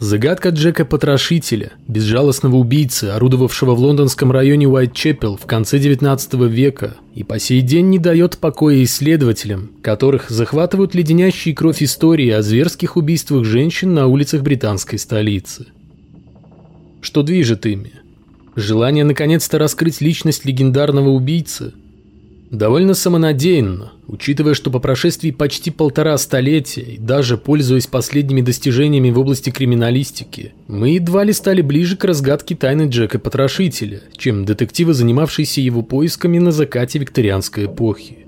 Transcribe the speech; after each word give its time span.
Загадка 0.00 0.50
Джека 0.50 0.84
Потрошителя, 0.84 1.72
безжалостного 1.88 2.54
убийцы, 2.54 3.06
орудовавшего 3.06 3.74
в 3.74 3.80
лондонском 3.80 4.30
районе 4.30 4.68
Уайтчепел 4.68 5.36
в 5.36 5.44
конце 5.46 5.80
19 5.80 6.34
века 6.34 6.94
и 7.16 7.24
по 7.24 7.40
сей 7.40 7.62
день 7.62 7.90
не 7.90 7.98
дает 7.98 8.38
покоя 8.38 8.84
исследователям, 8.84 9.72
которых 9.82 10.30
захватывают 10.30 10.94
леденящие 10.94 11.52
кровь 11.52 11.82
истории 11.82 12.30
о 12.30 12.42
зверских 12.42 12.96
убийствах 12.96 13.44
женщин 13.44 13.92
на 13.92 14.06
улицах 14.06 14.42
британской 14.42 15.00
столицы. 15.00 15.66
Что 17.00 17.24
движет 17.24 17.66
ими? 17.66 17.92
Желание 18.54 19.04
наконец-то 19.04 19.58
раскрыть 19.58 20.00
личность 20.00 20.44
легендарного 20.44 21.08
убийцы– 21.08 21.72
Довольно 22.50 22.94
самонадеянно, 22.94 23.92
учитывая, 24.06 24.54
что 24.54 24.70
по 24.70 24.78
прошествии 24.78 25.32
почти 25.32 25.70
полтора 25.70 26.16
столетия 26.16 26.80
и 26.80 26.96
даже 26.96 27.36
пользуясь 27.36 27.86
последними 27.86 28.40
достижениями 28.40 29.10
в 29.10 29.18
области 29.18 29.50
криминалистики, 29.50 30.54
мы 30.66 30.90
едва 30.90 31.24
ли 31.24 31.34
стали 31.34 31.60
ближе 31.60 31.98
к 31.98 32.04
разгадке 32.04 32.56
тайны 32.56 32.88
Джека 32.88 33.18
Потрошителя, 33.18 34.00
чем 34.16 34.46
детективы, 34.46 34.94
занимавшиеся 34.94 35.60
его 35.60 35.82
поисками 35.82 36.38
на 36.38 36.50
закате 36.50 36.98
викторианской 36.98 37.66
эпохи. 37.66 38.20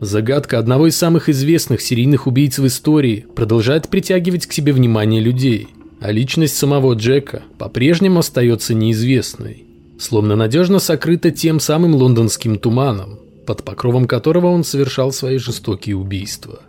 Загадка 0.00 0.58
одного 0.58 0.86
из 0.86 0.96
самых 0.96 1.28
известных 1.28 1.82
серийных 1.82 2.26
убийц 2.26 2.58
в 2.58 2.66
истории 2.66 3.26
продолжает 3.34 3.88
притягивать 3.88 4.46
к 4.46 4.54
себе 4.54 4.72
внимание 4.72 5.20
людей, 5.20 5.68
а 6.00 6.10
личность 6.10 6.56
самого 6.56 6.94
Джека 6.94 7.42
по-прежнему 7.58 8.20
остается 8.20 8.72
неизвестной, 8.72 9.64
словно 9.98 10.34
надежно 10.34 10.78
сокрыта 10.78 11.30
тем 11.30 11.60
самым 11.60 11.94
лондонским 11.94 12.58
туманом, 12.58 13.18
под 13.44 13.62
покровом 13.62 14.06
которого 14.06 14.46
он 14.46 14.64
совершал 14.64 15.12
свои 15.12 15.38
жестокие 15.38 15.96
убийства. 15.96 16.62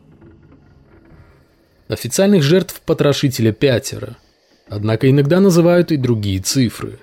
Официальных 1.87 2.41
жертв 2.41 2.81
потрошителя 2.85 3.51
пятеро, 3.51 4.17
однако 4.67 5.09
иногда 5.09 5.39
называют 5.39 5.91
и 5.91 5.97
другие 5.97 6.39
цифры. 6.39 6.99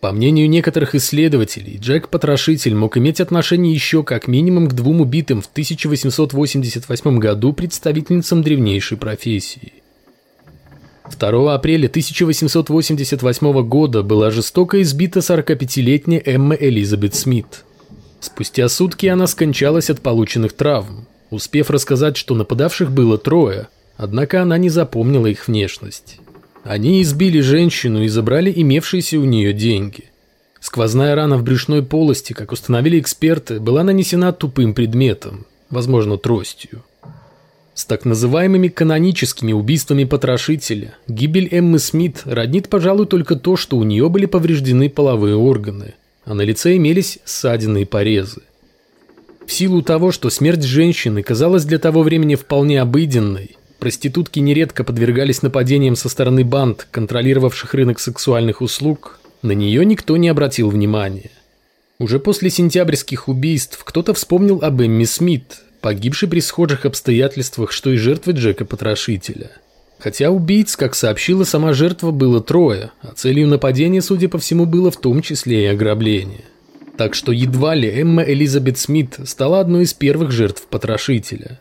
По 0.00 0.12
мнению 0.12 0.48
некоторых 0.48 0.94
исследователей, 0.94 1.78
Джек-потрошитель 1.78 2.74
мог 2.74 2.96
иметь 2.96 3.20
отношение 3.20 3.72
еще 3.72 4.02
как 4.02 4.26
минимум 4.26 4.68
к 4.68 4.74
двум 4.74 5.00
убитым 5.00 5.42
в 5.42 5.46
1888 5.46 7.18
году 7.18 7.52
представительницам 7.52 8.42
древнейшей 8.42 8.96
профессии. 8.96 9.74
2 11.18 11.54
апреля 11.54 11.86
1888 11.86 13.68
года 13.68 14.02
была 14.02 14.30
жестоко 14.30 14.82
избита 14.82 15.20
45-летняя 15.20 16.22
Эмма 16.24 16.54
Элизабет 16.54 17.14
Смит– 17.14 17.64
Спустя 18.22 18.68
сутки 18.68 19.06
она 19.06 19.26
скончалась 19.26 19.90
от 19.90 20.00
полученных 20.00 20.52
травм, 20.52 21.08
успев 21.30 21.70
рассказать, 21.70 22.16
что 22.16 22.36
нападавших 22.36 22.92
было 22.92 23.18
трое, 23.18 23.66
однако 23.96 24.40
она 24.40 24.58
не 24.58 24.68
запомнила 24.68 25.26
их 25.26 25.48
внешность. 25.48 26.20
Они 26.62 27.02
избили 27.02 27.40
женщину 27.40 28.04
и 28.04 28.08
забрали 28.08 28.52
имевшиеся 28.54 29.18
у 29.18 29.24
нее 29.24 29.52
деньги. 29.52 30.04
Сквозная 30.60 31.16
рана 31.16 31.36
в 31.36 31.42
брюшной 31.42 31.82
полости, 31.82 32.32
как 32.32 32.52
установили 32.52 33.00
эксперты, 33.00 33.58
была 33.58 33.82
нанесена 33.82 34.32
тупым 34.32 34.72
предметом, 34.72 35.44
возможно, 35.68 36.16
тростью. 36.16 36.84
С 37.74 37.84
так 37.86 38.04
называемыми 38.04 38.68
каноническими 38.68 39.52
убийствами 39.52 40.04
потрошителя 40.04 40.94
гибель 41.08 41.48
Эммы 41.50 41.80
Смит 41.80 42.22
роднит, 42.24 42.68
пожалуй, 42.68 43.06
только 43.06 43.34
то, 43.34 43.56
что 43.56 43.78
у 43.78 43.82
нее 43.82 44.08
были 44.08 44.26
повреждены 44.26 44.88
половые 44.88 45.34
органы– 45.34 45.94
а 46.24 46.34
на 46.34 46.42
лице 46.42 46.76
имелись 46.76 47.18
ссадины 47.24 47.82
и 47.82 47.84
порезы. 47.84 48.42
В 49.46 49.52
силу 49.52 49.82
того, 49.82 50.12
что 50.12 50.30
смерть 50.30 50.62
женщины 50.62 51.22
казалась 51.22 51.64
для 51.64 51.78
того 51.78 52.02
времени 52.02 52.36
вполне 52.36 52.80
обыденной, 52.80 53.56
проститутки 53.78 54.38
нередко 54.38 54.84
подвергались 54.84 55.42
нападениям 55.42 55.96
со 55.96 56.08
стороны 56.08 56.44
банд, 56.44 56.86
контролировавших 56.90 57.74
рынок 57.74 57.98
сексуальных 57.98 58.60
услуг, 58.60 59.18
на 59.42 59.52
нее 59.52 59.84
никто 59.84 60.16
не 60.16 60.28
обратил 60.28 60.70
внимания. 60.70 61.30
Уже 61.98 62.20
после 62.20 62.50
сентябрьских 62.50 63.28
убийств 63.28 63.82
кто-то 63.84 64.14
вспомнил 64.14 64.60
об 64.62 64.80
Эмми 64.80 65.04
Смит, 65.04 65.62
погибшей 65.80 66.28
при 66.28 66.40
схожих 66.40 66.86
обстоятельствах, 66.86 67.72
что 67.72 67.90
и 67.90 67.96
жертвы 67.96 68.32
Джека-потрошителя– 68.32 69.50
Хотя 70.02 70.30
убийц, 70.30 70.74
как 70.74 70.96
сообщила 70.96 71.44
сама 71.44 71.72
жертва, 71.72 72.10
было 72.10 72.40
трое, 72.40 72.90
а 73.02 73.12
целью 73.14 73.46
нападения, 73.46 74.02
судя 74.02 74.28
по 74.28 74.38
всему, 74.38 74.66
было 74.66 74.90
в 74.90 74.96
том 74.96 75.22
числе 75.22 75.62
и 75.62 75.66
ограбление. 75.66 76.44
Так 76.96 77.14
что 77.14 77.30
едва 77.30 77.76
ли 77.76 77.88
Эмма 77.88 78.24
Элизабет 78.24 78.78
Смит 78.78 79.20
стала 79.26 79.60
одной 79.60 79.84
из 79.84 79.94
первых 79.94 80.32
жертв 80.32 80.66
потрошителя. 80.66 81.60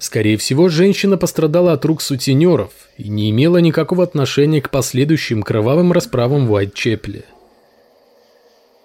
Скорее 0.00 0.36
всего, 0.36 0.68
женщина 0.68 1.16
пострадала 1.16 1.74
от 1.74 1.84
рук 1.84 2.02
сутенеров 2.02 2.72
и 2.98 3.08
не 3.08 3.30
имела 3.30 3.58
никакого 3.58 4.02
отношения 4.02 4.60
к 4.60 4.70
последующим 4.70 5.44
кровавым 5.44 5.92
расправам 5.92 6.48
в 6.48 6.52
Уайтчепле. 6.52 7.24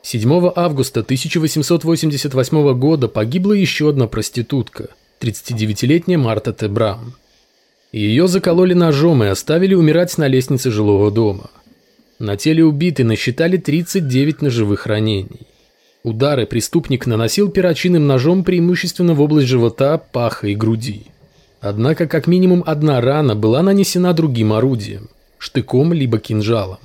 7 0.03 0.51
августа 0.55 0.99
1888 0.99 2.73
года 2.77 3.07
погибла 3.07 3.53
еще 3.53 3.89
одна 3.89 4.05
проститутка, 4.05 4.89
39-летняя 5.21 6.19
Марта 6.19 6.53
Тебрам. 6.53 7.15
Ее 7.91 8.27
закололи 8.27 8.73
ножом 8.73 9.23
и 9.23 9.27
оставили 9.27 9.73
умирать 9.73 10.17
на 10.17 10.27
лестнице 10.27 10.71
жилого 10.71 11.11
дома. 11.11 11.49
На 12.19 12.37
теле 12.37 12.63
убитой 12.63 13.03
насчитали 13.03 13.57
39 13.57 14.41
ножевых 14.41 14.85
ранений. 14.85 15.47
Удары 16.03 16.45
преступник 16.45 17.05
наносил 17.05 17.49
перочинным 17.49 18.07
ножом 18.07 18.43
преимущественно 18.43 19.13
в 19.13 19.21
область 19.21 19.47
живота, 19.47 19.97
паха 19.97 20.47
и 20.47 20.55
груди. 20.55 21.07
Однако 21.59 22.07
как 22.07 22.27
минимум 22.27 22.63
одна 22.65 23.01
рана 23.01 23.35
была 23.35 23.61
нанесена 23.61 24.13
другим 24.13 24.53
орудием– 24.53 25.09
штыком 25.37 25.91
либо 25.93 26.17
кинжалом. 26.17 26.79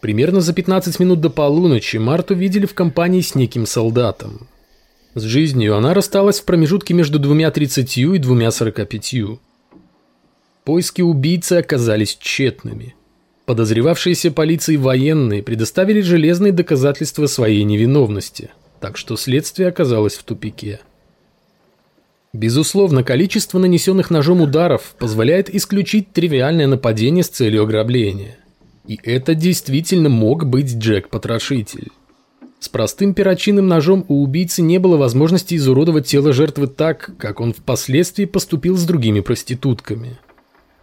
Примерно 0.00 0.40
за 0.40 0.52
15 0.52 0.98
минут 1.00 1.20
до 1.20 1.30
полуночи 1.30 1.98
Марту 1.98 2.34
видели 2.34 2.64
в 2.64 2.74
компании 2.74 3.20
с 3.20 3.34
неким 3.34 3.66
солдатом. 3.66 4.46
С 5.14 5.22
жизнью 5.22 5.76
она 5.76 5.94
рассталась 5.94 6.40
в 6.40 6.44
промежутке 6.44 6.94
между 6.94 7.18
двумя 7.18 7.50
тридцатью 7.50 8.14
и 8.14 8.18
двумя 8.18 8.50
сорока 8.50 8.84
пятью. 8.84 9.40
Поиски 10.66 11.00
убийцы 11.00 11.52
оказались 11.52 12.16
тщетными. 12.20 12.96
Подозревавшиеся 13.44 14.32
полицией 14.32 14.78
военные 14.78 15.40
предоставили 15.40 16.00
железные 16.00 16.52
доказательства 16.52 17.26
своей 17.26 17.62
невиновности, 17.62 18.50
так 18.80 18.96
что 18.96 19.14
следствие 19.14 19.68
оказалось 19.68 20.14
в 20.16 20.24
тупике. 20.24 20.80
Безусловно, 22.32 23.04
количество 23.04 23.60
нанесенных 23.60 24.10
ножом 24.10 24.40
ударов 24.40 24.96
позволяет 24.98 25.54
исключить 25.54 26.12
тривиальное 26.12 26.66
нападение 26.66 27.22
с 27.22 27.28
целью 27.28 27.62
ограбления. 27.62 28.36
И 28.88 28.98
это 29.04 29.36
действительно 29.36 30.08
мог 30.08 30.46
быть 30.46 30.74
Джек-потрошитель. 30.74 31.92
С 32.58 32.68
простым 32.68 33.14
перочинным 33.14 33.68
ножом 33.68 34.04
у 34.08 34.20
убийцы 34.20 34.62
не 34.62 34.78
было 34.78 34.96
возможности 34.96 35.54
изуродовать 35.54 36.08
тело 36.08 36.32
жертвы 36.32 36.66
так, 36.66 37.12
как 37.18 37.40
он 37.40 37.52
впоследствии 37.52 38.24
поступил 38.24 38.76
с 38.76 38.82
другими 38.82 39.20
проститутками. 39.20 40.18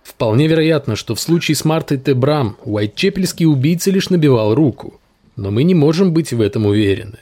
Вполне 0.04 0.48
вероятно, 0.48 0.96
что 0.96 1.16
в 1.16 1.20
случае 1.20 1.56
с 1.56 1.66
Мартой 1.66 1.98
Тебрам 1.98 2.58
Уайтчепельский 2.66 3.46
убийца 3.46 3.90
лишь 3.90 4.10
набивал 4.10 4.54
руку, 4.54 5.00
но 5.36 5.50
мы 5.50 5.64
не 5.64 5.74
можем 5.74 6.14
быть 6.14 6.34
в 6.34 6.42
этом 6.42 6.66
уверены. 6.66 7.20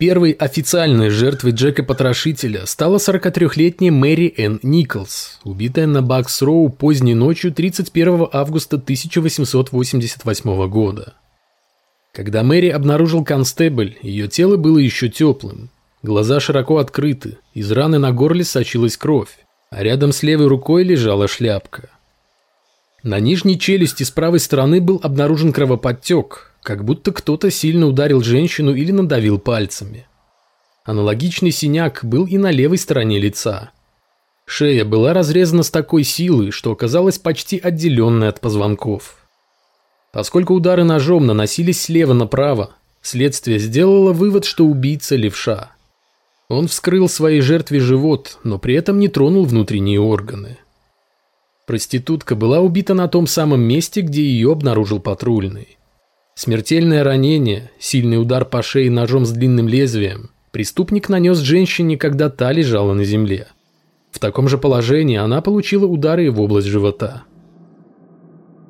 Первой 0.00 0.32
официальной 0.32 1.10
жертвой 1.10 1.52
Джека-потрошителя 1.52 2.64
стала 2.64 2.96
43-летняя 2.96 3.90
Мэри 3.90 4.32
Энн 4.34 4.58
Николс, 4.62 5.38
убитая 5.44 5.86
на 5.86 6.00
Бакс-Роу 6.00 6.70
поздней 6.70 7.14
ночью 7.14 7.52
31 7.52 8.28
августа 8.32 8.76
1888 8.76 10.68
года. 10.70 11.12
Когда 12.14 12.42
Мэри 12.42 12.70
обнаружил 12.70 13.24
констебль, 13.24 13.98
ее 14.00 14.26
тело 14.26 14.56
было 14.56 14.78
еще 14.78 15.10
теплым. 15.10 15.68
Глаза 16.02 16.40
широко 16.40 16.78
открыты, 16.78 17.36
из 17.52 17.70
раны 17.70 17.98
на 17.98 18.10
горле 18.10 18.44
сочилась 18.44 18.96
кровь, 18.96 19.36
а 19.68 19.82
рядом 19.82 20.12
с 20.12 20.22
левой 20.22 20.46
рукой 20.46 20.82
лежала 20.82 21.28
шляпка. 21.28 21.90
На 23.02 23.20
нижней 23.20 23.58
челюсти 23.58 24.04
с 24.04 24.10
правой 24.10 24.40
стороны 24.40 24.80
был 24.80 24.98
обнаружен 25.02 25.52
кровоподтек, 25.52 26.49
как 26.62 26.84
будто 26.84 27.12
кто-то 27.12 27.50
сильно 27.50 27.86
ударил 27.86 28.22
женщину 28.22 28.74
или 28.74 28.92
надавил 28.92 29.38
пальцами. 29.38 30.06
Аналогичный 30.84 31.50
синяк 31.50 32.04
был 32.04 32.26
и 32.26 32.38
на 32.38 32.50
левой 32.50 32.78
стороне 32.78 33.18
лица. 33.18 33.70
Шея 34.46 34.84
была 34.84 35.12
разрезана 35.12 35.62
с 35.62 35.70
такой 35.70 36.02
силой, 36.02 36.50
что 36.50 36.72
оказалась 36.72 37.18
почти 37.18 37.58
отделенной 37.58 38.28
от 38.28 38.40
позвонков. 38.40 39.16
Поскольку 40.12 40.54
удары 40.54 40.82
ножом 40.82 41.26
наносились 41.26 41.82
слева 41.82 42.14
направо, 42.14 42.74
следствие 43.00 43.58
сделало 43.58 44.12
вывод, 44.12 44.44
что 44.44 44.64
убийца 44.64 45.14
левша. 45.14 45.70
Он 46.48 46.66
вскрыл 46.66 47.08
своей 47.08 47.42
жертве 47.42 47.78
живот, 47.78 48.38
но 48.42 48.58
при 48.58 48.74
этом 48.74 48.98
не 48.98 49.06
тронул 49.06 49.44
внутренние 49.44 50.00
органы. 50.00 50.58
Проститутка 51.68 52.34
была 52.34 52.58
убита 52.58 52.94
на 52.94 53.06
том 53.06 53.28
самом 53.28 53.60
месте, 53.60 54.00
где 54.00 54.24
ее 54.24 54.50
обнаружил 54.50 54.98
патрульный. 54.98 55.78
Смертельное 56.42 57.04
ранение, 57.04 57.70
сильный 57.78 58.18
удар 58.18 58.46
по 58.46 58.62
шее 58.62 58.90
ножом 58.90 59.26
с 59.26 59.30
длинным 59.30 59.68
лезвием 59.68 60.30
преступник 60.52 61.10
нанес 61.10 61.36
женщине, 61.36 61.98
когда 61.98 62.30
та 62.30 62.50
лежала 62.50 62.94
на 62.94 63.04
земле. 63.04 63.48
В 64.10 64.18
таком 64.18 64.48
же 64.48 64.56
положении 64.56 65.18
она 65.18 65.42
получила 65.42 65.84
удары 65.84 66.30
в 66.30 66.40
область 66.40 66.66
живота. 66.66 67.24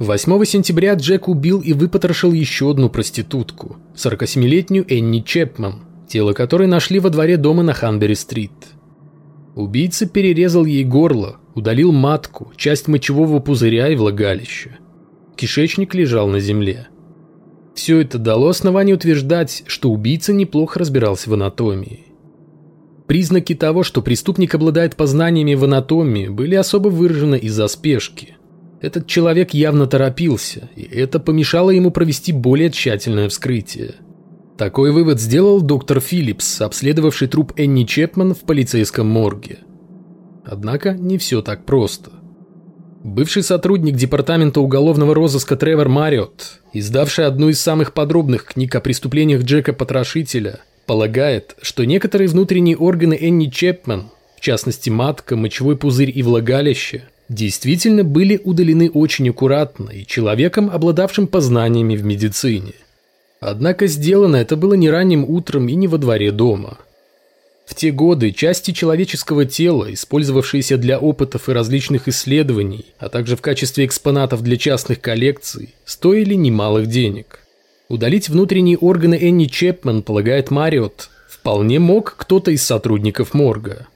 8 0.01 0.45
сентября 0.47 0.95
Джек 0.95 1.29
убил 1.29 1.61
и 1.61 1.73
выпотрошил 1.73 2.33
еще 2.33 2.73
одну 2.73 2.91
проститутку, 2.91 3.77
47-летнюю 3.95 4.85
Энни 4.93 5.21
Чепман, 5.21 5.85
тело 6.09 6.33
которой 6.33 6.67
нашли 6.67 6.99
во 6.99 7.09
дворе 7.09 7.37
дома 7.37 7.63
на 7.63 7.73
Ханбери-стрит. 7.73 8.51
Убийца 9.55 10.07
перерезал 10.09 10.65
ей 10.65 10.83
горло, 10.83 11.37
удалил 11.55 11.93
матку, 11.93 12.53
часть 12.57 12.89
мочевого 12.89 13.39
пузыря 13.39 13.91
и 13.91 13.95
влагалища. 13.95 14.77
Кишечник 15.37 15.95
лежал 15.95 16.27
на 16.27 16.41
земле. 16.41 16.89
Все 17.75 18.01
это 18.01 18.19
дало 18.19 18.49
основание 18.49 18.95
утверждать, 18.95 19.63
что 19.67 19.91
убийца 19.91 20.33
неплохо 20.33 20.79
разбирался 20.79 21.31
в 21.31 21.35
анатомии. 21.35 22.07
Признаки 23.07 23.55
того, 23.55 23.83
что 23.83 24.03
преступник 24.03 24.55
обладает 24.55 24.97
познаниями 24.97 25.55
в 25.55 25.65
анатомии, 25.65 26.29
были 26.29 26.55
особо 26.55 26.89
выражены 26.89 27.37
из-за 27.37 27.67
спешки. 27.69 28.37
Этот 28.81 29.07
человек 29.07 29.53
явно 29.53 29.87
торопился, 29.87 30.71
и 30.77 30.83
это 30.83 31.19
помешало 31.19 31.71
ему 31.71 31.91
провести 31.91 32.33
более 32.33 32.71
тщательное 32.71 33.29
вскрытие. 33.29 33.97
Такой 34.57 34.93
вывод 34.93 35.21
сделал 35.21 35.61
доктор 35.61 36.01
Филлипс, 36.01 36.61
обследовавший 36.61 37.29
труп 37.29 37.53
Энни 37.57 37.85
Чепман 37.85 38.35
в 38.35 38.41
полицейском 38.41 39.07
морге. 39.09 39.59
Однако 40.45 40.93
не 40.93 41.19
все 41.19 41.43
так 41.43 41.65
просто. 41.65 42.11
Бывший 43.03 43.43
сотрудник 43.43 43.97
департамента 43.97 44.61
уголовного 44.61 45.15
розыска 45.15 45.57
Тревор 45.57 45.89
Мариот, 45.89 46.61
издавший 46.75 47.25
одну 47.25 47.49
из 47.49 47.59
самых 47.59 47.95
подробных 47.95 48.45
книг 48.45 48.75
о 48.75 48.81
преступлениях 48.83 49.43
Джека 49.43 49.73
Потрошителя, 49.73 50.61
полагает, 50.85 51.57
что 51.63 51.87
некоторые 51.87 52.29
внутренние 52.29 52.77
органы 52.77 53.15
Энни 53.19 53.47
Чепман, 53.47 54.11
в 54.37 54.43
частности 54.43 54.91
матка, 54.91 55.35
мочевой 55.35 55.79
пузырь 55.79 56.13
и 56.15 56.23
влагалище, 56.23 57.05
действительно 57.31 58.05
были 58.05 58.39
удалены 58.45 58.91
очень 58.91 59.31
аккуратно 59.31 59.89
и 59.89 60.05
человеком, 60.05 60.69
обладавшим 60.71 61.27
познаниями 61.27 61.97
в 61.97 62.05
медицине. 62.05 62.75
Однако 63.41 63.87
сделано 63.87 64.37
это 64.37 64.57
было 64.57 64.75
не 64.75 64.91
ранним 64.91 65.25
утром 65.25 65.69
и 65.69 65.75
не 65.75 65.89
во 65.89 65.97
дворе 65.97 66.33
дома– 66.33 66.77
в 67.71 67.75
те 67.77 67.93
годы 67.93 68.33
части 68.33 68.73
человеческого 68.73 69.45
тела, 69.45 69.95
использовавшиеся 69.95 70.77
для 70.77 70.99
опытов 70.99 71.49
и 71.49 71.53
различных 71.53 72.09
исследований, 72.09 72.87
а 72.99 73.09
также 73.09 73.37
в 73.37 73.41
качестве 73.41 73.87
экспонатов 73.87 74.43
для 74.43 74.57
частных 74.57 75.01
коллекций, 75.01 75.73
стоили 75.85 76.35
немалых 76.35 76.89
денег. 76.89 77.39
Удалить 77.89 78.29
внутренние 78.29 78.77
органы 78.77 79.15
Энни 79.15 79.45
Чепман, 79.45 80.03
полагает 80.03 80.51
Мариот, 80.51 81.11
вполне 81.29 81.79
мог 81.79 82.17
кто-то 82.19 82.51
из 82.51 82.65
сотрудников 82.65 83.35
морга. 83.35 83.87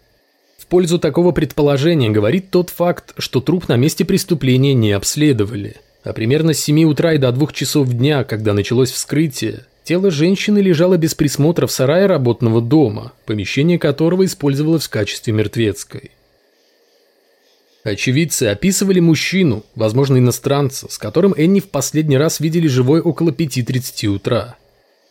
В 0.57 0.67
пользу 0.67 1.01
такого 1.01 1.33
предположения 1.33 2.11
говорит 2.11 2.51
тот 2.51 2.71
факт, 2.71 3.13
что 3.19 3.41
труп 3.41 3.67
на 3.67 3.75
месте 3.75 4.05
преступления 4.05 4.73
не 4.73 4.93
обследовали. 4.93 5.79
А 6.05 6.13
примерно 6.13 6.55
с 6.55 6.61
7 6.61 6.85
утра 6.85 7.15
и 7.15 7.19
до 7.19 7.33
2 7.33 7.49
часов 7.53 7.89
дня, 7.89 8.23
когда 8.23 8.53
началось 8.53 8.93
вскрытие, 8.93 9.65
Тело 9.85 10.11
женщины 10.11 10.61
лежало 10.61 10.97
без 10.97 11.15
присмотра 11.15 11.67
в 11.67 11.73
сарае 11.73 12.07
работного 12.07 12.63
дома, 12.63 13.13
помещение 13.27 13.79
которого 13.79 14.25
использовалось 14.25 14.87
в 14.87 14.91
качестве 14.91 15.35
мертвецкой. 15.35 16.11
Очевидцы 17.85 18.45
описывали 18.45 19.01
мужчину, 19.01 19.63
возможно 19.75 20.17
иностранца, 20.17 20.91
с 20.91 20.97
которым 20.97 21.35
Энни 21.37 21.61
в 21.61 21.69
последний 21.69 22.17
раз 22.17 22.41
видели 22.41 22.67
живой 22.67 23.03
около 23.03 23.29
5.30 23.29 24.07
утра. 24.07 24.57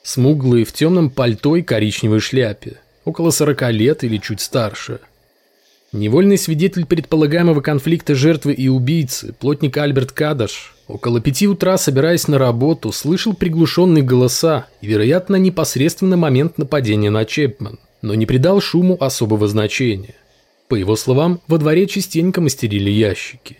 Смуглый, 0.01 0.63
в 0.63 0.73
темном 0.73 1.11
пальто 1.11 1.55
и 1.55 1.61
коричневой 1.61 2.19
шляпе, 2.19 2.77
около 3.05 3.29
40 3.29 3.71
лет 3.73 4.03
или 4.03 4.17
чуть 4.17 4.41
старше. 4.41 5.01
Невольный 5.93 6.37
свидетель 6.37 6.85
предполагаемого 6.85 7.61
конфликта 7.61 8.13
жертвы 8.15 8.53
и 8.53 8.67
убийцы, 8.67 9.33
плотник 9.39 9.77
Альберт 9.77 10.11
Кадаш, 10.11 10.73
Около 10.87 11.21
пяти 11.21 11.47
утра, 11.47 11.77
собираясь 11.77 12.27
на 12.27 12.37
работу, 12.37 12.91
слышал 12.91 13.33
приглушенные 13.33 14.03
голоса 14.03 14.67
и, 14.81 14.87
вероятно, 14.87 15.37
непосредственно 15.37 16.17
момент 16.17 16.57
нападения 16.57 17.09
на 17.09 17.23
Чепман, 17.23 17.79
но 18.01 18.15
не 18.15 18.25
придал 18.25 18.59
шуму 18.59 18.97
особого 18.99 19.47
значения. 19.47 20.15
По 20.67 20.75
его 20.75 20.95
словам, 20.95 21.39
во 21.47 21.57
дворе 21.57 21.87
частенько 21.87 22.41
мастерили 22.41 22.89
ящики. 22.89 23.57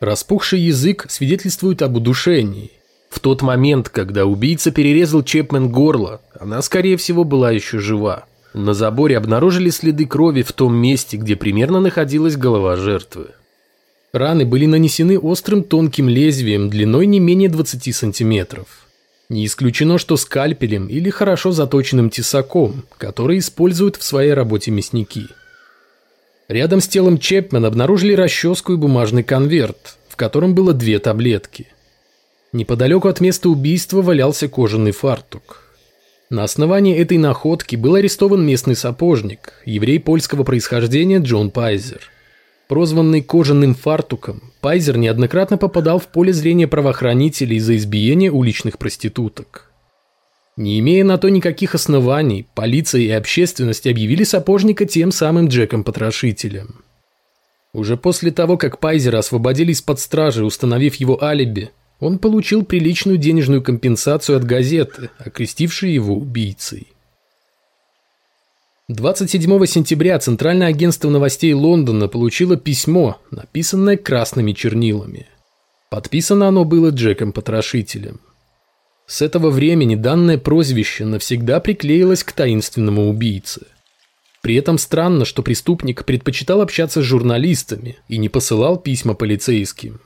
Распухший 0.00 0.60
язык 0.60 1.06
свидетельствует 1.08 1.80
об 1.80 1.96
удушении. 1.96 2.70
В 3.08 3.20
тот 3.20 3.40
момент, 3.40 3.88
когда 3.88 4.26
убийца 4.26 4.72
перерезал 4.72 5.22
Чепмен 5.22 5.68
горло, 5.70 6.20
она, 6.38 6.60
скорее 6.60 6.96
всего, 6.96 7.24
была 7.24 7.50
еще 7.50 7.78
жива. 7.78 8.26
На 8.54 8.74
заборе 8.74 9.16
обнаружили 9.16 9.70
следы 9.70 10.06
крови 10.06 10.42
в 10.42 10.52
том 10.52 10.74
месте, 10.74 11.16
где 11.16 11.36
примерно 11.36 11.80
находилась 11.80 12.36
голова 12.36 12.76
жертвы. 12.76 13.28
Раны 14.12 14.44
были 14.44 14.66
нанесены 14.66 15.18
острым 15.18 15.64
тонким 15.64 16.08
лезвием 16.08 16.68
длиной 16.68 17.06
не 17.06 17.18
менее 17.18 17.48
20 17.48 17.94
сантиметров. 17.96 18.66
Не 19.30 19.46
исключено, 19.46 19.96
что 19.96 20.18
скальпелем 20.18 20.86
или 20.88 21.08
хорошо 21.08 21.52
заточенным 21.52 22.10
тесаком, 22.10 22.84
который 22.98 23.38
используют 23.38 23.96
в 23.96 24.02
своей 24.02 24.34
работе 24.34 24.70
мясники. 24.70 25.28
Рядом 26.48 26.82
с 26.82 26.88
телом 26.88 27.16
Чепмен 27.16 27.64
обнаружили 27.64 28.12
расческу 28.12 28.74
и 28.74 28.76
бумажный 28.76 29.22
конверт, 29.22 29.96
в 30.08 30.16
котором 30.16 30.54
было 30.54 30.74
две 30.74 30.98
таблетки. 30.98 31.68
Неподалеку 32.52 33.08
от 33.08 33.22
места 33.22 33.48
убийства 33.48 34.02
валялся 34.02 34.48
кожаный 34.48 34.92
фартук. 34.92 35.61
На 36.32 36.44
основании 36.44 36.96
этой 36.96 37.18
находки 37.18 37.76
был 37.76 37.94
арестован 37.94 38.42
местный 38.42 38.74
сапожник, 38.74 39.52
еврей 39.66 40.00
польского 40.00 40.44
происхождения 40.44 41.18
Джон 41.18 41.50
Пайзер. 41.50 42.00
Прозванный 42.70 43.20
кожаным 43.20 43.74
фартуком, 43.74 44.50
Пайзер 44.62 44.96
неоднократно 44.96 45.58
попадал 45.58 45.98
в 45.98 46.08
поле 46.08 46.32
зрения 46.32 46.66
правоохранителей 46.66 47.58
за 47.58 47.76
избиение 47.76 48.30
уличных 48.30 48.78
проституток. 48.78 49.70
Не 50.56 50.80
имея 50.80 51.04
на 51.04 51.18
то 51.18 51.28
никаких 51.28 51.74
оснований, 51.74 52.46
полиция 52.54 53.02
и 53.02 53.10
общественность 53.10 53.86
объявили 53.86 54.24
сапожника 54.24 54.86
тем 54.86 55.12
самым 55.12 55.48
Джеком-потрошителем. 55.48 56.82
Уже 57.74 57.98
после 57.98 58.30
того, 58.30 58.56
как 58.56 58.78
Пайзера 58.78 59.18
освободили 59.18 59.72
из-под 59.72 60.00
стражи, 60.00 60.46
установив 60.46 60.94
его 60.94 61.22
алиби, 61.22 61.72
он 62.02 62.18
получил 62.18 62.64
приличную 62.64 63.16
денежную 63.16 63.62
компенсацию 63.62 64.36
от 64.36 64.42
газеты, 64.42 65.10
окрестившей 65.18 65.92
его 65.92 66.16
убийцей. 66.16 66.88
27 68.88 69.66
сентября 69.66 70.18
Центральное 70.18 70.66
агентство 70.66 71.08
новостей 71.10 71.52
Лондона 71.52 72.08
получило 72.08 72.56
письмо, 72.56 73.20
написанное 73.30 73.96
красными 73.96 74.52
чернилами. 74.52 75.28
Подписано 75.90 76.48
оно 76.48 76.64
было 76.64 76.90
Джеком-потрошителем. 76.90 78.18
С 79.06 79.22
этого 79.22 79.50
времени 79.50 79.94
данное 79.94 80.38
прозвище 80.38 81.04
навсегда 81.04 81.60
приклеилось 81.60 82.24
к 82.24 82.32
таинственному 82.32 83.08
убийце. 83.08 83.68
При 84.40 84.56
этом 84.56 84.76
странно, 84.76 85.24
что 85.24 85.44
преступник 85.44 86.04
предпочитал 86.04 86.62
общаться 86.62 87.00
с 87.00 87.04
журналистами 87.04 87.98
и 88.08 88.16
не 88.16 88.28
посылал 88.28 88.76
письма 88.76 89.14
полицейским. 89.14 90.00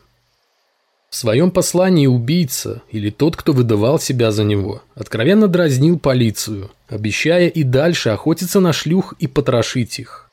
В 1.17 1.19
своем 1.19 1.51
послании 1.51 2.07
убийца, 2.07 2.83
или 2.91 3.09
тот, 3.09 3.37
кто 3.37 3.55
выдавал 3.55 3.99
себя 3.99 4.33
за 4.33 4.45
него, 4.45 4.83
откровенно 4.95 5.49
дразнил 5.49 5.99
полицию, 5.99 6.71
обещая 6.89 7.49
и 7.49 7.63
дальше 7.63 8.11
охотиться 8.11 8.61
на 8.61 8.75
шлюх 8.75 9.15
и 9.19 9.27
потрошить 9.27 9.99
их. 9.99 10.31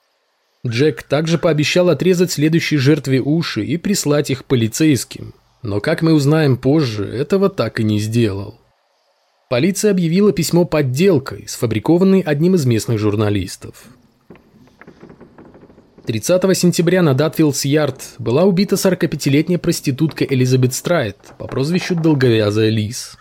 Джек 0.68 1.04
также 1.04 1.38
пообещал 1.38 1.88
отрезать 1.88 2.34
следующей 2.34 2.75
жертве 2.75 3.22
уши 3.22 3.63
и 3.63 3.78
прислать 3.78 4.30
их 4.30 4.44
полицейским, 4.44 5.34
но, 5.62 5.80
как 5.80 6.02
мы 6.02 6.12
узнаем 6.12 6.58
позже, 6.58 7.06
этого 7.06 7.50
так 7.50 7.80
и 7.80 7.86
не 7.86 7.98
сделал. 8.00 8.60
Полиция 9.50 9.92
объявила 9.92 10.34
письмо 10.34 10.66
подделкой, 10.66 11.46
сфабрикованной 11.48 12.20
одним 12.20 12.56
из 12.56 12.66
местных 12.66 13.00
журналистов. 13.00 13.86
30 16.05 16.57
сентября 16.57 17.01
на 17.01 17.13
Датфилдс-Ярд 17.13 18.15
была 18.19 18.43
убита 18.43 18.75
45-летняя 18.75 19.57
проститутка 19.57 20.25
Элизабет 20.25 20.74
Страйт 20.74 21.15
по 21.38 21.48
прозвищу 21.48 21.95
Долговязая 21.95 22.69
Лис. 22.69 23.17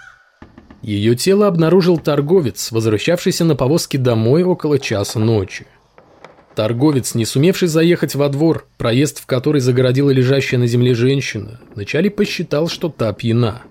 Ее 0.83 1.15
тело 1.15 1.47
обнаружил 1.47 1.99
торговец, 1.99 2.73
возвращавшийся 2.73 3.45
на 3.45 3.55
повозке 3.55 3.99
домой 3.99 4.43
около 4.43 4.81
часа 4.81 5.21
ночи. 5.21 5.69
Торговец, 6.57 7.15
не 7.15 7.25
сумевший 7.25 7.69
заехать 7.69 8.17
во 8.17 8.29
двор, 8.29 8.67
проезд 8.79 9.21
в 9.21 9.27
который 9.27 9.61
загородила 9.61 10.11
лежащая 10.11 10.59
на 10.59 10.67
земле 10.67 10.95
женщина, 10.95 11.61
вначале 11.77 12.11
посчитал, 12.11 12.67
что 12.67 12.89
та 12.89 13.13
пьяна. 13.13 13.63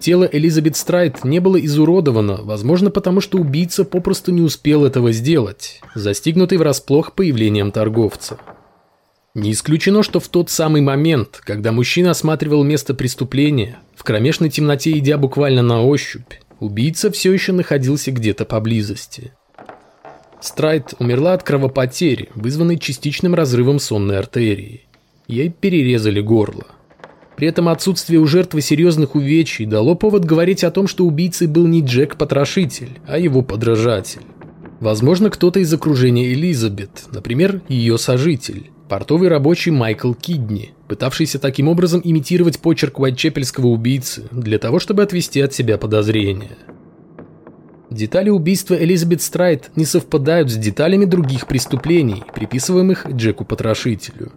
Тело 0.00 0.28
Элизабет 0.30 0.76
Страйт 0.76 1.24
не 1.24 1.40
было 1.40 1.58
изуродовано, 1.64 2.40
возможно, 2.42 2.90
потому 2.90 3.20
что 3.20 3.38
убийца 3.38 3.84
попросту 3.84 4.30
не 4.32 4.40
успел 4.40 4.84
этого 4.84 5.12
сделать, 5.12 5.80
застигнутый 5.94 6.58
врасплох 6.58 7.12
появлением 7.14 7.72
торговца. 7.72 8.38
Не 9.34 9.52
исключено, 9.52 10.02
что 10.02 10.20
в 10.20 10.28
тот 10.28 10.50
самый 10.50 10.82
момент, 10.82 11.40
когда 11.44 11.72
мужчина 11.72 12.10
осматривал 12.10 12.64
место 12.64 12.94
преступления, 12.94 13.78
в 13.94 14.04
кромешной 14.04 14.50
темноте 14.50 14.96
идя 14.98 15.18
буквально 15.18 15.62
на 15.62 15.82
ощупь, 15.84 16.34
убийца 16.60 17.10
все 17.10 17.32
еще 17.32 17.52
находился 17.52 18.12
где-то 18.12 18.44
поблизости. 18.44 19.32
Страйт 20.40 20.94
умерла 21.00 21.34
от 21.34 21.42
кровопотери, 21.42 22.28
вызванной 22.34 22.78
частичным 22.78 23.34
разрывом 23.34 23.80
сонной 23.80 24.18
артерии. 24.18 24.86
Ей 25.26 25.50
перерезали 25.50 26.20
горло. 26.20 26.66
При 27.38 27.46
этом 27.46 27.68
отсутствие 27.68 28.18
у 28.18 28.26
жертвы 28.26 28.60
серьезных 28.60 29.14
увечий 29.14 29.64
дало 29.64 29.94
повод 29.94 30.24
говорить 30.24 30.64
о 30.64 30.72
том, 30.72 30.88
что 30.88 31.06
убийцей 31.06 31.46
был 31.46 31.68
не 31.68 31.82
Джек-потрошитель, 31.82 32.98
а 33.06 33.16
его 33.16 33.42
подражатель. 33.42 34.22
Возможно, 34.80 35.30
кто-то 35.30 35.60
из 35.60 35.72
окружения 35.72 36.32
Элизабет, 36.32 37.04
например, 37.12 37.62
ее 37.68 37.96
сожитель, 37.96 38.72
портовый 38.88 39.28
рабочий 39.28 39.70
Майкл 39.70 40.14
Кидни, 40.14 40.72
пытавшийся 40.88 41.38
таким 41.38 41.68
образом 41.68 42.00
имитировать 42.02 42.58
почерк 42.58 42.98
Уайтчепельского 42.98 43.68
убийцы 43.68 44.24
для 44.32 44.58
того, 44.58 44.80
чтобы 44.80 45.04
отвести 45.04 45.40
от 45.40 45.54
себя 45.54 45.78
подозрения. 45.78 46.58
Детали 47.88 48.30
убийства 48.30 48.74
Элизабет 48.74 49.22
Страйт 49.22 49.70
не 49.76 49.84
совпадают 49.84 50.50
с 50.50 50.56
деталями 50.56 51.04
других 51.04 51.46
преступлений, 51.46 52.24
приписываемых 52.34 53.06
Джеку-потрошителю. 53.08 54.32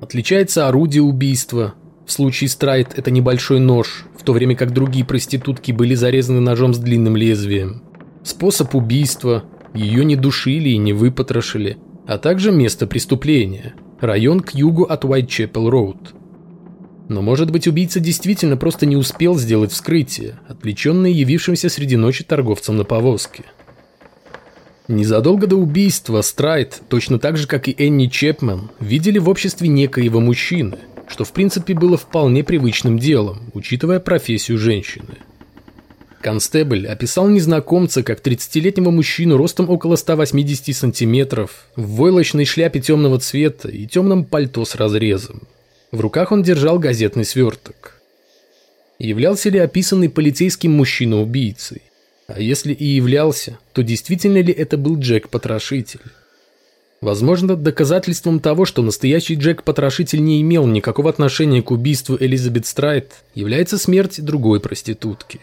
Отличается 0.00 0.68
орудие 0.68 1.02
убийства. 1.02 1.74
В 2.08 2.12
случае 2.12 2.48
Страйт 2.48 2.94
это 2.96 3.10
небольшой 3.10 3.60
нож, 3.60 4.06
в 4.18 4.22
то 4.22 4.32
время 4.32 4.56
как 4.56 4.72
другие 4.72 5.04
проститутки 5.04 5.72
были 5.72 5.94
зарезаны 5.94 6.40
ножом 6.40 6.72
с 6.72 6.78
длинным 6.78 7.16
лезвием. 7.16 7.82
Способ 8.24 8.74
убийства, 8.74 9.44
ее 9.74 10.06
не 10.06 10.16
душили 10.16 10.70
и 10.70 10.78
не 10.78 10.94
выпотрошили, 10.94 11.76
а 12.06 12.16
также 12.16 12.50
место 12.50 12.86
преступления– 12.86 13.74
район 14.00 14.40
к 14.40 14.54
югу 14.54 14.84
от 14.84 15.04
Уайтчепел-Роуд. 15.04 16.14
Но 17.10 17.20
может 17.20 17.50
быть 17.50 17.68
убийца 17.68 18.00
действительно 18.00 18.56
просто 18.56 18.86
не 18.86 18.96
успел 18.96 19.36
сделать 19.36 19.72
вскрытие, 19.72 20.40
отвлеченный 20.48 21.12
явившимся 21.12 21.68
среди 21.68 21.96
ночи 21.96 22.24
торговцем 22.24 22.78
на 22.78 22.84
повозке. 22.84 23.44
Незадолго 24.88 25.46
до 25.46 25.56
убийства 25.56 26.22
Страйт, 26.22 26.80
точно 26.88 27.18
так 27.18 27.36
же 27.36 27.46
как 27.46 27.68
и 27.68 27.76
Энни 27.76 28.06
Чепмен, 28.06 28.70
видели 28.80 29.18
в 29.18 29.28
обществе 29.28 29.68
некоего 29.68 30.20
мужчины, 30.20 30.78
что 31.08 31.24
в 31.24 31.32
принципе 31.32 31.74
было 31.74 31.96
вполне 31.96 32.44
привычным 32.44 32.98
делом, 32.98 33.50
учитывая 33.54 34.00
профессию 34.00 34.58
женщины. 34.58 35.16
Констебль 36.20 36.86
описал 36.86 37.28
незнакомца 37.28 38.02
как 38.02 38.20
30-летнего 38.20 38.90
мужчину 38.90 39.36
ростом 39.36 39.70
около 39.70 39.96
180 39.96 40.76
сантиметров, 40.76 41.66
в 41.76 41.86
войлочной 41.96 42.44
шляпе 42.44 42.80
темного 42.80 43.20
цвета 43.20 43.68
и 43.68 43.86
темном 43.86 44.24
пальто 44.24 44.64
с 44.64 44.74
разрезом. 44.74 45.42
В 45.92 46.00
руках 46.00 46.32
он 46.32 46.42
держал 46.42 46.78
газетный 46.78 47.24
сверток. 47.24 48.02
Являлся 48.98 49.48
ли 49.48 49.58
описанный 49.58 50.10
полицейским 50.10 50.72
мужчина 50.72 51.20
убийцей? 51.20 51.82
А 52.26 52.40
если 52.40 52.74
и 52.74 52.84
являлся, 52.84 53.58
то 53.72 53.82
действительно 53.82 54.42
ли 54.42 54.52
это 54.52 54.76
был 54.76 54.98
Джек-потрошитель? 54.98 56.00
Возможно, 57.00 57.54
доказательством 57.54 58.40
того, 58.40 58.64
что 58.64 58.82
настоящий 58.82 59.36
Джек-потрошитель 59.36 60.22
не 60.22 60.40
имел 60.42 60.66
никакого 60.66 61.10
отношения 61.10 61.62
к 61.62 61.70
убийству 61.70 62.16
Элизабет 62.18 62.66
Страйт, 62.66 63.22
является 63.34 63.78
смерть 63.78 64.20
другой 64.20 64.58
проститутки. 64.58 65.40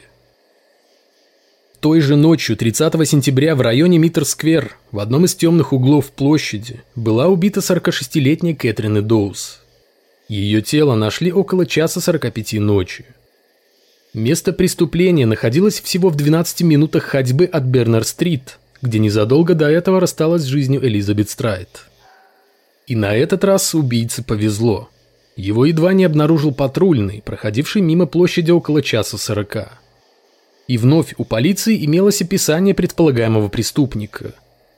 Той 1.80 2.02
же 2.02 2.16
ночью, 2.16 2.58
30 2.58 3.08
сентября, 3.08 3.56
в 3.56 3.62
районе 3.62 4.00
Миттер-сквер, 4.00 4.76
в 4.92 5.00
одном 5.00 5.26
из 5.26 5.36
темных 5.36 5.72
углов 5.72 6.12
площади, 6.12 6.82
была 6.96 7.28
убита 7.28 7.62
46-летняя 7.62 8.56
Кэтрин 8.56 8.98
Эдоус. 8.98 9.62
Ее 10.28 10.62
тело 10.62 10.96
нашли 10.96 11.32
около 11.32 11.66
часа 11.66 12.02
45 12.02 12.54
ночи. 12.54 13.06
Место 14.14 14.52
преступления 14.52 15.26
находилось 15.26 15.80
всего 15.80 16.10
в 16.10 16.16
12 16.16 16.62
минутах 16.64 17.04
ходьбы 17.04 17.46
от 17.46 17.64
Бернер-стрит, 17.64 18.58
где 18.86 19.00
незадолго 19.00 19.56
до 19.56 19.70
этого 19.70 20.00
рассталась 20.00 20.44
с 20.44 20.46
жизнью 20.46 20.86
Элизабет 20.86 21.30
Страйт. 21.30 21.86
И 22.88 22.96
на 22.96 23.16
этот 23.16 23.44
раз 23.44 23.74
убийце 23.74 24.24
повезло. 24.24 24.90
Его 25.36 25.66
едва 25.66 25.94
не 25.94 26.06
обнаружил 26.06 26.54
патрульный, 26.54 27.22
проходивший 27.26 27.82
мимо 27.82 28.06
площади 28.06 28.52
около 28.52 28.82
часа 28.82 29.18
сорока. 29.18 29.80
И 30.68 30.78
вновь 30.78 31.14
у 31.18 31.26
полиции 31.26 31.84
имелось 31.84 32.22
описание 32.22 32.74
предполагаемого 32.74 33.50
преступника. 33.50 34.34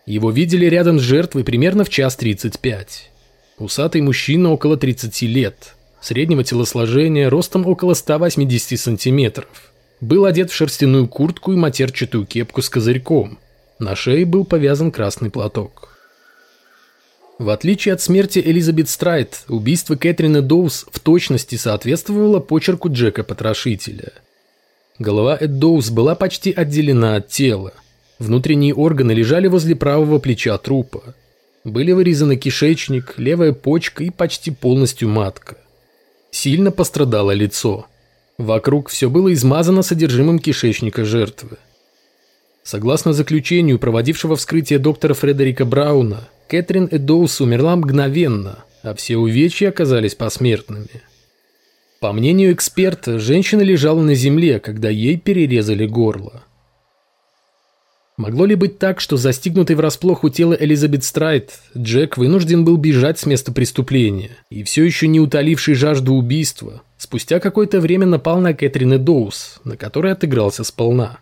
Его 0.05 0.31
видели 0.31 0.65
рядом 0.65 0.99
с 0.99 1.03
жертвой 1.03 1.43
примерно 1.43 1.83
в 1.83 1.89
час 1.89 2.15
тридцать 2.15 2.59
пять. 2.59 3.11
Усатый 3.57 4.01
мужчина 4.01 4.51
около 4.51 4.77
30 4.77 5.21
лет, 5.23 5.75
среднего 5.99 6.43
телосложения, 6.43 7.29
ростом 7.29 7.65
около 7.67 7.93
180 7.93 8.79
сантиметров. 8.79 9.73
Был 9.99 10.25
одет 10.25 10.51
в 10.51 10.53
шерстяную 10.53 11.07
куртку 11.07 11.53
и 11.53 11.55
матерчатую 11.55 12.25
кепку 12.25 12.61
с 12.61 12.69
козырьком. 12.69 13.39
На 13.79 13.95
шее 13.95 14.25
был 14.25 14.43
повязан 14.43 14.91
красный 14.91 15.29
платок. 15.29 15.89
В 17.37 17.49
отличие 17.49 17.93
от 17.93 18.01
смерти 18.01 18.39
Элизабет 18.43 18.89
Страйт, 18.89 19.43
убийство 19.47 19.95
Кэтрина 19.95 20.41
Доус 20.41 20.87
в 20.91 20.99
точности 20.99 21.55
соответствовало 21.55 22.39
почерку 22.39 22.89
Джека-потрошителя. 22.89 24.11
Голова 24.97 25.37
Эд 25.39 25.59
Доус 25.59 25.91
была 25.91 26.15
почти 26.15 26.51
отделена 26.51 27.17
от 27.17 27.27
тела. 27.27 27.73
Внутренние 28.17 28.73
органы 28.73 29.11
лежали 29.11 29.47
возле 29.47 29.75
правого 29.75 30.17
плеча 30.17 30.57
трупа. 30.57 31.13
Были 31.63 31.91
вырезаны 31.91 32.37
кишечник, 32.37 33.13
левая 33.17 33.53
почка 33.53 34.03
и 34.03 34.09
почти 34.09 34.49
полностью 34.49 35.09
матка. 35.09 35.57
Сильно 36.31 36.71
пострадало 36.71 37.31
лицо. 37.31 37.85
Вокруг 38.39 38.89
все 38.89 39.11
было 39.11 39.31
измазано 39.33 39.83
содержимым 39.83 40.39
кишечника 40.39 41.05
жертвы. 41.05 41.57
Согласно 42.67 43.13
заключению 43.13 43.79
проводившего 43.79 44.35
вскрытие 44.35 44.77
доктора 44.77 45.13
Фредерика 45.13 45.63
Брауна, 45.63 46.27
Кэтрин 46.49 46.89
Эдоус 46.91 47.39
умерла 47.39 47.77
мгновенно, 47.77 48.65
а 48.83 48.93
все 48.93 49.15
увечья 49.15 49.69
оказались 49.69 50.15
посмертными. 50.15 51.01
По 52.01 52.11
мнению 52.11 52.51
эксперта, 52.51 53.19
женщина 53.19 53.61
лежала 53.61 54.01
на 54.01 54.15
земле, 54.15 54.59
когда 54.59 54.89
ей 54.89 55.15
перерезали 55.15 55.87
горло. 55.87 56.43
Могло 58.17 58.45
ли 58.45 58.55
быть 58.55 58.79
так, 58.79 58.99
что 58.99 59.15
застигнутый 59.15 59.77
врасплох 59.77 60.25
у 60.25 60.29
тела 60.29 60.57
Элизабет 60.59 61.05
Страйт, 61.05 61.61
Джек 61.77 62.17
вынужден 62.17 62.65
был 62.65 62.75
бежать 62.75 63.17
с 63.17 63.25
места 63.25 63.53
преступления, 63.53 64.31
и 64.49 64.63
все 64.63 64.83
еще 64.83 65.07
не 65.07 65.21
утоливший 65.21 65.75
жажду 65.75 66.15
убийства, 66.15 66.81
спустя 66.97 67.39
какое-то 67.39 67.79
время 67.79 68.05
напал 68.05 68.41
на 68.41 68.53
Кэтрин 68.53 69.01
Доус, 69.05 69.61
на 69.63 69.77
которой 69.77 70.11
отыгрался 70.11 70.65
сполна. 70.65 71.19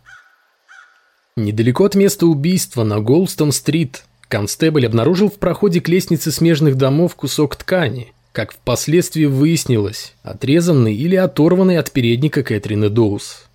Недалеко 1.38 1.84
от 1.86 1.96
места 1.96 2.28
убийства 2.28 2.84
на 2.84 3.02
Голстон-стрит 3.02 4.06
констебль 4.30 4.86
обнаружил 4.86 5.30
в 5.30 5.38
проходе 5.38 5.82
к 5.82 5.90
лестнице 5.90 6.32
смежных 6.32 6.76
домов 6.78 7.16
кусок 7.16 7.58
ткани, 7.58 8.14
как 8.32 8.54
впоследствии 8.54 9.26
выяснилось, 9.26 10.14
отрезанный 10.24 10.96
или 10.96 11.16
оторванный 11.16 11.78
от 11.78 11.92
передника 11.92 12.42
Кэтрин 12.42 12.94
Доус. 12.94 13.48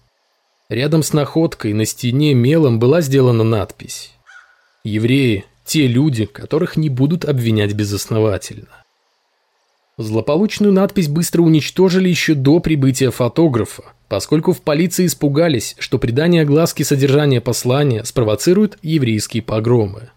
Рядом 0.69 1.03
с 1.03 1.15
находкой 1.15 1.73
на 1.73 1.87
стене 1.87 2.35
мелом 2.35 2.79
была 2.79 3.01
сделана 3.01 3.45
надпись 3.45 4.13
«Евреи– 4.85 5.47
те 5.65 5.87
люди, 5.87 6.27
которых 6.27 6.77
не 6.77 6.91
будут 6.91 7.25
обвинять 7.25 7.73
безосновательно». 7.73 8.69
Злополучную 10.00 10.73
надпись 10.73 11.09
быстро 11.09 11.42
уничтожили 11.42 12.09
еще 12.09 12.33
до 12.33 12.61
прибытия 12.61 13.11
фотографа, 13.11 13.83
поскольку 14.09 14.54
в 14.54 14.62
полиции 14.62 15.04
испугались, 15.04 15.76
что 15.78 15.99
придание 15.99 16.40
огласки 16.40 16.83
содержания 16.83 17.42
послания 17.42 18.02
спровоцирует 18.04 18.78
еврейские 18.80 19.42
погромы. 19.42 20.09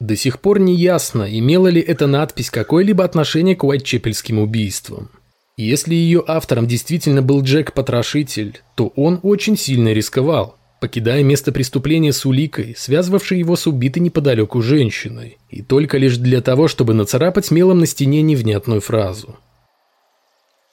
До 0.00 0.16
сих 0.16 0.40
пор 0.40 0.60
не 0.60 0.74
ясно, 0.74 1.28
имела 1.30 1.68
ли 1.68 1.78
эта 1.78 2.06
надпись 2.06 2.48
какое-либо 2.48 3.04
отношение 3.04 3.54
к 3.54 3.64
Уайтчепельским 3.64 4.38
убийствам. 4.38 5.10
Если 5.58 5.94
ее 5.94 6.24
автором 6.26 6.66
действительно 6.66 7.20
был 7.20 7.42
Джек-потрошитель, 7.42 8.62
то 8.76 8.94
он 8.96 9.20
очень 9.22 9.58
сильно 9.58 9.92
рисковал, 9.92 10.56
покидая 10.84 11.22
место 11.22 11.50
преступления 11.50 12.12
с 12.12 12.26
уликой, 12.26 12.74
связывавшей 12.76 13.38
его 13.38 13.56
с 13.56 13.66
убитой 13.66 14.02
неподалеку 14.02 14.60
женщиной, 14.60 15.38
и 15.48 15.62
только 15.62 15.96
лишь 15.96 16.18
для 16.18 16.42
того, 16.42 16.68
чтобы 16.68 16.92
нацарапать 16.92 17.50
мелом 17.50 17.78
на 17.78 17.86
стене 17.86 18.20
невнятную 18.20 18.82
фразу. 18.82 19.38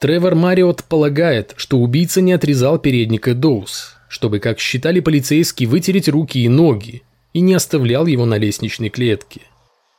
Тревор 0.01 0.35
Мариот 0.35 0.83
полагает, 0.83 1.53
что 1.55 1.79
убийца 1.79 2.19
не 2.19 2.33
отрезал 2.33 2.77
передника 2.77 3.33
Доус, 3.33 3.95
чтобы, 4.09 4.39
как 4.39 4.59
считали 4.59 4.99
полицейские, 4.99 5.69
вытереть 5.69 6.09
руки 6.09 6.43
и 6.43 6.49
ноги, 6.49 7.03
и 7.31 7.39
не 7.39 7.53
оставлял 7.53 8.05
его 8.05 8.25
на 8.25 8.37
лестничной 8.37 8.89
клетке. 8.89 9.43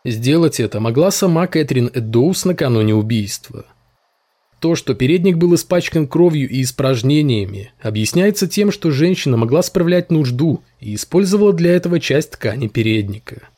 Сделать 0.05 0.61
это 0.61 0.79
могла 0.79 1.11
сама 1.11 1.47
Кэтрин 1.47 1.91
Эдоус 1.95 2.45
накануне 2.45 2.95
убийства. 2.95 3.65
То, 4.63 4.77
что 4.77 4.95
передник 4.95 5.39
был 5.39 5.57
испачкан 5.57 6.07
кровью 6.07 6.49
и 6.49 6.63
испражнениями, 6.63 7.73
объясняется 7.81 8.47
тем, 8.47 8.71
что 8.71 8.93
женщина 8.93 9.37
могла 9.37 9.61
справлять 9.61 10.13
нужду 10.13 10.63
и 10.79 10.95
использовала 10.95 11.53
для 11.53 11.73
этого 11.73 11.99
часть 11.99 12.31
ткани 12.31 12.69
передника. 12.69 13.49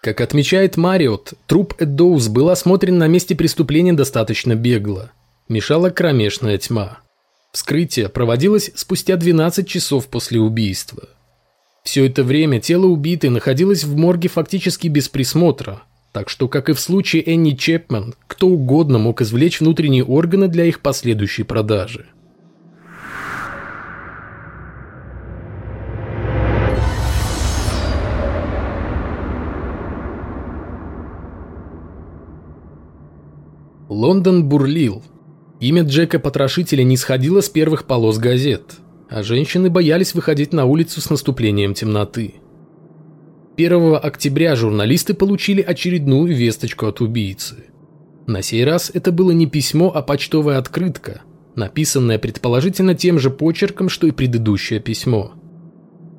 Как 0.00 0.20
отмечает 0.20 0.76
Мариот, 0.76 1.32
труп 1.48 1.74
Эдоус 1.80 2.28
был 2.28 2.48
осмотрен 2.48 2.96
на 2.98 3.08
месте 3.08 3.34
преступления 3.34 3.92
достаточно 3.92 4.54
бегло. 4.54 5.10
Мешала 5.48 5.90
кромешная 5.90 6.58
тьма. 6.58 6.98
Вскрытие 7.50 8.08
проводилось 8.08 8.70
спустя 8.76 9.16
12 9.16 9.66
часов 9.66 10.06
после 10.06 10.38
убийства. 10.38 11.08
Все 11.82 12.06
это 12.06 12.22
время 12.22 12.60
тело 12.60 12.86
убитой 12.86 13.30
находилось 13.30 13.82
в 13.82 13.96
морге 13.96 14.28
фактически 14.28 14.86
без 14.86 15.08
присмотра, 15.08 15.82
так 16.12 16.28
что, 16.28 16.48
как 16.48 16.68
и 16.68 16.72
в 16.72 16.80
случае 16.80 17.22
Энни 17.22 17.52
Чепман, 17.52 18.14
кто 18.26 18.48
угодно 18.48 18.98
мог 18.98 19.20
извлечь 19.20 19.60
внутренние 19.60 20.04
органы 20.04 20.48
для 20.48 20.64
их 20.64 20.80
последующей 20.80 21.42
продажи. 21.42 22.06
Лондон 33.88 34.44
бурлил. 34.44 35.02
Имя 35.60 35.82
Джека-потрошителя 35.82 36.84
не 36.84 36.96
сходило 36.96 37.40
с 37.40 37.48
первых 37.48 37.84
полос 37.84 38.18
газет, 38.18 38.76
а 39.08 39.22
женщины 39.22 39.70
боялись 39.70 40.14
выходить 40.14 40.52
на 40.52 40.66
улицу 40.66 41.00
с 41.00 41.10
наступлением 41.10 41.74
темноты. 41.74 42.34
1 43.58 43.98
октября 44.00 44.54
журналисты 44.54 45.14
получили 45.14 45.60
очередную 45.60 46.32
весточку 46.32 46.86
от 46.86 47.00
убийцы. 47.00 47.56
На 48.28 48.40
сей 48.40 48.64
раз 48.64 48.88
это 48.94 49.10
было 49.10 49.32
не 49.32 49.46
письмо, 49.46 49.90
а 49.92 50.00
почтовая 50.00 50.58
открытка, 50.58 51.22
написанная 51.56 52.20
предположительно 52.20 52.94
тем 52.94 53.18
же 53.18 53.30
почерком, 53.30 53.88
что 53.88 54.06
и 54.06 54.12
предыдущее 54.12 54.78
письмо. 54.78 55.32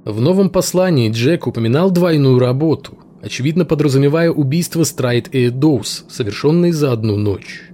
В 0.03 0.19
новом 0.19 0.49
послании 0.49 1.09
Джек 1.09 1.47
упоминал 1.47 1.91
двойную 1.91 2.39
работу– 2.39 2.97
очевидно 3.21 3.63
подразумевая 3.63 4.31
убийство 4.31 4.83
Страйт 4.83 5.29
и 5.29 5.49
Доус, 5.49 6.03
совершенные 6.09 6.73
за 6.73 6.91
одну 6.91 7.15
ночь. 7.15 7.69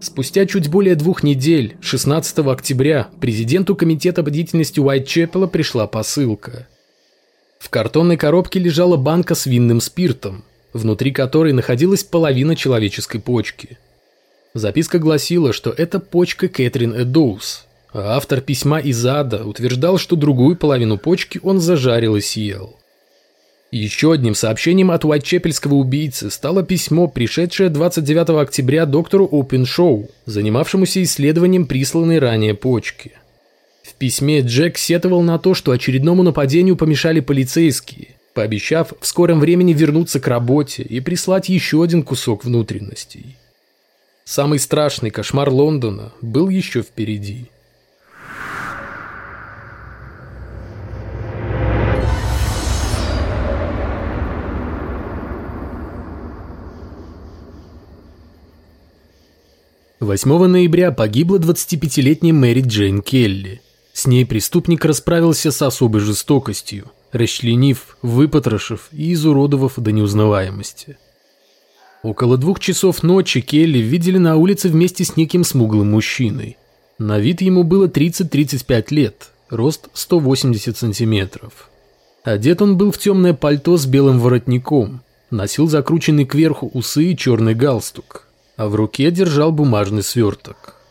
Спустя 0.00 0.46
чуть 0.46 0.68
более 0.68 0.96
двух 0.96 1.22
недель, 1.22 1.76
16 1.80 2.40
октября, 2.40 3.06
президенту 3.20 3.76
комитета 3.76 4.24
по 4.24 4.32
деятельности 4.32 4.80
Уайтчепела 4.80 5.46
пришла 5.46 5.86
посылка. 5.86 6.66
В 7.62 7.70
картонной 7.70 8.16
коробке 8.16 8.58
лежала 8.58 8.96
банка 8.96 9.36
с 9.36 9.46
винным 9.46 9.80
спиртом, 9.80 10.42
внутри 10.72 11.12
которой 11.12 11.52
находилась 11.52 12.02
половина 12.02 12.56
человеческой 12.56 13.20
почки. 13.20 13.78
Записка 14.52 14.98
гласила, 14.98 15.52
что 15.52 15.70
это 15.70 16.00
почка 16.00 16.48
Кэтрин 16.48 16.92
Эдоус, 16.92 17.64
а 17.92 18.16
автор 18.16 18.40
письма 18.40 18.80
из 18.80 19.06
ада 19.06 19.44
утверждал, 19.44 19.96
что 19.98 20.16
другую 20.16 20.56
половину 20.56 20.98
почки 20.98 21.38
он 21.40 21.60
зажарил 21.60 22.16
и 22.16 22.20
съел. 22.20 22.74
Еще 23.70 24.12
одним 24.12 24.34
сообщением 24.34 24.90
от 24.90 25.04
Уайтчепельского 25.04 25.74
убийцы 25.74 26.30
стало 26.30 26.64
письмо, 26.64 27.06
пришедшее 27.06 27.70
29 27.70 28.42
октября 28.42 28.86
доктору 28.86 29.28
Опеншоу, 29.30 30.10
занимавшемуся 30.26 31.00
исследованием 31.04 31.66
присланной 31.66 32.18
ранее 32.18 32.54
почки. 32.54 33.12
В 33.82 33.94
письме 33.94 34.40
Джек 34.40 34.78
сетовал 34.78 35.22
на 35.22 35.38
то, 35.38 35.54
что 35.54 35.72
очередному 35.72 36.22
нападению 36.22 36.76
помешали 36.76 37.20
полицейские, 37.20 38.16
пообещав 38.34 38.92
в 39.00 39.06
скором 39.06 39.40
времени 39.40 39.72
вернуться 39.72 40.20
к 40.20 40.28
работе 40.28 40.82
и 40.82 41.00
прислать 41.00 41.48
еще 41.48 41.82
один 41.82 42.02
кусок 42.02 42.44
внутренностей. 42.44 43.36
Самый 44.24 44.58
страшный 44.58 45.10
кошмар 45.10 45.50
Лондона 45.50 46.12
был 46.20 46.48
еще 46.48 46.82
впереди. 46.82 47.48
8 60.02 60.46
ноября 60.46 60.90
погибла 60.90 61.38
25-летняя 61.38 62.32
Мэри 62.32 62.62
Джейн 62.62 63.02
Келли. 63.02 63.60
С 63.92 64.06
ней 64.06 64.24
преступник 64.24 64.84
расправился 64.84 65.50
с 65.50 65.60
особой 65.62 66.00
жестокостью, 66.00 66.90
расчленив, 67.12 67.96
выпотрошив 68.00 68.88
и 68.92 69.12
изуродовав 69.12 69.74
до 69.76 69.92
неузнаваемости. 69.92 70.96
Около 72.02 72.36
двух 72.36 72.58
часов 72.58 73.02
ночи 73.02 73.40
Келли 73.40 73.78
видели 73.78 74.18
на 74.18 74.36
улице 74.36 74.68
вместе 74.68 75.04
с 75.04 75.16
неким 75.16 75.44
смуглым 75.44 75.90
мужчиной. 75.90 76.56
На 76.98 77.18
вид 77.18 77.42
ему 77.42 77.64
было 77.64 77.86
30-35 77.86 78.86
лет, 78.90 79.30
рост 79.50 79.88
180 79.92 80.76
сантиметров. 80.76 81.68
Одет 82.24 82.62
он 82.62 82.76
был 82.76 82.92
в 82.92 82.98
темное 82.98 83.34
пальто 83.34 83.76
с 83.76 83.86
белым 83.86 84.18
воротником, 84.18 85.02
носил 85.30 85.68
закрученный 85.68 86.24
кверху 86.24 86.70
усы 86.72 87.12
и 87.12 87.16
черный 87.16 87.54
галстук, 87.54 88.26
а 88.56 88.68
в 88.68 88.74
руке 88.74 89.10
держал 89.10 89.52
бумажный 89.52 90.02
сверток. 90.02 90.81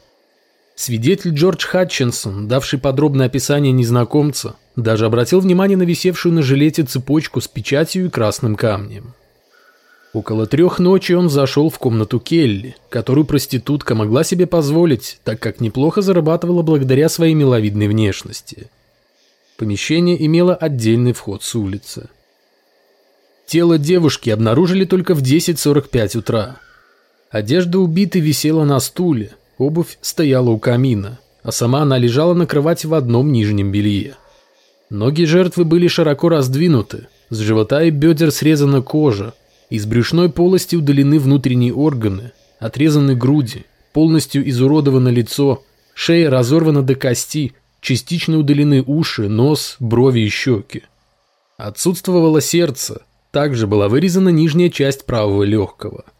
Свидетель 0.75 1.34
Джордж 1.34 1.65
Хатчинсон, 1.65 2.47
давший 2.47 2.79
подробное 2.79 3.27
описание 3.27 3.71
незнакомца, 3.71 4.55
даже 4.75 5.05
обратил 5.05 5.39
внимание 5.39 5.77
на 5.77 5.84
висевшую 5.84 6.34
на 6.34 6.41
жилете 6.41 6.84
цепочку 6.84 7.41
с 7.41 7.47
печатью 7.47 8.05
и 8.05 8.10
красным 8.10 8.55
камнем. 8.55 9.13
Около 10.13 10.45
трех 10.45 10.79
ночи 10.79 11.13
он 11.13 11.29
зашел 11.29 11.69
в 11.69 11.77
комнату 11.79 12.19
Келли, 12.19 12.75
которую 12.89 13.25
проститутка 13.25 13.95
могла 13.95 14.23
себе 14.23 14.45
позволить, 14.45 15.19
так 15.23 15.39
как 15.39 15.62
неплохо 15.62 16.01
зарабатывала 16.01 16.63
благодаря 16.63 17.07
своей 17.07 17.34
миловидной 17.34 17.88
внешности. 17.88 18.69
Помещение 19.57 20.25
имело 20.25 20.55
отдельный 20.55 21.13
вход 21.13 21.43
с 21.43 21.55
улицы. 21.55 22.10
Тело 23.45 23.77
девушки 23.77 24.29
обнаружили 24.29 24.86
только 24.86 25.13
в 25.13 25.21
10.45 25.21 26.17
утра– 26.17 26.57
Одежда 27.31 27.79
убитой 27.79 28.19
висела 28.19 28.65
на 28.65 28.77
стуле, 28.81 29.31
обувь 29.62 29.97
стояла 30.02 30.50
у 30.50 30.60
камина, 30.60 31.19
а 31.43 31.52
сама 31.52 31.82
она 31.82 31.97
лежала 31.97 32.34
на 32.34 32.47
кровати 32.47 32.88
в 32.88 32.93
одном 32.93 33.32
нижнем 33.32 33.71
белье. 33.71 34.15
Ноги 34.89 35.24
жертвы 35.24 35.63
были 35.65 35.88
широко 35.88 36.30
раздвинуты, 36.30 37.08
с 37.30 37.38
живота 37.38 37.84
и 37.84 37.91
бедер 37.91 38.32
срезана 38.32 38.82
кожа, 38.82 39.34
из 39.69 39.86
брюшной 39.86 40.30
полости 40.30 40.76
удалены 40.76 41.19
внутренние 41.19 41.74
органы, 41.74 42.32
отрезаны 42.60 43.15
груди, 43.15 43.65
полностью 43.93 44.47
изуродовано 44.50 45.10
лицо, 45.10 45.63
шея 45.93 46.30
разорвана 46.30 46.82
до 46.82 46.95
кости, 46.95 47.54
частично 47.80 48.38
удалены 48.38 48.84
уши, 48.86 49.30
нос, 49.30 49.78
брови 49.80 50.21
и 50.21 50.30
щеки. 50.30 50.84
Отсутствовало 51.58 52.41
сердце, 52.41 53.04
также 53.32 53.67
была 53.67 53.88
вырезана 53.88 54.30
нижняя 54.30 54.69
часть 54.69 55.06
правого 55.06 55.43
легкого– 55.43 56.06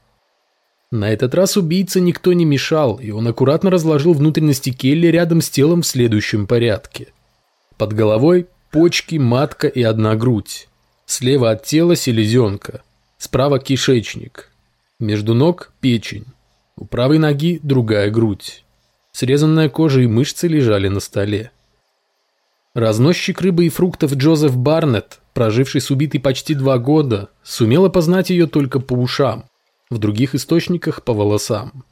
на 0.92 1.10
этот 1.10 1.34
раз 1.34 1.56
убийце 1.56 2.02
никто 2.02 2.34
не 2.34 2.44
мешал, 2.44 2.98
и 2.98 3.12
он 3.12 3.26
аккуратно 3.26 3.70
разложил 3.70 4.14
внутренности 4.14 4.72
Келли 4.72 5.08
рядом 5.08 5.40
с 5.40 5.50
телом 5.50 5.84
в 5.84 5.88
следующем 5.88 6.46
порядке. 6.48 7.08
Под 7.78 7.94
головой 7.94 8.48
почки, 8.72 9.16
матка 9.16 9.68
и 9.68 9.82
одна 9.82 10.16
грудь. 10.16 10.68
Слева 11.06 11.52
от 11.52 11.64
тела 11.64 11.96
селезенка. 11.96 12.82
Справа 13.18 13.60
кишечник. 13.60 14.50
Между 15.00 15.34
ног 15.34 15.72
печень. 15.80 16.26
У 16.76 16.86
правой 16.86 17.20
ноги 17.20 17.60
другая 17.64 18.10
грудь. 18.10 18.66
Срезанная 19.14 19.70
кожа 19.70 20.02
и 20.02 20.08
мышцы 20.08 20.48
лежали 20.48 20.90
на 20.90 21.00
столе. 21.00 21.52
Разносчик 22.74 23.42
рыбы 23.42 23.66
и 23.66 23.70
фруктов 23.70 24.14
Джозеф 24.14 24.58
Барнетт, 24.58 25.20
проживший 25.34 25.80
с 25.80 25.90
убитой 25.90 26.20
почти 26.20 26.54
два 26.54 26.78
года, 26.78 27.30
сумел 27.44 27.86
опознать 27.86 28.30
ее 28.30 28.48
только 28.48 28.80
по 28.80 28.94
ушам 28.94 29.46
в 29.92 30.00
других 30.00 30.34
источниках 30.34 31.04
по 31.04 31.14
волосам. 31.14 31.84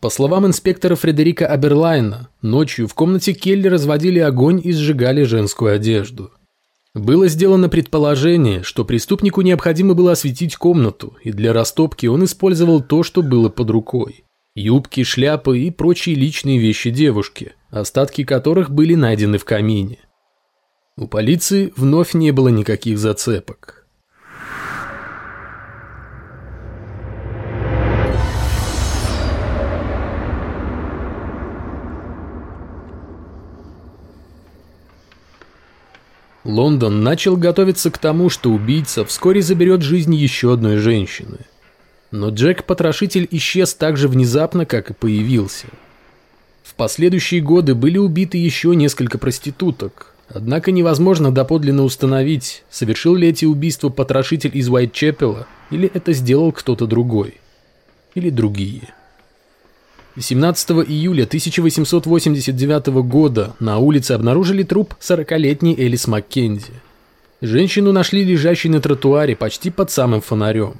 По 0.00 0.10
словам 0.10 0.46
инспектора 0.46 0.96
Фредерика 0.96 1.46
Аберлайна, 1.46 2.28
ночью 2.42 2.86
в 2.86 2.94
комнате 2.94 3.32
Келли 3.32 3.68
разводили 3.68 4.18
огонь 4.18 4.60
и 4.62 4.72
сжигали 4.72 5.22
женскую 5.22 5.74
одежду. 5.74 6.32
Было 6.94 7.28
сделано 7.28 7.68
предположение, 7.68 8.62
что 8.62 8.84
преступнику 8.84 9.42
необходимо 9.42 9.94
было 9.94 10.12
осветить 10.12 10.56
комнату, 10.56 11.16
и 11.22 11.32
для 11.32 11.52
растопки 11.52 12.06
он 12.06 12.24
использовал 12.24 12.82
то, 12.82 13.02
что 13.02 13.22
было 13.22 13.48
под 13.48 13.70
рукой. 13.70 14.24
Юбки, 14.54 15.04
шляпы 15.04 15.60
и 15.60 15.70
прочие 15.70 16.16
личные 16.16 16.58
вещи 16.58 16.90
девушки, 16.90 17.52
остатки 17.70 18.24
которых 18.24 18.70
были 18.70 18.94
найдены 18.94 19.38
в 19.38 19.44
камине. 19.44 19.98
У 20.96 21.06
полиции 21.06 21.72
вновь 21.76 22.14
не 22.14 22.32
было 22.32 22.48
никаких 22.48 22.98
зацепок. 22.98 23.77
Лондон 36.48 37.02
начал 37.02 37.36
готовиться 37.36 37.90
к 37.90 37.98
тому, 37.98 38.30
что 38.30 38.50
убийца 38.50 39.04
вскоре 39.04 39.42
заберет 39.42 39.82
жизнь 39.82 40.14
еще 40.14 40.54
одной 40.54 40.78
женщины. 40.78 41.40
Но 42.10 42.30
Джек-потрошитель 42.30 43.28
исчез 43.30 43.74
так 43.74 43.98
же 43.98 44.08
внезапно, 44.08 44.64
как 44.64 44.90
и 44.90 44.94
появился. 44.94 45.66
В 46.64 46.74
последующие 46.74 47.42
годы 47.42 47.74
были 47.74 47.98
убиты 47.98 48.38
еще 48.38 48.74
несколько 48.74 49.18
проституток, 49.18 50.14
Однако 50.30 50.72
невозможно 50.72 51.32
доподлинно 51.32 51.84
установить, 51.84 52.62
совершил 52.68 53.14
ли 53.14 53.28
эти 53.28 53.46
убийства 53.46 53.88
потрошитель 53.88 54.50
из 54.52 54.68
Уайтчепела, 54.68 55.46
или 55.70 55.90
это 55.92 56.12
сделал 56.12 56.52
кто-то 56.52 56.86
другой. 56.86 57.40
Или 58.14 58.28
другие. 58.28 58.92
17 60.20 60.70
июля 60.88 61.24
1889 61.24 62.86
года 63.04 63.54
на 63.60 63.78
улице 63.78 64.12
обнаружили 64.12 64.64
труп 64.64 64.94
40-летней 65.00 65.76
Элис 65.78 66.08
Маккензи. 66.08 66.72
Женщину 67.40 67.92
нашли 67.92 68.24
лежащей 68.24 68.68
на 68.68 68.80
тротуаре 68.80 69.36
почти 69.36 69.70
под 69.70 69.92
самым 69.92 70.20
фонарем. 70.20 70.74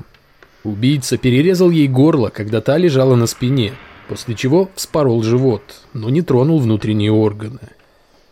Убийца 0.65 1.17
перерезал 1.19 1.71
ей 1.71 1.87
горло, 1.87 2.31
когда 2.31 2.61
та 2.61 2.77
лежала 2.79 3.15
на 3.15 3.27
спине, 3.27 3.75
после 4.09 4.35
чего 4.35 4.71
вспорол 4.75 5.23
живот, 5.23 5.63
но 5.93 6.11
не 6.11 6.23
тронул 6.23 6.59
внутренние 6.59 7.13
органы. 7.13 7.61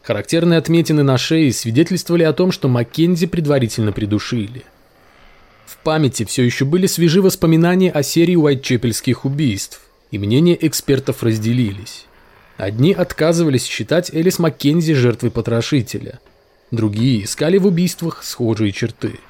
Характерные 0.03 0.59
отметины 0.59 1.05
на 1.05 1.19
шее 1.19 1.53
свидетельствовали 1.53 2.25
о 2.25 2.33
том, 2.33 2.51
что 2.51 2.67
Маккензи 2.67 3.27
предварительно 3.27 3.93
придушили. 3.93 4.65
В 5.67 5.77
памяти 5.79 6.25
все 6.25 6.43
еще 6.43 6.65
были 6.65 6.87
свежи 6.87 7.23
воспоминания 7.23 7.93
о 7.93 8.03
серии 8.03 8.35
уайтчепельских 8.35 9.25
убийств, 9.25 9.86
и 10.11 10.19
мнения 10.19 10.57
экспертов 10.61 11.23
разделились. 11.23 12.07
Одни 12.57 12.93
отказывались 12.93 13.65
считать 13.65 14.11
Элис 14.13 14.39
Маккензи 14.39 14.95
жертвой 14.95 15.31
потрошителя, 15.31 16.21
другие 16.71 17.25
искали 17.25 17.59
в 17.59 17.67
убийствах 17.67 18.23
схожие 18.25 18.73
черты– 18.73 19.19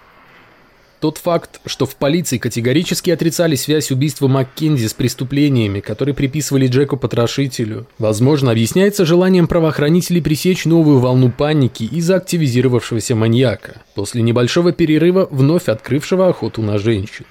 тот 1.00 1.18
факт, 1.18 1.60
что 1.66 1.84
в 1.84 1.94
полиции 1.96 2.38
категорически 2.38 3.10
отрицали 3.10 3.54
связь 3.54 3.90
убийства 3.90 4.28
Маккензи 4.28 4.86
с 4.86 4.94
преступлениями, 4.94 5.80
которые 5.80 6.14
приписывали 6.14 6.68
Джеку 6.68 6.96
Потрошителю, 6.96 7.86
возможно, 7.98 8.50
объясняется 8.50 9.04
желанием 9.04 9.46
правоохранителей 9.46 10.22
пресечь 10.22 10.64
новую 10.64 10.98
волну 10.98 11.30
паники 11.30 11.84
из-за 11.84 12.16
активизировавшегося 12.16 13.14
маньяка, 13.14 13.82
после 13.94 14.22
небольшого 14.22 14.72
перерыва, 14.72 15.28
вновь 15.30 15.68
открывшего 15.68 16.28
охоту 16.28 16.62
на 16.62 16.78
женщин. 16.78 17.26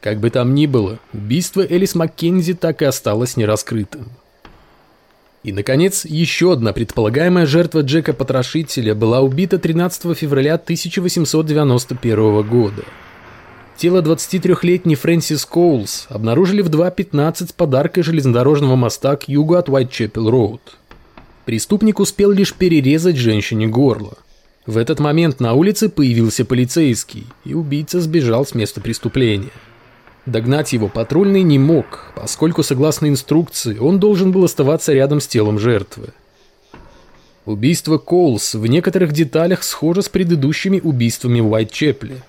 Как 0.00 0.18
бы 0.18 0.30
там 0.30 0.54
ни 0.54 0.66
было, 0.66 0.98
убийство 1.12 1.60
Элис 1.60 1.94
Маккензи 1.94 2.54
так 2.54 2.80
и 2.80 2.86
осталось 2.86 3.36
нераскрытым. 3.36 4.08
И, 5.42 5.52
наконец, 5.52 6.04
еще 6.04 6.52
одна 6.52 6.72
предполагаемая 6.72 7.46
жертва 7.46 7.80
Джека 7.80 8.12
Потрошителя 8.12 8.94
была 8.94 9.20
убита 9.20 9.58
13 9.58 10.16
февраля 10.16 10.54
1891 10.54 12.42
года. 12.42 12.82
Тело 13.76 14.02
23-летней 14.02 14.96
Фрэнсис 14.96 15.46
Коулс 15.46 16.06
обнаружили 16.10 16.60
в 16.60 16.68
2.15 16.68 17.54
подаркой 17.56 18.02
железнодорожного 18.02 18.76
моста 18.76 19.16
к 19.16 19.28
югу 19.28 19.54
от 19.54 19.70
Уайтчепел-Роуд. 19.70 20.60
Преступник 21.46 22.00
успел 22.00 22.30
лишь 22.30 22.52
перерезать 22.52 23.16
женщине 23.16 23.66
горло. 23.66 24.18
В 24.66 24.76
этот 24.76 25.00
момент 25.00 25.40
на 25.40 25.54
улице 25.54 25.88
появился 25.88 26.44
полицейский, 26.44 27.26
и 27.46 27.54
убийца 27.54 28.02
сбежал 28.02 28.44
с 28.44 28.54
места 28.54 28.82
преступления. 28.82 29.48
Догнать 30.26 30.72
его 30.72 30.88
патрульный 30.88 31.42
не 31.42 31.58
мог, 31.58 32.12
поскольку, 32.14 32.62
согласно 32.62 33.08
инструкции, 33.08 33.78
он 33.78 33.98
должен 33.98 34.32
был 34.32 34.44
оставаться 34.44 34.92
рядом 34.92 35.20
с 35.20 35.26
телом 35.26 35.58
жертвы. 35.58 36.08
Убийство 37.46 37.96
Коулс 37.96 38.54
в 38.54 38.66
некоторых 38.66 39.12
деталях 39.12 39.62
схоже 39.62 40.02
с 40.02 40.08
предыдущими 40.08 40.78
убийствами 40.78 41.40
в 41.40 41.50
Уайтчепле. 41.50 42.22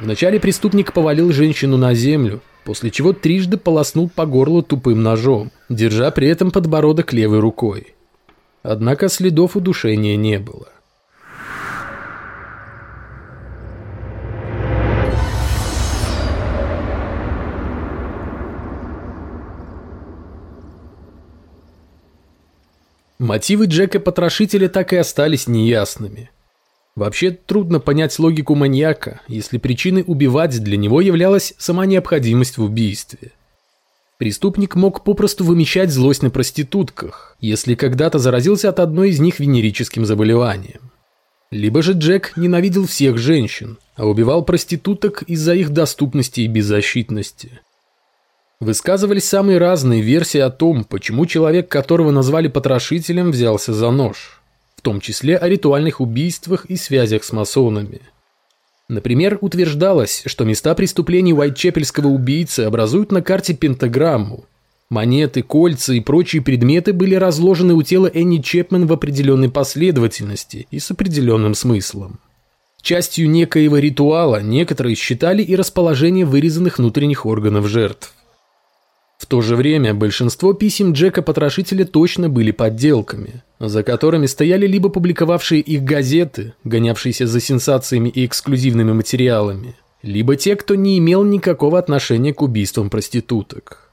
Вначале 0.00 0.40
преступник 0.40 0.92
повалил 0.92 1.32
женщину 1.32 1.76
на 1.76 1.94
землю, 1.94 2.40
после 2.64 2.90
чего 2.90 3.12
трижды 3.12 3.56
полоснул 3.56 4.10
по 4.10 4.26
горлу 4.26 4.62
тупым 4.62 5.02
ножом, 5.02 5.52
держа 5.68 6.10
при 6.10 6.28
этом 6.28 6.50
подбородок 6.50 7.12
левой 7.12 7.38
рукой. 7.38 7.94
Однако 8.64 9.08
следов 9.08 9.56
удушения 9.56 10.16
не 10.16 10.38
было. 10.38 10.68
Мотивы 23.22 23.66
Джека-потрошителя 23.66 24.68
так 24.68 24.92
и 24.92 24.96
остались 24.96 25.46
неясными. 25.46 26.28
Вообще 26.96 27.30
трудно 27.30 27.78
понять 27.78 28.18
логику 28.18 28.56
маньяка, 28.56 29.20
если 29.28 29.58
причиной 29.58 30.02
убивать 30.04 30.58
для 30.60 30.76
него 30.76 31.00
являлась 31.00 31.54
сама 31.56 31.86
необходимость 31.86 32.58
в 32.58 32.64
убийстве. 32.64 33.30
Преступник 34.18 34.74
мог 34.74 35.04
попросту 35.04 35.44
вымещать 35.44 35.92
злость 35.92 36.24
на 36.24 36.30
проститутках, 36.30 37.36
если 37.40 37.76
когда-то 37.76 38.18
заразился 38.18 38.68
от 38.68 38.80
одной 38.80 39.10
из 39.10 39.20
них 39.20 39.38
венерическим 39.38 40.04
заболеванием. 40.04 40.90
Либо 41.52 41.80
же 41.80 41.92
Джек 41.92 42.32
ненавидел 42.36 42.88
всех 42.88 43.18
женщин, 43.18 43.78
а 43.94 44.04
убивал 44.04 44.44
проституток 44.44 45.22
из-за 45.22 45.54
их 45.54 45.70
доступности 45.70 46.40
и 46.40 46.48
беззащитности. 46.48 47.60
Высказывались 48.62 49.24
самые 49.24 49.58
разные 49.58 50.02
версии 50.02 50.38
о 50.38 50.48
том, 50.48 50.84
почему 50.84 51.26
человек, 51.26 51.68
которого 51.68 52.12
назвали 52.12 52.46
потрошителем, 52.46 53.32
взялся 53.32 53.74
за 53.74 53.90
нож. 53.90 54.40
В 54.76 54.82
том 54.82 55.00
числе 55.00 55.36
о 55.36 55.48
ритуальных 55.48 56.00
убийствах 56.00 56.66
и 56.66 56.76
связях 56.76 57.24
с 57.24 57.32
масонами. 57.32 58.02
Например, 58.88 59.36
утверждалось, 59.40 60.22
что 60.26 60.44
места 60.44 60.76
преступлений 60.76 61.34
Уайтчепельского 61.34 62.06
убийцы 62.06 62.60
образуют 62.60 63.10
на 63.10 63.20
карте 63.20 63.52
пентаграмму. 63.54 64.44
Монеты, 64.90 65.42
кольца 65.42 65.92
и 65.94 65.98
прочие 65.98 66.40
предметы 66.40 66.92
были 66.92 67.16
разложены 67.16 67.74
у 67.74 67.82
тела 67.82 68.08
Энни 68.14 68.38
Чепмен 68.38 68.86
в 68.86 68.92
определенной 68.92 69.50
последовательности 69.50 70.68
и 70.70 70.78
с 70.78 70.88
определенным 70.88 71.56
смыслом. 71.56 72.20
Частью 72.80 73.28
некоего 73.28 73.78
ритуала 73.78 74.40
некоторые 74.40 74.94
считали 74.94 75.42
и 75.42 75.56
расположение 75.56 76.24
вырезанных 76.24 76.78
внутренних 76.78 77.26
органов 77.26 77.66
жертв. 77.66 78.14
В 79.22 79.26
то 79.26 79.40
же 79.40 79.54
время 79.54 79.94
большинство 79.94 80.52
писем 80.52 80.94
Джека-потрошителя 80.94 81.84
точно 81.84 82.28
были 82.28 82.50
подделками, 82.50 83.44
за 83.60 83.84
которыми 83.84 84.26
стояли 84.26 84.66
либо 84.66 84.88
публиковавшие 84.88 85.60
их 85.60 85.84
газеты, 85.84 86.54
гонявшиеся 86.64 87.28
за 87.28 87.40
сенсациями 87.40 88.08
и 88.08 88.26
эксклюзивными 88.26 88.92
материалами, 88.92 89.76
либо 90.02 90.34
те, 90.34 90.56
кто 90.56 90.74
не 90.74 90.98
имел 90.98 91.22
никакого 91.22 91.78
отношения 91.78 92.34
к 92.34 92.42
убийствам 92.42 92.90
проституток. 92.90 93.92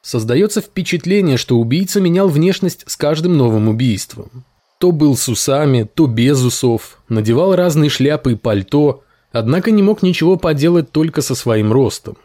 Создается 0.00 0.62
впечатление, 0.62 1.36
что 1.36 1.58
убийца 1.58 2.00
менял 2.00 2.28
внешность 2.28 2.84
с 2.86 2.96
каждым 2.96 3.36
новым 3.36 3.68
убийством. 3.68 4.46
То 4.78 4.90
был 4.90 5.18
с 5.18 5.28
усами, 5.28 5.86
то 5.94 6.06
без 6.06 6.42
усов, 6.42 6.98
надевал 7.10 7.54
разные 7.54 7.90
шляпы 7.90 8.32
и 8.32 8.36
пальто, 8.36 9.04
однако 9.32 9.70
не 9.70 9.82
мог 9.82 10.02
ничего 10.02 10.36
поделать 10.36 10.92
только 10.92 11.20
со 11.20 11.34
своим 11.34 11.72
ростом. 11.74 12.16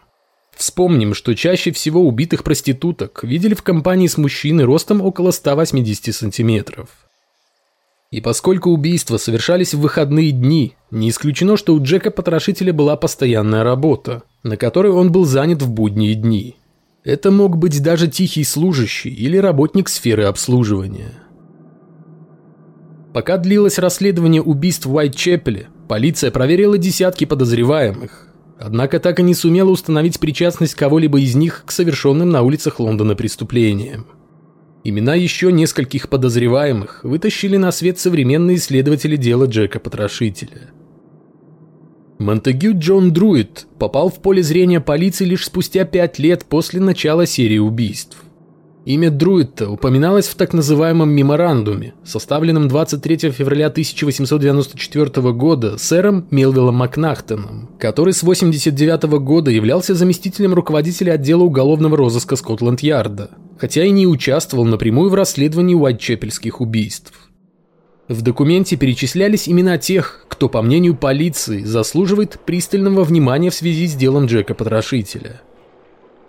Вспомним, 0.60 1.14
что 1.14 1.36
чаще 1.36 1.72
всего 1.72 2.06
убитых 2.06 2.44
проституток 2.44 3.24
видели 3.24 3.54
в 3.54 3.64
компании 3.64 4.08
с 4.08 4.18
мужчиной 4.18 4.66
ростом 4.66 5.02
около 5.02 5.32
180 5.32 6.14
сантиметров. 6.14 6.90
И 8.12 8.20
поскольку 8.20 8.72
убийства 8.72 9.16
совершались 9.16 9.74
в 9.74 9.80
выходные 9.80 10.32
дни, 10.32 10.76
не 10.92 11.12
исключено, 11.12 11.56
что 11.56 11.74
у 11.74 11.82
Джека-потрошителя 11.82 12.74
была 12.74 12.98
постоянная 12.98 13.64
работа, 13.64 14.24
на 14.44 14.58
которой 14.58 14.92
он 14.92 15.14
был 15.14 15.24
занят 15.24 15.62
в 15.62 15.70
будние 15.70 16.14
дни. 16.14 16.58
Это 17.06 17.32
мог 17.32 17.56
быть 17.56 17.82
даже 17.82 18.10
тихий 18.10 18.44
служащий 18.44 19.12
или 19.12 19.38
работник 19.38 19.88
сферы 19.88 20.26
обслуживания. 20.26 21.14
Пока 23.14 23.38
длилось 23.38 23.80
расследование 23.80 24.42
убийств 24.42 24.88
в 24.88 24.94
Уайтчепеле, 24.94 25.70
полиция 25.88 26.32
проверила 26.32 26.78
десятки 26.78 27.24
подозреваемых, 27.24 28.29
однако 28.60 29.00
так 29.00 29.20
и 29.20 29.24
не 29.24 29.34
сумела 29.34 29.70
установить 29.70 30.20
причастность 30.20 30.76
кого-либо 30.76 31.20
из 31.20 31.36
них 31.36 31.64
к 31.66 31.72
совершенным 31.72 32.30
на 32.30 32.42
улицах 32.42 32.80
Лондона 32.80 33.16
преступлениям. 33.16 34.06
Имена 34.84 35.16
еще 35.16 35.52
нескольких 35.52 36.10
подозреваемых 36.10 37.04
вытащили 37.04 37.58
на 37.58 37.72
свет 37.72 38.00
современные 38.00 38.58
исследователи 38.58 39.16
дела 39.16 39.46
Джека-потрошителя. 39.46 40.72
Монтегю 42.18 42.78
Джон 42.78 43.14
Друид 43.14 43.66
попал 43.78 44.10
в 44.10 44.22
поле 44.22 44.44
зрения 44.44 44.82
полиции 44.82 45.26
лишь 45.26 45.46
спустя 45.46 45.86
пять 45.86 46.20
лет 46.20 46.46
после 46.46 46.82
начала 46.82 47.26
серии 47.26 47.60
убийств. 47.60 48.18
Имя 48.86 49.12
Друидта 49.12 49.70
упоминалось 49.70 50.28
в 50.28 50.36
так 50.36 50.54
называемом 50.54 51.10
меморандуме, 51.10 51.96
составленном 52.06 52.70
23 52.70 53.30
февраля 53.32 53.68
1894 53.68 55.34
года 55.34 55.78
сэром 55.78 56.28
Мелвиллом 56.32 56.76
Макнахтоном, 56.76 57.70
который 57.78 58.14
с 58.14 58.24
89 58.24 59.20
года 59.20 59.52
являлся 59.52 59.96
заместителем 59.96 60.54
руководителя 60.54 61.14
отдела 61.14 61.44
уголовного 61.44 61.98
розыска 61.98 62.38
Скотланд-Ярда, 62.38 63.32
хотя 63.58 63.84
и 63.84 63.92
не 63.92 64.08
участвовал 64.08 64.64
напрямую 64.64 65.10
в 65.10 65.14
расследовании 65.14 65.76
Уайтчепельских 65.76 66.62
убийств. 66.62 67.14
В 68.08 68.22
документе 68.22 68.78
перечислялись 68.78 69.50
имена 69.50 69.78
тех, 69.78 70.26
кто, 70.30 70.48
по 70.48 70.62
мнению 70.62 70.96
полиции, 70.96 71.64
заслуживает 71.64 72.40
пристального 72.46 73.04
внимания 73.04 73.50
в 73.50 73.56
связи 73.56 73.88
с 73.88 73.94
делом 73.94 74.26
Джека-потрошителя– 74.28 75.42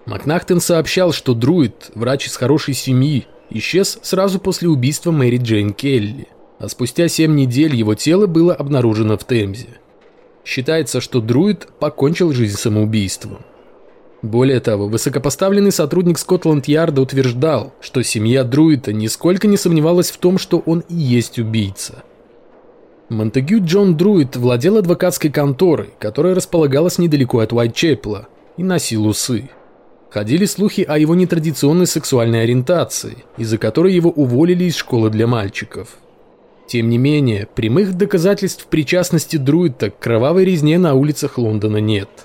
Макнахтен 0.07 0.61
сообщал, 0.61 1.13
что 1.13 1.35
друид, 1.35 1.91
врач 1.95 2.27
из 2.27 2.37
хорошей 2.37 2.75
семьи, 2.75 3.27
исчез 3.51 3.99
сразу 4.03 4.39
после 4.39 4.69
убийства 4.69 5.11
Мэри 5.11 5.39
Джейн 5.39 5.73
Келли. 5.73 6.29
а 6.59 6.69
спустя 6.69 7.09
7 7.09 7.35
недель 7.35 7.75
его 7.75 7.95
тело 7.95 8.27
было 8.27 8.55
обнаружено 8.55 9.17
в 9.17 9.27
Темзе. 9.27 9.69
Считается, 10.45 11.01
что 11.01 11.21
друид 11.21 11.69
покончил 11.79 12.33
жизнь 12.33 12.57
самоубийством. 12.57 13.39
Более 14.23 14.61
того, 14.61 14.87
высокопоставленный 14.87 15.73
сотрудник 15.73 16.19
Скотланд-Ярда 16.19 17.01
утверждал, 17.01 17.73
что 17.81 18.03
семья 18.03 18.45
Друита 18.45 18.93
нисколько 18.93 19.47
не 19.47 19.57
сомневалась 19.57 20.11
в 20.11 20.19
том, 20.19 20.37
что 20.37 20.59
он 20.59 20.81
и 20.91 20.95
есть 20.95 21.39
убийца. 21.39 22.03
Монтегю 23.09 23.65
Джон 23.65 23.97
Друид 23.97 24.37
владел 24.37 24.77
адвокатской 24.77 25.31
конторой, 25.31 25.91
которая 25.99 26.35
располагалась 26.35 26.99
недалеко 26.99 27.39
от 27.39 27.53
Уайтчепла, 27.53 28.29
и 28.59 28.63
носил 28.63 29.07
усы. 29.07 29.49
Ходили 30.11 30.45
слухи 30.45 30.81
о 30.83 30.99
его 30.99 31.15
нетрадиционной 31.15 31.87
сексуальной 31.87 32.43
ориентации, 32.43 33.25
из-за 33.37 33.59
которой 33.59 33.95
его 33.95 34.11
уволили 34.11 34.65
из 34.65 34.77
школы 34.77 35.09
для 35.09 35.27
мальчиков. 35.27 35.97
Тем 36.67 36.89
не 36.89 36.99
менее, 36.99 37.49
прямых 37.55 37.95
доказательств 37.95 38.67
причастности 38.67 39.37
Друита 39.37 39.91
к 39.91 39.99
кровавой 39.99 40.45
резне 40.45 40.79
на 40.79 40.95
улицах 40.95 41.39
Лондона 41.39 41.79
нет– 41.79 42.09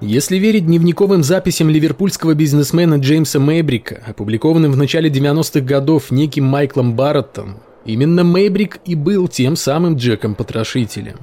Если 0.00 0.36
верить 0.36 0.66
дневниковым 0.66 1.24
записям 1.24 1.68
ливерпульского 1.70 2.34
бизнесмена 2.34 2.96
Джеймса 3.00 3.40
Мейбрика, 3.40 4.00
опубликованным 4.06 4.70
в 4.70 4.76
начале 4.76 5.10
90-х 5.10 5.60
годов 5.60 6.12
неким 6.12 6.44
Майклом 6.44 6.94
Барреттом, 6.94 7.56
именно 7.84 8.22
Мейбрик 8.22 8.78
и 8.84 8.94
был 8.94 9.26
тем 9.26 9.56
самым 9.56 9.96
Джеком-потрошителем. 9.96 11.16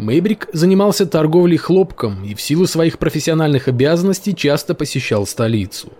Мейбрик 0.00 0.48
занимался 0.52 1.04
торговлей 1.04 1.58
хлопком 1.58 2.24
и 2.24 2.34
в 2.34 2.40
силу 2.40 2.66
своих 2.66 2.98
профессиональных 2.98 3.68
обязанностей 3.68 4.34
часто 4.34 4.74
посещал 4.74 5.26
столицу. 5.26 5.92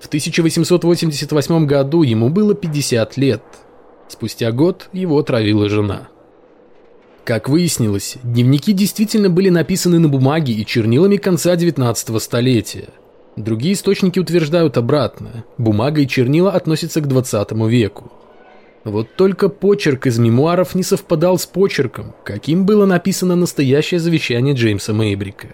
В 0.00 0.06
1888 0.06 1.66
году 1.66 2.02
ему 2.02 2.28
было 2.28 2.54
50 2.54 3.16
лет. 3.16 3.42
Спустя 4.06 4.52
год 4.52 4.88
его 4.92 5.18
отравила 5.18 5.68
жена. 5.68 6.08
Как 7.24 7.48
выяснилось, 7.48 8.16
дневники 8.22 8.72
действительно 8.72 9.28
были 9.28 9.48
написаны 9.50 9.98
на 9.98 10.08
бумаге 10.08 10.52
и 10.52 10.64
чернилами 10.64 11.16
конца 11.16 11.56
19 11.56 12.22
столетия. 12.22 12.88
Другие 13.36 13.74
источники 13.74 14.20
утверждают 14.20 14.78
обратное. 14.78 15.44
Бумага 15.58 16.00
и 16.00 16.06
чернила 16.06 16.52
относятся 16.52 17.00
к 17.00 17.08
20 17.08 17.52
веку. 17.68 18.12
Вот 18.84 19.14
только 19.16 19.48
почерк 19.48 20.06
из 20.06 20.18
мемуаров 20.18 20.74
не 20.74 20.82
совпадал 20.82 21.38
с 21.38 21.46
почерком, 21.46 22.14
каким 22.24 22.64
было 22.64 22.86
написано 22.86 23.36
настоящее 23.36 24.00
завещание 24.00 24.54
Джеймса 24.54 24.92
Мейбрика. 24.92 25.48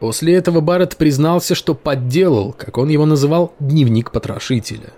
После 0.00 0.34
этого 0.34 0.60
Барретт 0.60 0.96
признался, 0.96 1.54
что 1.54 1.74
подделал, 1.74 2.52
как 2.52 2.76
он 2.76 2.88
его 2.88 3.06
называл, 3.06 3.54
дневник 3.60 4.10
потрошителя. 4.10 4.92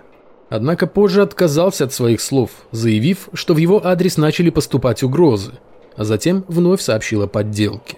Однако 0.49 0.87
позже 0.87 1.21
отказался 1.21 1.85
от 1.85 1.93
своих 1.93 2.21
слов, 2.21 2.49
заявив, 2.71 3.29
что 3.33 3.53
в 3.53 3.57
его 3.57 3.85
адрес 3.85 4.17
начали 4.17 4.49
поступать 4.49 5.03
угрозы, 5.03 5.53
а 5.95 6.03
затем 6.03 6.43
вновь 6.47 6.81
сообщил 6.81 7.21
о 7.21 7.27
подделке. 7.27 7.97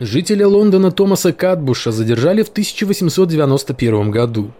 Жителя 0.00 0.46
Лондона 0.46 0.92
Томаса 0.92 1.32
Катбуша 1.32 1.90
задержали 1.90 2.44
в 2.44 2.50
1891 2.50 4.12
году. 4.12 4.52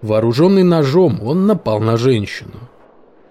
Вооруженный 0.00 0.62
ножом, 0.62 1.20
он 1.22 1.46
напал 1.46 1.80
на 1.80 1.98
женщину. 1.98 2.54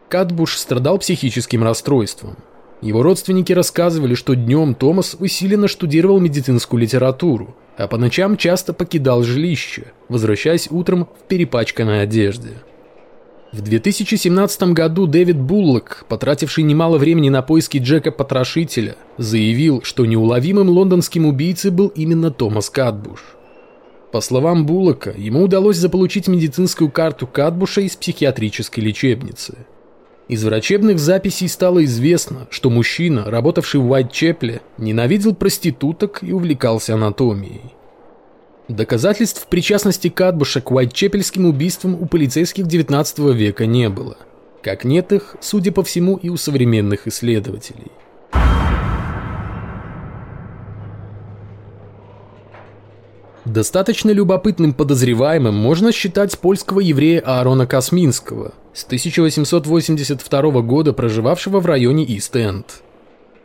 Катбуш 0.08 0.58
страдал 0.58 1.00
психическим 1.00 1.64
расстройством. 1.64 2.38
Его 2.82 3.02
родственники 3.02 3.54
рассказывали, 3.54 4.14
что 4.14 4.36
днем 4.36 4.76
Томас 4.76 5.18
усиленно 5.20 5.68
штудировал 5.68 6.20
медицинскую 6.20 6.80
литературу, 6.80 7.56
а 7.76 7.88
по 7.88 7.98
ночам 7.98 8.38
часто 8.38 8.72
покидал 8.72 9.24
жилище, 9.24 9.86
возвращаясь 10.10 10.68
утром 10.70 11.06
в 11.06 11.28
перепачканной 11.28 12.04
одежде. 12.04 12.50
В 13.54 13.62
2017 13.62 14.74
году 14.74 15.08
Дэвид 15.08 15.38
Буллок, 15.38 16.06
потративший 16.10 16.66
немало 16.66 16.98
времени 16.98 17.30
на 17.30 17.42
поиски 17.42 17.78
Джека-потрошителя, 17.78 18.98
заявил, 19.18 19.82
что 19.84 20.06
неуловимым 20.06 20.70
лондонским 20.70 21.26
убийцей 21.26 21.72
был 21.72 21.88
именно 21.88 22.30
Томас 22.30 22.70
Катбуш. 22.70 23.24
По 24.12 24.20
словам 24.20 24.66
Буллока, 24.66 25.14
ему 25.18 25.44
удалось 25.44 25.78
заполучить 25.78 26.28
медицинскую 26.28 26.92
карту 26.92 27.26
Катбуша 27.26 27.82
из 27.82 27.96
психиатрической 27.96 28.84
лечебницы. 28.84 29.56
Из 30.28 30.44
врачебных 30.44 31.00
записей 31.00 31.48
стало 31.48 31.86
известно, 31.86 32.48
что 32.50 32.70
мужчина, 32.70 33.26
работавший 33.26 33.80
в 33.80 33.90
Уайтчепле, 33.90 34.62
ненавидел 34.78 35.34
проституток 35.34 36.20
и 36.22 36.34
увлекался 36.34 36.96
анатомией. 36.96 37.77
Доказательств 38.68 39.48
причастности 39.48 40.10
Катбуша 40.10 40.60
к 40.60 40.72
Уайтчепельским 40.72 41.46
убийствам 41.46 41.96
у 42.02 42.06
полицейских 42.06 42.68
19 42.68 43.20
века 43.34 43.66
не 43.66 43.88
было. 43.88 44.18
Как 44.62 44.84
нет 44.84 45.14
их, 45.14 45.38
судя 45.40 45.72
по 45.72 45.84
всему, 45.84 46.18
и 46.18 46.28
у 46.28 46.36
современных 46.36 47.08
исследователей. 47.08 47.92
Достаточно 53.46 54.12
любопытным 54.12 54.74
подозреваемым 54.74 55.56
можно 55.56 55.94
считать 55.94 56.38
польского 56.38 56.82
еврея 56.82 57.22
Аарона 57.22 57.66
Косминского, 57.66 58.54
с 58.74 58.84
1882 58.84 60.62
года 60.62 60.92
проживавшего 60.92 61.62
в 61.62 61.66
районе 61.66 62.04
Ист-Энд. 62.04 62.82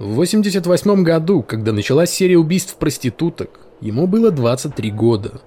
В 0.00 0.14
1988 0.14 1.04
году, 1.04 1.44
когда 1.44 1.70
началась 1.70 2.10
серия 2.10 2.36
убийств 2.36 2.74
проституток, 2.74 3.61
Ему 3.82 4.06
было 4.06 4.30
23 4.30 4.92
года. 4.92 5.40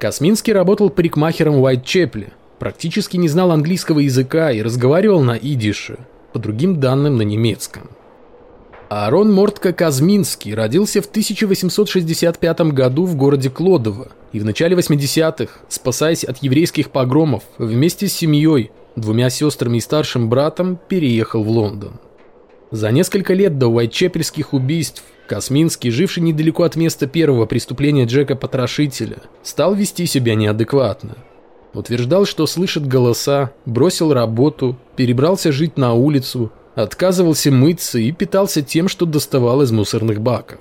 Косминский 0.00 0.52
работал 0.52 0.90
парикмахером 0.90 1.54
в 1.54 1.62
Уайтчепле, 1.62 2.32
практически 2.58 3.16
не 3.16 3.28
знал 3.28 3.52
английского 3.52 4.00
языка 4.00 4.50
и 4.50 4.62
разговаривал 4.62 5.22
на 5.22 5.36
идише, 5.36 5.96
по 6.32 6.40
другим 6.40 6.80
данным 6.80 7.16
на 7.16 7.22
немецком. 7.22 7.88
Аарон 8.88 9.32
Мортко 9.32 9.72
Казминский 9.72 10.54
родился 10.54 11.00
в 11.00 11.06
1865 11.06 12.60
году 12.72 13.04
в 13.04 13.14
городе 13.14 13.48
Клодово 13.48 14.08
и 14.32 14.40
в 14.40 14.44
начале 14.44 14.76
80-х, 14.76 15.60
спасаясь 15.68 16.24
от 16.24 16.38
еврейских 16.38 16.90
погромов, 16.90 17.44
вместе 17.58 18.08
с 18.08 18.12
семьей, 18.12 18.72
двумя 18.96 19.30
сестрами 19.30 19.76
и 19.76 19.80
старшим 19.80 20.28
братом, 20.28 20.80
переехал 20.88 21.44
в 21.44 21.48
Лондон. 21.48 22.00
За 22.72 22.90
несколько 22.90 23.34
лет 23.34 23.56
до 23.56 23.68
уайтчепельских 23.68 24.52
убийств 24.52 25.04
Косминский, 25.26 25.90
живший 25.90 26.22
недалеко 26.22 26.62
от 26.62 26.76
места 26.76 27.06
первого 27.06 27.46
преступления 27.46 28.04
Джека-потрошителя, 28.04 29.18
стал 29.42 29.74
вести 29.74 30.06
себя 30.06 30.34
неадекватно. 30.34 31.16
Утверждал, 31.74 32.24
что 32.24 32.46
слышит 32.46 32.86
голоса, 32.86 33.52
бросил 33.66 34.14
работу, 34.14 34.78
перебрался 34.96 35.52
жить 35.52 35.76
на 35.76 35.92
улицу, 35.92 36.50
отказывался 36.74 37.50
мыться 37.50 37.98
и 37.98 38.12
питался 38.12 38.62
тем, 38.62 38.88
что 38.88 39.04
доставал 39.04 39.62
из 39.62 39.72
мусорных 39.72 40.20
баков. 40.20 40.60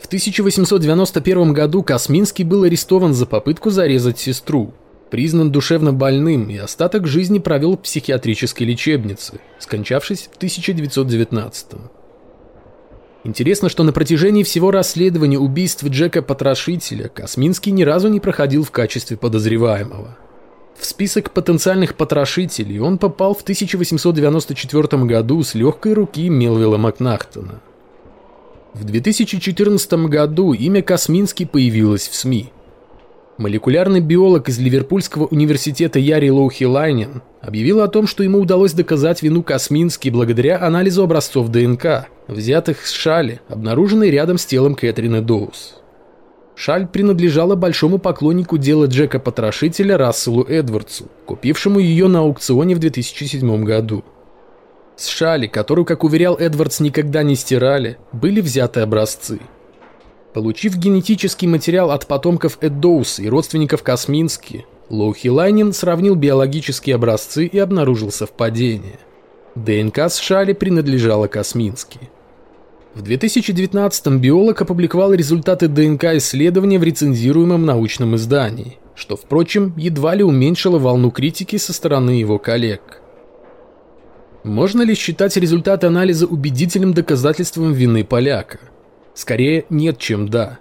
В 0.00 0.06
1891 0.06 1.52
году 1.52 1.82
Косминский 1.82 2.44
был 2.44 2.64
арестован 2.64 3.12
за 3.12 3.26
попытку 3.26 3.70
зарезать 3.70 4.18
сестру, 4.18 4.72
признан 5.10 5.52
душевно 5.52 5.92
больным 5.92 6.48
и 6.48 6.56
остаток 6.56 7.06
жизни 7.06 7.38
провел 7.38 7.76
в 7.76 7.82
психиатрической 7.82 8.66
лечебнице, 8.66 9.40
скончавшись 9.58 10.30
в 10.32 10.36
1919 10.36 11.72
году. 11.72 11.99
Интересно, 13.22 13.68
что 13.68 13.82
на 13.82 13.92
протяжении 13.92 14.42
всего 14.42 14.70
расследования 14.70 15.38
убийств 15.38 15.84
Джека 15.84 16.22
Потрошителя 16.22 17.08
Косминский 17.08 17.70
ни 17.70 17.82
разу 17.82 18.08
не 18.08 18.18
проходил 18.18 18.64
в 18.64 18.70
качестве 18.70 19.16
подозреваемого. 19.16 20.16
В 20.78 20.86
список 20.86 21.32
потенциальных 21.32 21.94
потрошителей 21.94 22.78
он 22.78 22.96
попал 22.96 23.34
в 23.34 23.42
1894 23.42 25.04
году 25.04 25.42
с 25.42 25.54
легкой 25.54 25.92
руки 25.92 26.28
Мелвилла 26.30 26.78
Макнахтона. 26.78 27.60
В 28.72 28.84
2014 28.84 29.92
году 30.06 30.54
имя 30.54 30.80
Косминский 30.80 31.44
появилось 31.44 32.08
в 32.08 32.14
СМИ– 32.14 32.52
Молекулярный 33.40 34.00
биолог 34.00 34.50
из 34.50 34.58
Ливерпульского 34.58 35.24
университета 35.24 35.98
Яри 35.98 36.28
Лоухилайнен 36.28 37.22
объявил 37.40 37.80
о 37.80 37.88
том, 37.88 38.06
что 38.06 38.22
ему 38.22 38.38
удалось 38.38 38.74
доказать 38.74 39.22
вину 39.22 39.42
Космински 39.42 40.10
благодаря 40.10 40.60
анализу 40.60 41.02
образцов 41.02 41.48
ДНК, 41.48 42.08
взятых 42.28 42.86
с 42.86 42.92
шали, 42.92 43.40
обнаруженной 43.48 44.10
рядом 44.10 44.36
с 44.36 44.44
телом 44.44 44.74
Кэтрины 44.74 45.22
Доус. 45.22 45.80
Шаль 46.54 46.86
принадлежала 46.86 47.54
большому 47.54 47.96
поклоннику 47.98 48.58
дела 48.58 48.84
Джека-потрошителя 48.84 49.96
Расселу 49.96 50.42
Эдвардсу, 50.42 51.06
купившему 51.24 51.78
ее 51.78 52.08
на 52.08 52.18
аукционе 52.18 52.74
в 52.74 52.78
2007 52.78 53.64
году. 53.64 54.04
С 54.96 55.06
шали, 55.06 55.46
которую, 55.46 55.86
как 55.86 56.04
уверял 56.04 56.36
Эдвардс, 56.36 56.80
никогда 56.80 57.22
не 57.22 57.36
стирали, 57.36 57.96
были 58.12 58.42
взяты 58.42 58.80
образцы– 58.80 59.40
Получив 60.32 60.76
генетический 60.76 61.48
материал 61.48 61.90
от 61.90 62.06
потомков 62.06 62.58
Эддоус 62.60 63.18
и 63.18 63.28
родственников 63.28 63.82
Космински, 63.82 64.64
Лоухилайнин 64.88 65.72
сравнил 65.72 66.14
биологические 66.14 66.96
образцы 66.96 67.46
и 67.46 67.58
обнаружил 67.58 68.12
совпадение. 68.12 68.98
ДНК 69.56 69.98
с 69.98 70.18
Шали 70.18 70.52
принадлежала 70.52 71.26
Космински. 71.26 72.10
В 72.94 73.02
2019-м 73.02 74.20
биолог 74.20 74.62
опубликовал 74.62 75.12
результаты 75.14 75.68
ДНК-исследования 75.68 76.78
в 76.78 76.84
рецензируемом 76.84 77.64
научном 77.64 78.14
издании, 78.16 78.78
что, 78.94 79.16
впрочем, 79.16 79.74
едва 79.76 80.14
ли 80.14 80.22
уменьшило 80.22 80.78
волну 80.78 81.10
критики 81.10 81.56
со 81.56 81.72
стороны 81.72 82.10
его 82.10 82.38
коллег. 82.38 83.00
Можно 84.42 84.82
ли 84.82 84.94
считать 84.94 85.36
результаты 85.36 85.88
анализа 85.88 86.26
убедительным 86.26 86.94
доказательством 86.94 87.72
вины 87.72 88.04
поляка? 88.04 88.58
Скорее, 89.14 89.64
нет, 89.70 89.98
чем 89.98 90.28
да. 90.28 90.58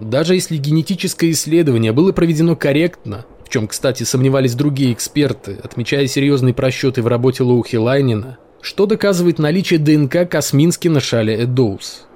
Даже 0.00 0.34
если 0.34 0.56
генетическое 0.56 1.30
исследование 1.30 1.92
было 1.92 2.12
проведено 2.12 2.56
корректно, 2.56 3.24
в 3.44 3.48
чем, 3.48 3.68
кстати, 3.68 4.02
сомневались 4.02 4.54
другие 4.54 4.92
эксперты, 4.92 5.58
отмечая 5.62 6.06
серьезные 6.06 6.52
просчеты 6.52 7.02
в 7.02 7.06
работе 7.06 7.44
Лоухи 7.44 7.76
Лайнина, 7.76 8.38
что 8.60 8.86
доказывает 8.86 9.38
наличие 9.38 9.78
ДНК 9.78 10.28
Космински 10.28 10.88
на 10.88 11.00
шале 11.00 11.44
Эдоус? 11.44 12.06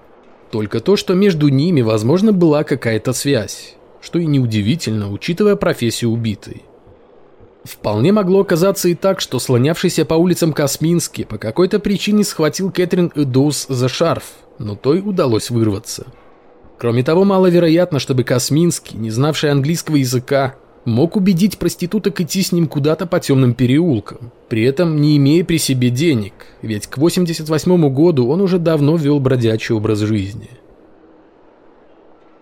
Только 0.51 0.81
то, 0.81 0.97
что 0.97 1.15
между 1.15 1.49
ними, 1.49 1.81
возможно, 1.81 2.33
была 2.33 2.65
какая-то 2.65 3.13
связь, 3.13 3.77
что 4.01 4.19
и 4.19 4.27
неудивительно, 4.27 5.13
учитывая 5.13 5.55
профессию 5.55 6.11
убитой. 6.11 6.65
Вполне 7.63 8.11
могло 8.11 8.41
оказаться 8.41 8.89
и 8.89 8.95
так, 8.95 9.21
что 9.21 9.39
слонявшийся 9.39 10.05
по 10.05 10.15
улицам 10.15 10.53
Космински 10.53 11.25
по 11.25 11.39
какой-то 11.39 11.79
причине 11.79 12.25
схватил 12.25 12.73
Кэтрин 12.73 13.13
Эдоус 13.15 13.67
за 13.69 13.89
шарф, 13.89 14.25
но 14.61 14.77
той 14.77 15.01
удалось 15.01 15.51
вырваться. 15.51 16.07
Кроме 16.79 17.03
того, 17.03 17.25
маловероятно, 17.25 17.99
чтобы 17.99 18.25
Косминский, 18.25 18.97
не 18.97 19.11
знавший 19.11 19.51
английского 19.51 19.97
языка, 19.97 20.55
мог 20.85 21.17
убедить 21.17 21.59
проституток 21.59 22.21
идти 22.21 22.43
с 22.43 22.53
ним 22.53 22.69
куда-то 22.69 23.07
по 23.07 23.21
темным 23.21 23.55
переулкам, 23.55 24.33
при 24.49 24.63
этом 24.63 25.01
не 25.01 25.17
имея 25.17 25.45
при 25.45 25.59
себе 25.59 25.91
денег, 25.91 26.33
ведь 26.63 26.87
к 26.87 26.99
88 26.99 27.89
году 27.93 28.29
он 28.29 28.41
уже 28.41 28.59
давно 28.59 28.97
вел 28.97 29.19
бродячий 29.19 29.75
образ 29.75 30.01
жизни. 30.01 30.51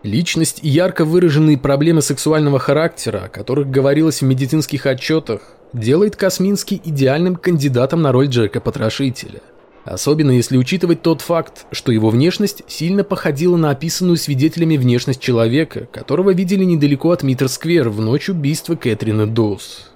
Личность 0.04 0.60
и 0.62 0.68
ярко 0.68 1.04
выраженные 1.04 1.58
проблемы 1.58 2.02
сексуального 2.02 2.58
характера, 2.58 3.24
о 3.24 3.28
которых 3.28 3.68
говорилось 3.70 4.22
в 4.22 4.24
медицинских 4.24 4.86
отчетах, 4.86 5.40
делает 5.72 6.16
Косминский 6.16 6.80
идеальным 6.84 7.36
кандидатом 7.36 8.02
на 8.02 8.12
роль 8.12 8.28
Джека-потрошителя– 8.28 9.40
Особенно 9.88 10.32
если 10.32 10.58
учитывать 10.58 11.00
тот 11.00 11.22
факт, 11.22 11.64
что 11.72 11.92
его 11.92 12.10
внешность 12.10 12.62
сильно 12.66 13.04
походила 13.04 13.56
на 13.56 13.70
описанную 13.70 14.18
свидетелями 14.18 14.76
внешность 14.76 15.18
человека, 15.18 15.88
которого 15.90 16.34
видели 16.34 16.62
недалеко 16.64 17.10
от 17.10 17.22
Миттер-сквер 17.22 17.88
в 17.88 17.98
ночь 17.98 18.28
убийства 18.28 18.76
Кэтрина 18.76 19.26
Доус. 19.26 19.90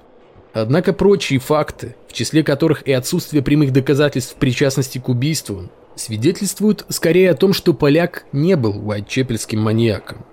Однако 0.54 0.94
прочие 0.94 1.40
факты, 1.40 1.94
в 2.08 2.14
числе 2.14 2.42
которых 2.42 2.88
и 2.88 2.92
отсутствие 2.92 3.42
прямых 3.42 3.74
доказательств 3.74 4.36
причастности 4.36 4.96
к 4.96 5.10
убийству, 5.10 5.68
свидетельствуют 5.94 6.86
скорее 6.88 7.30
о 7.30 7.34
том, 7.34 7.52
что 7.52 7.74
поляк 7.74 8.24
не 8.32 8.56
был 8.56 8.88
уайтчепельским 8.88 9.60
маньяком. 9.60 10.24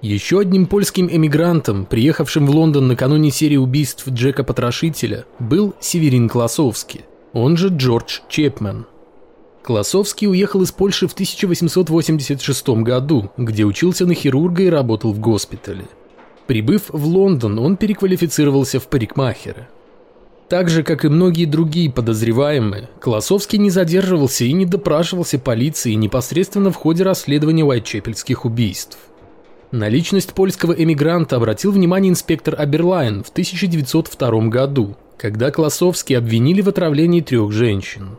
Еще 0.00 0.38
одним 0.38 0.66
польским 0.66 1.08
эмигрантом, 1.10 1.84
приехавшим 1.84 2.46
в 2.46 2.50
Лондон 2.50 2.86
накануне 2.86 3.32
серии 3.32 3.56
убийств 3.56 4.08
Джека 4.08 4.44
Потрошителя, 4.44 5.24
был 5.40 5.74
Северин 5.80 6.28
Классовский, 6.28 7.00
он 7.32 7.56
же 7.56 7.68
Джордж 7.68 8.20
Чепмен. 8.28 8.86
Классовский 9.64 10.28
уехал 10.28 10.62
из 10.62 10.70
Польши 10.70 11.08
в 11.08 11.14
1886 11.14 12.68
году, 12.68 13.32
где 13.36 13.64
учился 13.64 14.06
на 14.06 14.14
хирурга 14.14 14.62
и 14.62 14.70
работал 14.70 15.12
в 15.12 15.18
госпитале. 15.18 15.86
Прибыв 16.46 16.84
в 16.90 17.04
Лондон, 17.04 17.58
он 17.58 17.76
переквалифицировался 17.76 18.78
в 18.78 18.86
парикмахера. 18.86 19.68
Так 20.48 20.70
же, 20.70 20.84
как 20.84 21.04
и 21.04 21.08
многие 21.08 21.44
другие 21.44 21.90
подозреваемые, 21.90 22.88
Колосовский 23.00 23.58
не 23.58 23.68
задерживался 23.68 24.44
и 24.44 24.52
не 24.52 24.64
допрашивался 24.64 25.40
полицией 25.40 25.96
непосредственно 25.96 26.70
в 26.70 26.76
ходе 26.76 27.02
расследования 27.02 27.64
уайтчепельских 27.64 28.44
убийств. 28.44 28.96
На 29.70 29.90
личность 29.90 30.32
польского 30.32 30.72
эмигранта 30.72 31.36
обратил 31.36 31.72
внимание 31.72 32.10
инспектор 32.10 32.54
Аберлайн 32.58 33.22
в 33.22 33.28
1902 33.28 34.48
году, 34.48 34.96
когда 35.18 35.50
Классовский 35.50 36.16
обвинили 36.16 36.62
в 36.62 36.68
отравлении 36.70 37.20
трех 37.20 37.52
женщин. 37.52 38.16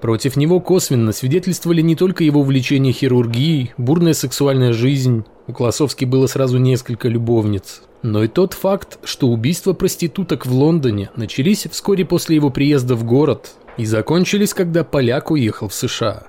Против 0.00 0.36
него 0.36 0.58
косвенно 0.60 1.12
свидетельствовали 1.12 1.82
не 1.82 1.96
только 1.96 2.24
его 2.24 2.40
увлечение 2.40 2.94
хирургией, 2.94 3.74
бурная 3.76 4.14
сексуальная 4.14 4.72
жизнь, 4.72 5.24
у 5.46 5.52
Классовски 5.52 6.06
было 6.06 6.26
сразу 6.26 6.56
несколько 6.56 7.08
любовниц, 7.08 7.82
но 8.00 8.24
и 8.24 8.28
тот 8.28 8.54
факт, 8.54 8.98
что 9.04 9.28
убийства 9.28 9.74
проституток 9.74 10.46
в 10.46 10.52
Лондоне 10.54 11.10
начались 11.14 11.66
вскоре 11.70 12.06
после 12.06 12.36
его 12.36 12.48
приезда 12.48 12.94
в 12.94 13.04
город 13.04 13.52
и 13.76 13.84
закончились, 13.84 14.54
когда 14.54 14.82
поляк 14.82 15.30
уехал 15.30 15.68
в 15.68 15.74
США. 15.74 16.28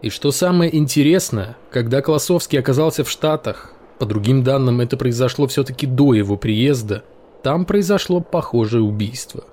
И 0.00 0.10
что 0.10 0.30
самое 0.30 0.74
интересное, 0.76 1.56
когда 1.70 2.02
Колосовский 2.02 2.58
оказался 2.58 3.02
в 3.02 3.10
Штатах, 3.10 3.72
по 3.98 4.06
другим 4.06 4.44
данным 4.44 4.80
это 4.80 4.96
произошло 4.96 5.46
все-таки 5.48 5.86
до 5.86 6.14
его 6.14 6.36
приезда, 6.36 7.02
там 7.42 7.64
произошло 7.64 8.20
похожее 8.20 8.82
убийство. 8.82 9.44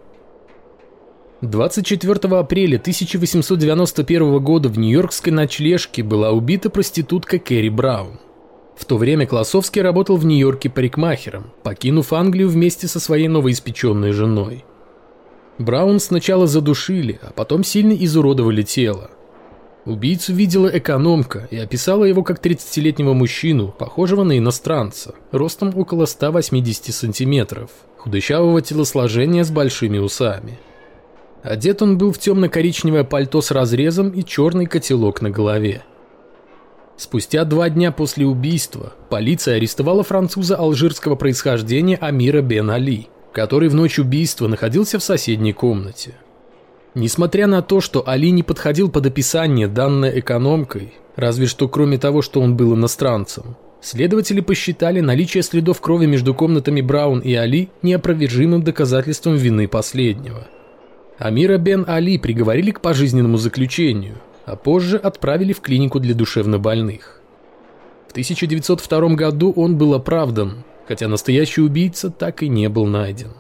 24 1.42 2.38
апреля 2.38 2.78
1891 2.78 4.40
года 4.40 4.70
в 4.70 4.78
нью-йоркской 4.78 5.34
ночлежке 5.34 6.04
была 6.04 6.32
убита 6.32 6.70
проститутка 6.70 7.40
Кэрри 7.40 7.70
Браун. 7.70 8.20
В 8.76 8.86
то 8.86 8.98
время 8.98 9.26
Классовский 9.26 9.82
работал 9.82 10.18
в 10.18 10.26
Нью-Йорке 10.26 10.70
парикмахером, 10.70 11.52
покинув 11.64 12.12
Англию 12.12 12.50
вместе 12.50 12.88
со 12.88 13.00
своей 13.00 13.30
новоиспеченной 13.30 14.12
женой. 14.12 14.66
Браун 15.58 16.00
сначала 16.00 16.46
задушили, 16.46 17.20
а 17.22 17.32
потом 17.32 17.64
сильно 17.64 17.94
изуродовали 17.94 18.64
тело. 18.64 19.12
Убийцу 19.86 20.34
видела 20.34 20.68
экономка 20.68 21.48
и 21.52 21.58
описала 21.58 22.06
его 22.06 22.24
как 22.24 22.44
30-летнего 22.44 23.14
мужчину, 23.14 23.68
похожего 23.68 24.24
на 24.24 24.38
иностранца, 24.38 25.14
ростом 25.32 25.78
около 25.78 26.06
180 26.06 26.94
сантиметров, 26.94 27.70
худощавого 27.98 28.64
телосложения 28.64 29.44
с 29.44 29.52
большими 29.52 30.00
усами. 30.00 30.58
Одет 31.44 31.84
он 31.84 32.00
был 32.00 32.12
в 32.12 32.18
темно-коричневое 32.18 33.04
пальто 33.04 33.42
с 33.42 33.52
разрезом 33.52 34.10
и 34.10 34.24
черный 34.24 34.66
котелок 34.66 35.22
на 35.22 35.30
голове. 35.30 35.84
Спустя 36.98 37.46
два 37.46 37.70
дня 37.70 37.92
после 37.92 38.26
убийства 38.26 38.94
полиция 39.12 39.58
арестовала 39.58 40.02
француза 40.02 40.56
алжирского 40.56 41.16
происхождения 41.16 41.98
Амира 41.98 42.42
Бен 42.42 42.72
Али, 42.72 43.10
который 43.32 43.70
в 43.70 43.76
ночь 43.76 44.00
убийства 44.00 44.48
находился 44.48 44.98
в 44.98 45.04
соседней 45.04 45.54
комнате. 45.54 46.16
Несмотря 46.96 47.46
на 47.48 47.62
то, 47.62 47.82
что 47.82 48.08
Али 48.08 48.32
не 48.32 48.42
подходил 48.42 48.90
под 48.90 49.06
описание, 49.06 49.68
данное 49.68 50.18
экономкой, 50.18 50.94
разве 51.18 51.46
что 51.46 51.68
кроме 51.68 51.98
того, 51.98 52.22
что 52.22 52.40
он 52.40 52.56
был 52.56 52.74
иностранцем, 52.74 53.58
следователи 53.82 54.40
посчитали 54.40 55.02
наличие 55.02 55.44
следов 55.44 55.82
крови 55.82 56.06
между 56.06 56.34
комнатами 56.34 56.80
Браун 56.80 57.20
и 57.20 57.34
Али 57.34 57.70
неопровержимым 57.82 58.64
доказательством 58.64 59.36
вины 59.36 59.68
последнего. 59.68 60.48
Амира 61.18 61.58
бен 61.58 61.84
Али 61.86 62.18
приговорили 62.18 62.72
к 62.72 62.80
пожизненному 62.80 63.38
заключению, 63.38 64.16
а 64.46 64.56
позже 64.56 64.96
отправили 64.96 65.52
в 65.52 65.60
клинику 65.60 66.00
для 66.00 66.16
душевнобольных. 66.16 67.20
В 68.08 68.12
1902 68.12 69.16
году 69.16 69.52
он 69.52 69.78
был 69.78 69.96
оправдан, 69.96 70.64
хотя 70.88 71.10
настоящий 71.10 71.60
убийца 71.60 72.10
так 72.10 72.42
и 72.42 72.48
не 72.48 72.70
был 72.70 72.86
найден. 72.86 73.34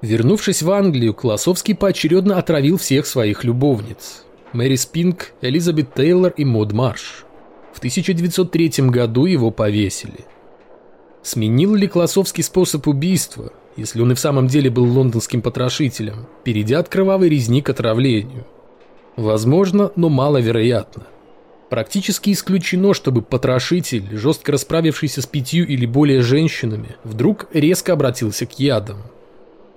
Вернувшись 0.00 0.62
в 0.62 0.70
Англию, 0.70 1.12
Колосовский 1.12 1.74
поочередно 1.74 2.38
отравил 2.38 2.78
всех 2.78 3.06
своих 3.06 3.42
любовниц. 3.42 4.24
Мэри 4.52 4.76
Спинк, 4.76 5.32
Элизабет 5.42 5.92
Тейлор 5.94 6.32
и 6.36 6.44
Мод 6.44 6.72
Марш. 6.72 7.24
В 7.72 7.78
1903 7.78 8.88
году 8.88 9.26
его 9.26 9.50
повесили. 9.50 10.24
Сменил 11.22 11.74
ли 11.74 11.88
Колосовский 11.88 12.44
способ 12.44 12.86
убийства, 12.86 13.52
если 13.76 14.00
он 14.00 14.12
и 14.12 14.14
в 14.14 14.20
самом 14.20 14.46
деле 14.46 14.70
был 14.70 14.84
лондонским 14.84 15.42
потрошителем, 15.42 16.26
перейдя 16.44 16.78
от 16.78 16.88
кровавой 16.88 17.28
резни 17.28 17.60
к 17.60 17.68
отравлению? 17.68 18.46
Возможно, 19.16 19.90
но 19.96 20.08
маловероятно. 20.08 21.06
Практически 21.70 22.30
исключено, 22.30 22.94
чтобы 22.94 23.20
потрошитель, 23.20 24.04
жестко 24.12 24.52
расправившийся 24.52 25.20
с 25.20 25.26
пятью 25.26 25.66
или 25.66 25.84
более 25.84 26.22
женщинами, 26.22 26.96
вдруг 27.04 27.48
резко 27.52 27.92
обратился 27.92 28.46
к 28.46 28.58
ядам. 28.58 28.98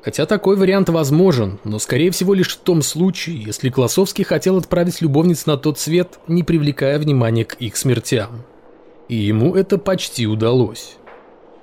Хотя 0.04 0.26
такой 0.26 0.56
вариант 0.56 0.90
возможен, 0.90 1.60
но 1.64 1.78
скорее 1.78 2.10
всего 2.10 2.34
лишь 2.34 2.56
в 2.56 2.60
том 2.60 2.82
случае, 2.82 3.44
если 3.44 3.70
Классовский 3.70 4.24
хотел 4.24 4.58
отправить 4.58 5.02
любовниц 5.02 5.46
на 5.46 5.58
тот 5.58 5.78
свет, 5.78 6.20
не 6.28 6.44
привлекая 6.44 6.98
внимания 6.98 7.46
к 7.46 7.54
их 7.56 7.78
смертям. 7.78 8.44
И 9.10 9.16
ему 9.16 9.56
это 9.56 9.78
почти 9.78 10.26
удалось. 10.26 10.96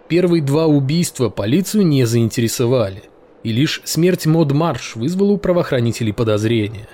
Первые 0.07 0.43
два 0.43 0.67
убийства 0.67 1.31
полицию 1.31 1.87
не 1.87 2.05
заинтересовали, 2.05 3.03
и 3.43 3.53
лишь 3.53 3.83
смерть 3.85 4.27
Мод 4.27 4.53
Марш 4.53 4.95
вызвала 4.95 5.33
у 5.33 5.39
правоохранителей 5.39 6.13
подозрения. 6.13 6.89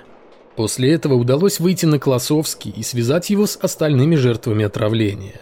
После 0.55 0.93
этого 0.93 1.13
удалось 1.13 1.59
выйти 1.59 1.85
на 1.85 1.99
Классовский 1.99 2.73
и 2.75 2.81
связать 2.81 3.29
его 3.29 3.45
с 3.45 3.57
остальными 3.61 4.15
жертвами 4.15 4.65
отравления. 4.65 5.41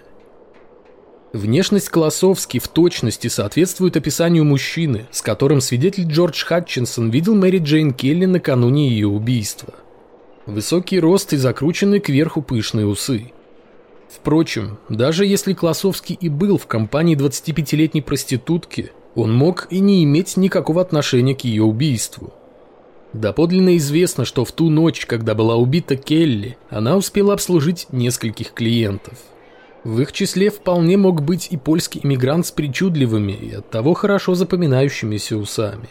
Внешность 1.34 1.90
Колосовски 1.90 2.60
в 2.60 2.68
точности 2.68 3.28
соответствует 3.28 3.98
описанию 3.98 4.46
мужчины, 4.46 5.08
с 5.10 5.24
которым 5.24 5.62
свидетель 5.62 6.06
Джордж 6.06 6.46
Хатчинсон 6.46 7.10
видел 7.10 7.34
Мэри 7.34 7.58
Джейн 7.58 7.92
Келли 7.92 8.26
накануне 8.26 8.90
ее 8.90 9.08
убийства. 9.08 9.74
Высокий 10.46 11.00
рост 11.00 11.34
и 11.34 11.38
закрученные 11.38 12.02
кверху 12.02 12.44
пышные 12.44 12.86
усы. 12.86 13.32
Впрочем, 14.12 14.78
даже 14.90 15.26
если 15.26 15.54
Колосовский 15.54 16.16
и 16.22 16.30
был 16.30 16.60
в 16.60 16.68
компании 16.68 17.18
25-летней 17.18 18.04
проститутки, 18.04 18.92
он 19.16 19.34
мог 19.34 19.66
и 19.72 19.80
не 19.80 20.04
иметь 20.04 20.38
никакого 20.38 20.84
отношения 20.84 21.34
к 21.34 21.46
ее 21.46 21.64
убийству. 21.64 22.32
Доподлинно 23.14 23.78
известно, 23.78 24.26
что 24.26 24.46
в 24.46 24.52
ту 24.52 24.70
ночь, 24.70 25.08
когда 25.08 25.34
была 25.34 25.56
убита 25.56 25.96
Келли, 25.96 26.58
она 26.70 26.96
успела 26.96 27.34
обслужить 27.34 27.88
нескольких 27.92 28.54
клиентов– 28.54 29.18
в 29.84 30.00
их 30.00 30.12
числе 30.12 30.50
вполне 30.50 30.98
мог 30.98 31.22
быть 31.22 31.50
и 31.52 31.58
польский 31.58 32.02
иммигрант 32.04 32.46
с 32.46 32.52
причудливыми 32.52 33.34
и 33.34 33.54
оттого 33.54 33.94
хорошо 33.94 34.36
запоминающимися 34.36 35.38
усами. 35.38 35.90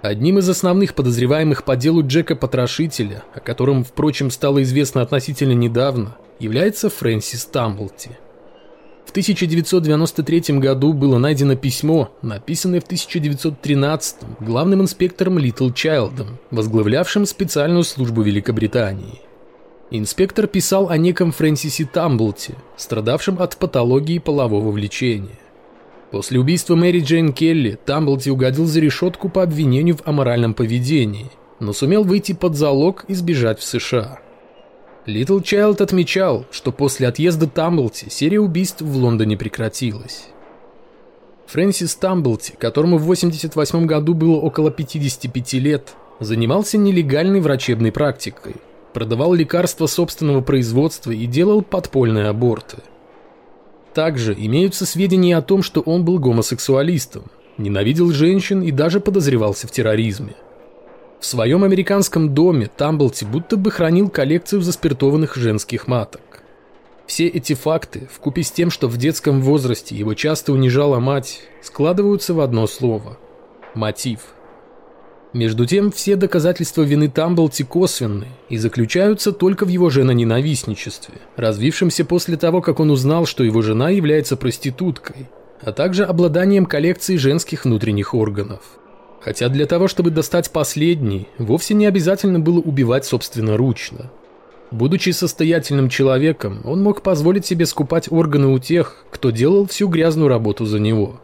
Одним 0.00 0.38
из 0.38 0.48
основных 0.48 0.94
подозреваемых 0.94 1.64
по 1.64 1.74
делу 1.74 2.06
Джека 2.06 2.36
Потрошителя, 2.36 3.24
о 3.34 3.40
котором, 3.40 3.82
впрочем, 3.82 4.30
стало 4.30 4.62
известно 4.62 5.02
относительно 5.02 5.52
недавно, 5.52 6.16
является 6.38 6.88
Фрэнсис 6.88 7.44
Тамблти– 7.46 8.10
в 9.08 9.10
1993 9.10 10.58
году 10.58 10.92
было 10.92 11.16
найдено 11.16 11.56
письмо, 11.56 12.10
написанное 12.20 12.78
в 12.78 12.84
1913 12.84 14.16
главным 14.40 14.82
инспектором 14.82 15.38
Литл 15.38 15.70
Чайлдом, 15.70 16.36
возглавлявшим 16.50 17.24
специальную 17.24 17.84
службу 17.84 18.20
Великобритании. 18.20 19.22
Инспектор 19.90 20.46
писал 20.46 20.90
о 20.90 20.98
неком 20.98 21.32
Фрэнсисе 21.32 21.88
Тамблте, 21.90 22.56
страдавшем 22.76 23.40
от 23.40 23.56
патологии 23.56 24.18
полового 24.18 24.70
влечения. 24.70 25.38
После 26.10 26.38
убийства 26.38 26.74
Мэри 26.74 27.00
Джейн 27.00 27.32
Келли 27.32 27.78
Тамблти 27.86 28.28
угодил 28.28 28.66
за 28.66 28.80
решетку 28.80 29.30
по 29.30 29.42
обвинению 29.42 29.96
в 29.96 30.06
аморальном 30.06 30.52
поведении, 30.52 31.30
но 31.60 31.72
сумел 31.72 32.04
выйти 32.04 32.34
под 32.34 32.56
залог 32.56 33.06
и 33.08 33.14
сбежать 33.14 33.58
в 33.58 33.64
США. 33.64 34.20
Литл 35.08 35.40
Чайлд 35.40 35.80
отмечал, 35.80 36.44
что 36.50 36.70
после 36.70 37.08
отъезда 37.08 37.46
Тамблти 37.46 38.10
серия 38.10 38.40
убийств 38.40 38.82
в 38.82 38.94
Лондоне 38.94 39.38
прекратилась. 39.38 40.26
Фрэнсис 41.46 41.94
Тамблти, 41.94 42.52
которому 42.58 42.98
в 42.98 43.04
88 43.04 43.86
году 43.86 44.12
было 44.12 44.36
около 44.36 44.70
55 44.70 45.54
лет, 45.54 45.94
занимался 46.20 46.76
нелегальной 46.76 47.40
врачебной 47.40 47.90
практикой, 47.90 48.56
продавал 48.92 49.32
лекарства 49.32 49.86
собственного 49.86 50.42
производства 50.42 51.10
и 51.10 51.24
делал 51.24 51.62
подпольные 51.62 52.26
аборты. 52.26 52.76
Также 53.94 54.34
имеются 54.34 54.84
сведения 54.84 55.38
о 55.38 55.42
том, 55.42 55.62
что 55.62 55.80
он 55.80 56.04
был 56.04 56.18
гомосексуалистом, 56.18 57.24
ненавидел 57.56 58.10
женщин 58.10 58.60
и 58.60 58.72
даже 58.72 59.00
подозревался 59.00 59.68
в 59.68 59.70
терроризме. 59.70 60.34
В 61.20 61.26
своем 61.26 61.64
американском 61.64 62.32
доме 62.32 62.70
Тамблти 62.74 63.24
будто 63.24 63.56
бы 63.56 63.70
хранил 63.70 64.08
коллекцию 64.08 64.62
заспиртованных 64.62 65.34
женских 65.34 65.88
маток. 65.88 66.42
Все 67.06 67.26
эти 67.26 67.54
факты, 67.54 68.08
вкупе 68.12 68.42
с 68.42 68.52
тем, 68.52 68.70
что 68.70 68.86
в 68.86 68.96
детском 68.98 69.40
возрасте 69.40 69.96
его 69.96 70.14
часто 70.14 70.52
унижала 70.52 71.00
мать, 71.00 71.40
складываются 71.62 72.34
в 72.34 72.40
одно 72.40 72.66
слово– 72.66 73.18
мотив. 73.74 74.20
Между 75.32 75.66
тем, 75.66 75.90
все 75.90 76.16
доказательства 76.16 76.82
вины 76.82 77.08
Тамблти 77.08 77.62
косвенны 77.62 78.28
и 78.48 78.56
заключаются 78.56 79.32
только 79.32 79.64
в 79.64 79.68
его 79.68 79.90
женоненавистничестве, 79.90 81.16
развившемся 81.36 82.04
после 82.04 82.36
того, 82.36 82.62
как 82.62 82.78
он 82.78 82.90
узнал, 82.90 83.26
что 83.26 83.42
его 83.42 83.60
жена 83.60 83.90
является 83.90 84.36
проституткой, 84.36 85.28
а 85.62 85.72
также 85.72 86.04
обладанием 86.04 86.64
коллекцией 86.64 87.18
женских 87.18 87.64
внутренних 87.64 88.14
органов. 88.14 88.60
Хотя 89.20 89.48
для 89.48 89.66
того, 89.66 89.88
чтобы 89.88 90.10
достать 90.10 90.50
последний, 90.50 91.28
вовсе 91.38 91.74
не 91.74 91.86
обязательно 91.86 92.38
было 92.38 92.60
убивать 92.60 93.04
собственноручно. 93.04 94.10
Будучи 94.70 95.10
состоятельным 95.10 95.88
человеком, 95.88 96.60
он 96.64 96.82
мог 96.82 97.02
позволить 97.02 97.46
себе 97.46 97.66
скупать 97.66 98.12
органы 98.12 98.48
у 98.48 98.58
тех, 98.58 99.04
кто 99.10 99.30
делал 99.30 99.66
всю 99.66 99.88
грязную 99.88 100.28
работу 100.28 100.66
за 100.66 100.78
него. 100.78 101.20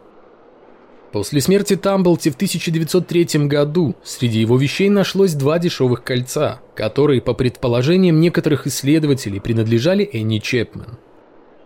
После 1.11 1.39
смерти 1.39 1.77
Тамблти 1.77 2.29
в 2.29 2.35
1903 2.35 3.47
году 3.47 3.95
среди 4.03 4.39
его 4.39 4.57
вещей 4.57 4.89
нашлось 4.89 5.33
два 5.33 5.59
дешевых 5.59 6.03
кольца, 6.03 6.59
которые, 6.75 7.21
по 7.21 7.33
предположениям 7.33 8.19
некоторых 8.19 8.67
исследователей, 8.67 9.39
принадлежали 9.39 10.03
Энни 10.11 10.39
Чепмен. 10.39 10.97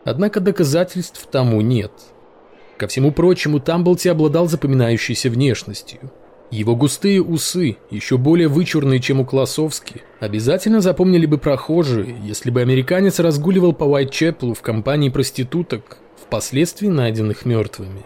Однако 0.04 0.40
доказательств 0.40 1.28
тому 1.32 1.62
нет. 1.62 1.92
Ко 2.80 2.88
всему 2.88 3.12
прочему, 3.12 3.60
Тамблти 3.60 4.08
обладал 4.08 4.48
запоминающейся 4.48 5.30
внешностью– 5.30 6.00
его 6.52 6.76
густые 6.76 7.22
усы, 7.22 7.78
еще 7.92 8.18
более 8.18 8.48
вычурные, 8.48 9.00
чем 9.00 9.20
у 9.20 9.26
Классовски, 9.26 10.02
обязательно 10.20 10.82
запомнили 10.82 11.28
бы 11.28 11.38
прохожие, 11.38 12.16
если 12.24 12.50
бы 12.50 12.62
американец 12.62 13.20
разгуливал 13.20 13.74
по 13.74 13.84
Уайтчеплу 13.84 14.56
в 14.56 14.62
компании 14.64 15.10
проституток, 15.10 16.00
впоследствии 16.20 16.88
найденных 16.88 17.46
мертвыми. 17.46 18.02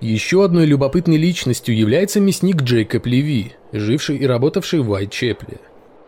Еще 0.00 0.44
одной 0.44 0.66
любопытной 0.66 1.18
личностью 1.18 1.76
является 1.76 2.18
мясник 2.18 2.62
Джейкоб 2.62 3.06
Леви, 3.06 3.52
живший 3.72 4.16
и 4.16 4.26
работавший 4.26 4.80
в 4.80 4.90
Уайтчепле. 4.90 5.60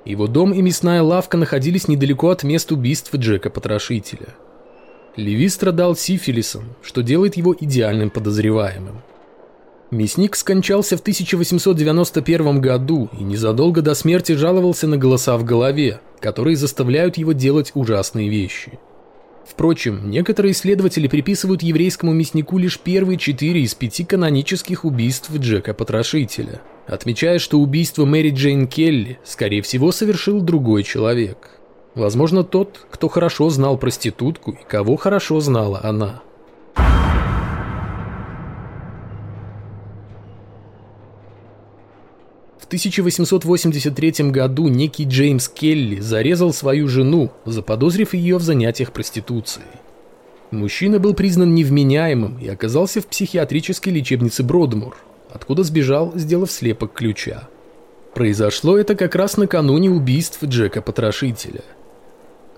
Его 0.06 0.26
дом 0.26 0.54
и 0.54 0.62
мясная 0.62 1.02
лавка 1.02 1.36
находились 1.36 1.88
недалеко 1.88 2.30
от 2.30 2.44
мест 2.44 2.72
убийства 2.72 3.18
Джека 3.18 3.50
Потрошителя– 3.50 4.28
Леви 5.16 5.48
страдал 5.48 5.96
сифилисом, 5.96 6.64
что 6.82 7.02
делает 7.02 7.38
его 7.38 7.56
идеальным 7.58 8.10
подозреваемым. 8.10 9.00
Мясник 9.90 10.36
скончался 10.36 10.96
в 10.96 11.00
1891 11.00 12.60
году 12.60 13.08
и 13.18 13.22
незадолго 13.22 13.80
до 13.80 13.94
смерти 13.94 14.32
жаловался 14.32 14.86
на 14.86 14.98
голоса 14.98 15.38
в 15.38 15.44
голове, 15.44 16.00
которые 16.20 16.56
заставляют 16.56 17.16
его 17.16 17.32
делать 17.32 17.72
ужасные 17.74 18.28
вещи. 18.28 18.78
Впрочем, 19.46 20.10
некоторые 20.10 20.52
исследователи 20.52 21.06
приписывают 21.06 21.62
еврейскому 21.62 22.12
мяснику 22.12 22.58
лишь 22.58 22.78
первые 22.78 23.16
четыре 23.16 23.62
из 23.62 23.74
пяти 23.74 24.04
канонических 24.04 24.84
убийств 24.84 25.30
Джека 25.34 25.72
Потрошителя, 25.72 26.60
отмечая, 26.86 27.38
что 27.38 27.58
убийство 27.58 28.04
Мэри 28.04 28.30
Джейн 28.30 28.66
Келли, 28.66 29.18
скорее 29.24 29.62
всего, 29.62 29.92
совершил 29.92 30.40
другой 30.40 30.82
человек. 30.82 31.58
Возможно, 31.94 32.44
тот, 32.44 32.86
кто 32.90 33.08
хорошо 33.08 33.48
знал 33.50 33.78
проститутку 33.78 34.52
и 34.52 34.68
кого 34.68 34.96
хорошо 34.96 35.40
знала 35.40 35.80
она. 35.82 36.22
В 42.58 42.66
1883 42.66 44.30
году 44.30 44.66
некий 44.66 45.04
Джеймс 45.04 45.48
Келли 45.48 46.00
зарезал 46.00 46.52
свою 46.52 46.88
жену, 46.88 47.30
заподозрив 47.44 48.12
ее 48.12 48.38
в 48.38 48.42
занятиях 48.42 48.92
проституцией. 48.92 49.68
Мужчина 50.50 50.98
был 50.98 51.14
признан 51.14 51.54
невменяемым 51.54 52.38
и 52.38 52.48
оказался 52.48 53.00
в 53.00 53.06
психиатрической 53.06 53.92
лечебнице 53.92 54.42
Бродмур, 54.42 54.96
откуда 55.36 55.62
сбежал, 55.62 56.12
сделав 56.16 56.50
слепок 56.50 56.92
ключа. 56.92 57.48
Произошло 58.14 58.76
это 58.76 58.96
как 58.96 59.14
раз 59.14 59.36
накануне 59.36 59.90
убийств 59.90 60.42
Джека 60.42 60.82
Потрошителя– 60.82 61.62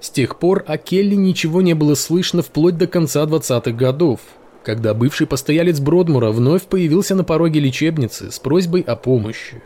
с 0.01 0.11
тех 0.11 0.39
пор 0.39 0.65
о 0.67 0.79
Келли 0.79 1.15
ничего 1.15 1.61
не 1.61 1.75
было 1.75 1.95
слышно 1.95 2.43
вплоть 2.43 2.77
до 2.77 2.87
конца 2.87 3.25
20-х 3.25 3.73
годов, 3.73 4.21
когда 4.63 4.95
бывший 4.95 5.27
постоялец 5.27 5.81
Бродмура 5.81 6.31
вновь 6.31 6.65
появился 6.65 7.15
на 7.15 7.25
пороге 7.25 7.61
лечебницы 7.61 8.31
с 8.31 8.39
просьбой 8.39 8.83
о 8.83 8.95
помощи. 8.95 9.63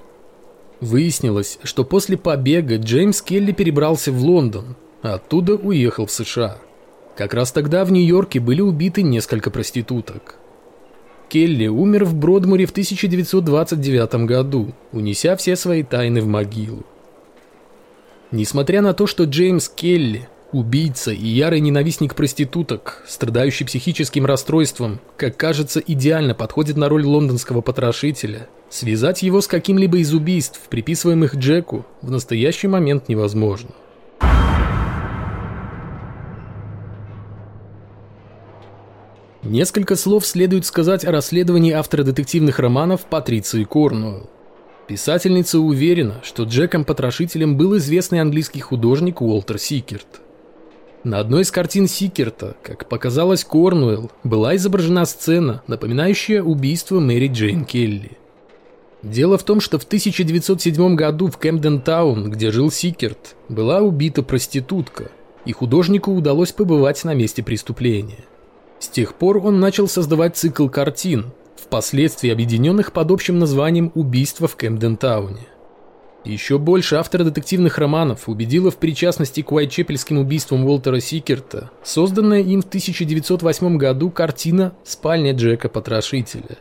Выяснилось, 0.81 1.59
что 1.63 1.85
после 1.85 2.17
побега 2.17 2.77
Джеймс 2.77 3.21
Келли 3.23 3.53
перебрался 3.53 4.11
в 4.11 4.21
Лондон, 4.23 4.75
а 5.03 5.15
оттуда 5.15 5.55
уехал 5.55 6.07
в 6.07 6.11
США. 6.11 6.59
Как 7.17 7.35
раз 7.35 7.53
тогда 7.53 7.85
в 7.85 7.93
Нью-Йорке 7.93 8.41
были 8.41 8.63
убиты 8.63 9.03
несколько 9.03 9.51
проституток. 9.51 10.37
Келли 11.33 11.67
умер 11.67 12.05
в 12.05 12.15
Бродмуре 12.15 12.67
в 12.67 12.73
1929 12.73 14.27
году, 14.27 14.75
унеся 14.93 15.35
все 15.37 15.57
свои 15.57 15.83
тайны 15.83 16.21
в 16.21 16.27
могилу. 16.27 16.85
Несмотря 18.33 18.83
на 18.83 18.93
то, 18.93 19.07
что 19.07 19.25
Джеймс 19.25 19.71
Келли, 19.71 20.29
убийца 20.53 21.11
и 21.11 21.27
ярый 21.27 21.61
ненавистник 21.61 22.15
проституток, 22.15 23.03
страдающий 23.09 23.65
психическим 23.65 24.27
расстройством, 24.27 25.01
как 25.17 25.39
кажется, 25.39 25.81
идеально 25.81 26.35
подходит 26.35 26.77
на 26.77 26.91
роль 26.91 27.07
лондонского 27.07 27.63
потрошителя, 27.63 28.47
связать 28.69 29.23
его 29.23 29.41
с 29.41 29.47
каким-либо 29.47 30.01
из 30.01 30.13
убийств, 30.13 30.61
приписываемых 30.69 31.37
Джеку, 31.37 31.87
в 32.03 32.11
настоящий 32.11 32.69
момент 32.69 33.09
невозможно. 33.09 33.71
Несколько 39.43 39.97
слов 39.97 40.25
следует 40.25 40.65
сказать 40.67 41.05
о 41.05 41.11
расследовании 41.11 41.73
автора 41.73 42.05
детективных 42.05 42.61
романов 42.61 43.07
Патриции 43.07 43.65
Корнуэлл. 43.65 44.31
Писательница 44.87 45.59
уверена, 45.59 46.21
что 46.23 46.45
Джеком-потрошителем 46.45 47.57
был 47.57 47.77
известный 47.79 48.21
английский 48.21 48.61
художник 48.61 49.21
Уолтер 49.21 49.59
Сикерт. 49.59 50.21
На 51.03 51.19
одной 51.19 51.43
из 51.43 51.51
картин 51.51 51.89
Сикерта, 51.89 52.57
как 52.63 52.89
показалось 52.89 53.43
Корнуэлл, 53.45 54.13
была 54.23 54.55
изображена 54.55 55.05
сцена, 55.07 55.63
напоминающая 55.67 56.41
убийство 56.41 57.01
Мэри 57.01 57.27
Джейн 57.27 57.65
Келли. 57.65 58.13
Дело 59.03 59.39
в 59.39 59.43
том, 59.43 59.61
что 59.61 59.81
в 59.81 59.83
1907 59.83 60.95
году 60.95 61.27
в 61.27 61.39
Кэмден-таун, 61.39 62.31
где 62.31 62.53
жил 62.53 62.71
Сикерт, 62.71 63.35
была 63.49 63.81
убита 63.81 64.23
проститутка, 64.23 65.11
и 65.45 65.51
художнику 65.51 66.13
удалось 66.13 66.53
побывать 66.53 67.03
на 67.03 67.13
месте 67.15 67.43
преступления. 67.43 68.25
С 68.83 68.89
тех 68.89 69.15
пор 69.15 69.39
он 69.39 69.61
начал 69.61 69.87
создавать 69.87 70.37
цикл 70.37 70.67
картин, 70.67 71.27
впоследствии 71.55 72.33
объединенных 72.33 72.93
под 72.93 73.13
общим 73.13 73.39
названием 73.39 73.93
«Убийство 73.95 74.49
в 74.49 74.57
Кэмден-тауне». 74.57 75.47
Еще 76.25 76.59
больше 76.59 76.97
автора 76.97 77.23
детективных 77.23 77.79
романов 77.79 78.29
убедила 78.29 78.73
в 78.73 78.79
причастности 78.79 79.41
к 79.43 79.53
Уайтчепельским 79.53 80.19
убийствам 80.19 80.67
Уолтера 80.67 80.99
Сикерта, 80.99 81.71
созданная 81.85 82.41
им 82.41 82.61
в 82.61 82.65
1908 82.67 83.77
году 83.77 84.11
картина 84.11 84.73
«Спальня 84.83 85.33
Джека-потрошителя». 85.33 86.59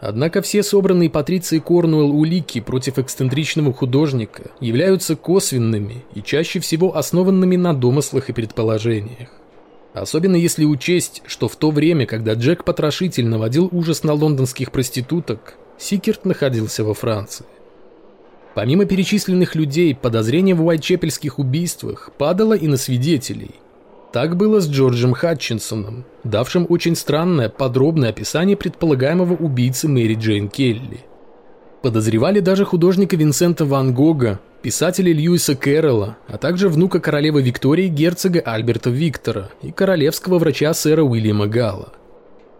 Однако 0.00 0.40
все 0.40 0.62
собранные 0.62 1.10
Патрицией 1.10 1.60
Корнуэлл 1.60 2.18
улики 2.18 2.60
против 2.60 2.98
эксцентричного 2.98 3.74
художника 3.74 4.52
являются 4.60 5.16
косвенными 5.16 6.06
и 6.14 6.22
чаще 6.22 6.60
всего 6.60 6.96
основанными 6.96 7.56
на 7.56 7.74
домыслах 7.74 8.30
и 8.30 8.32
предположениях. 8.32 9.28
Особенно 9.96 10.36
если 10.36 10.66
учесть, 10.66 11.22
что 11.26 11.48
в 11.48 11.56
то 11.56 11.70
время, 11.70 12.04
когда 12.04 12.34
Джек-потрошитель 12.34 13.26
наводил 13.26 13.70
ужас 13.72 14.04
на 14.04 14.12
лондонских 14.12 14.70
проституток, 14.70 15.54
Сикерт 15.78 16.26
находился 16.26 16.84
во 16.84 16.92
Франции. 16.92 17.46
Помимо 18.54 18.84
перечисленных 18.84 19.54
людей, 19.54 19.94
подозрение 19.94 20.54
в 20.54 20.62
Уайтчепельских 20.66 21.38
убийствах 21.38 22.10
падало 22.18 22.52
и 22.52 22.66
на 22.66 22.76
свидетелей. 22.76 23.52
Так 24.12 24.36
было 24.36 24.60
с 24.60 24.68
Джорджем 24.68 25.14
Хатчинсоном, 25.14 26.04
давшим 26.24 26.66
очень 26.68 26.94
странное, 26.94 27.48
подробное 27.48 28.10
описание 28.10 28.56
предполагаемого 28.58 29.32
убийцы 29.32 29.88
Мэри 29.88 30.16
Джейн 30.16 30.50
Келли. 30.50 31.06
Подозревали 31.80 32.40
даже 32.40 32.66
художника 32.66 33.16
Винсента 33.16 33.64
Ван 33.64 33.94
Гога, 33.94 34.40
писателя 34.66 35.12
Льюиса 35.12 35.54
Кэрролла, 35.54 36.16
а 36.26 36.38
также 36.38 36.68
внука 36.68 36.98
королевы 36.98 37.40
Виктории 37.40 37.86
герцога 37.86 38.40
Альберта 38.40 38.90
Виктора 38.90 39.48
и 39.62 39.70
королевского 39.70 40.40
врача 40.40 40.74
сэра 40.74 41.04
Уильяма 41.04 41.46
Гала. 41.46 41.92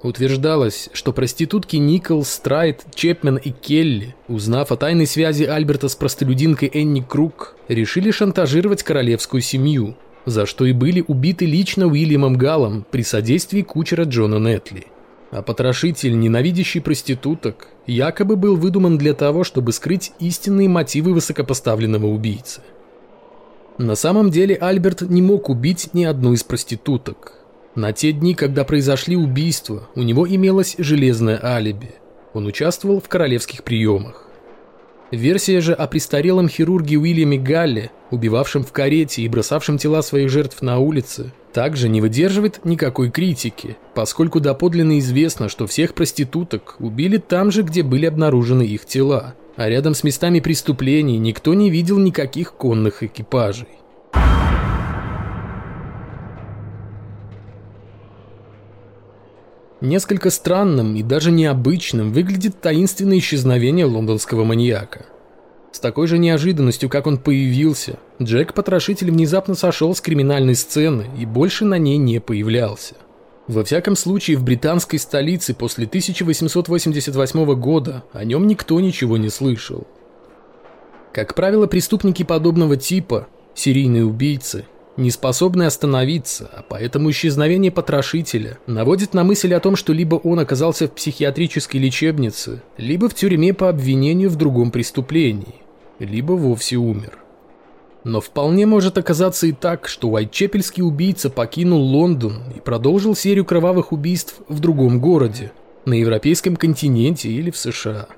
Утверждалось, 0.04 0.88
что 0.92 1.12
проститутки 1.12 1.74
Никол, 1.74 2.24
Страйт, 2.24 2.84
Чепмен 2.94 3.38
и 3.38 3.50
Келли, 3.50 4.14
узнав 4.28 4.70
о 4.70 4.76
тайной 4.76 5.08
связи 5.08 5.42
Альберта 5.42 5.88
с 5.88 5.96
простолюдинкой 5.96 6.70
Энни 6.72 7.00
Круг, 7.00 7.56
решили 7.66 8.12
шантажировать 8.12 8.84
королевскую 8.84 9.40
семью, 9.40 9.96
за 10.26 10.46
что 10.46 10.64
и 10.64 10.72
были 10.72 11.04
убиты 11.08 11.44
лично 11.44 11.88
Уильямом 11.88 12.36
Галом 12.36 12.86
при 12.88 13.02
содействии 13.02 13.62
кучера 13.62 14.04
Джона 14.04 14.36
Нетли. 14.36 14.86
А 15.36 15.42
потрошитель, 15.42 16.18
ненавидящий 16.18 16.80
проституток, 16.80 17.68
якобы 17.86 18.36
был 18.36 18.56
выдуман 18.56 18.96
для 18.96 19.12
того, 19.12 19.44
чтобы 19.44 19.72
скрыть 19.72 20.12
истинные 20.18 20.66
мотивы 20.66 21.12
высокопоставленного 21.12 22.06
убийцы. 22.06 22.62
На 23.76 23.96
самом 23.96 24.30
деле 24.30 24.54
Альберт 24.54 25.02
не 25.02 25.20
мог 25.20 25.50
убить 25.50 25.90
ни 25.92 26.04
одну 26.04 26.32
из 26.32 26.42
проституток. 26.42 27.34
На 27.74 27.92
те 27.92 28.12
дни, 28.12 28.34
когда 28.34 28.64
произошли 28.64 29.14
убийства, 29.14 29.86
у 29.94 30.00
него 30.00 30.26
имелось 30.26 30.76
железное 30.78 31.38
алиби. 31.44 31.90
Он 32.32 32.46
участвовал 32.46 33.02
в 33.02 33.08
королевских 33.10 33.62
приемах. 33.62 34.25
Версия 35.12 35.60
же 35.60 35.72
о 35.72 35.86
престарелом 35.86 36.48
хирурге 36.48 36.96
Уильяме 36.96 37.38
Галле, 37.38 37.92
убивавшем 38.10 38.64
в 38.64 38.72
карете 38.72 39.22
и 39.22 39.28
бросавшем 39.28 39.78
тела 39.78 40.02
своих 40.02 40.30
жертв 40.30 40.62
на 40.62 40.78
улице, 40.78 41.32
также 41.52 41.88
не 41.88 42.00
выдерживает 42.00 42.64
никакой 42.64 43.10
критики, 43.10 43.76
поскольку 43.94 44.40
доподлинно 44.40 44.98
известно, 44.98 45.48
что 45.48 45.66
всех 45.68 45.94
проституток 45.94 46.76
убили 46.80 47.18
там 47.18 47.52
же, 47.52 47.62
где 47.62 47.84
были 47.84 48.06
обнаружены 48.06 48.62
их 48.62 48.84
тела, 48.84 49.34
а 49.54 49.68
рядом 49.68 49.94
с 49.94 50.02
местами 50.02 50.40
преступлений 50.40 51.18
никто 51.18 51.54
не 51.54 51.70
видел 51.70 51.98
никаких 51.98 52.54
конных 52.54 53.04
экипажей. 53.04 53.68
Несколько 59.82 60.30
странным 60.30 60.96
и 60.96 61.02
даже 61.02 61.30
необычным 61.30 62.10
выглядит 62.10 62.60
таинственное 62.60 63.18
исчезновение 63.18 63.84
лондонского 63.84 64.42
маньяка. 64.44 65.04
С 65.70 65.80
такой 65.80 66.06
же 66.06 66.16
неожиданностью, 66.16 66.88
как 66.88 67.06
он 67.06 67.18
появился, 67.18 67.98
Джек-потрошитель 68.20 69.10
внезапно 69.10 69.54
сошел 69.54 69.94
с 69.94 70.00
криминальной 70.00 70.54
сцены 70.54 71.06
и 71.18 71.26
больше 71.26 71.66
на 71.66 71.76
ней 71.76 71.98
не 71.98 72.20
появлялся. 72.20 72.94
Во 73.46 73.62
всяком 73.62 73.96
случае, 73.96 74.38
в 74.38 74.44
британской 74.44 74.98
столице 74.98 75.52
после 75.52 75.84
1888 75.84 77.54
года 77.54 78.02
о 78.14 78.24
нем 78.24 78.46
никто 78.46 78.80
ничего 78.80 79.18
не 79.18 79.28
слышал. 79.28 79.86
Как 81.12 81.34
правило, 81.34 81.66
преступники 81.66 82.22
подобного 82.22 82.78
типа, 82.78 83.28
серийные 83.54 84.06
убийцы, 84.06 84.64
не 84.96 85.10
способны 85.10 85.64
остановиться, 85.64 86.50
а 86.52 86.62
поэтому 86.62 87.10
исчезновение 87.10 87.70
потрошителя 87.70 88.58
наводит 88.66 89.14
на 89.14 89.24
мысль 89.24 89.52
о 89.54 89.60
том, 89.60 89.76
что 89.76 89.92
либо 89.92 90.16
он 90.16 90.38
оказался 90.38 90.88
в 90.88 90.92
психиатрической 90.92 91.80
лечебнице, 91.80 92.62
либо 92.78 93.08
в 93.08 93.14
тюрьме 93.14 93.52
по 93.52 93.68
обвинению 93.68 94.30
в 94.30 94.36
другом 94.36 94.70
преступлении, 94.70 95.56
либо 95.98 96.32
вовсе 96.32 96.76
умер. 96.76 97.18
Но 98.04 98.20
вполне 98.20 98.66
может 98.66 98.98
оказаться 98.98 99.46
и 99.46 99.52
так, 99.52 99.88
что 99.88 100.08
Уайтчепельский 100.08 100.82
убийца 100.82 101.28
покинул 101.28 101.82
Лондон 101.82 102.44
и 102.54 102.60
продолжил 102.60 103.16
серию 103.16 103.44
кровавых 103.44 103.92
убийств 103.92 104.36
в 104.48 104.60
другом 104.60 105.00
городе, 105.00 105.52
на 105.84 105.94
европейском 105.94 106.56
континенте 106.56 107.30
или 107.30 107.50
в 107.50 107.56
США. 107.56 108.08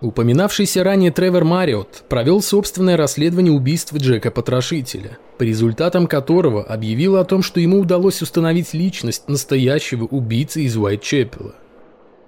Упоминавшийся 0.00 0.82
ранее 0.82 1.10
Тревор 1.10 1.44
Мариот 1.44 2.04
провел 2.08 2.40
собственное 2.40 2.96
расследование 2.96 3.52
убийства 3.52 3.98
Джека-потрошителя, 3.98 5.18
по 5.40 5.42
результатам 5.42 6.06
которого 6.06 6.62
объявил 6.62 7.16
о 7.16 7.24
том, 7.24 7.42
что 7.42 7.60
ему 7.60 7.80
удалось 7.80 8.20
установить 8.20 8.74
личность 8.74 9.26
настоящего 9.26 10.04
убийцы 10.04 10.64
из 10.64 10.76
Уайтчепела. 10.76 11.54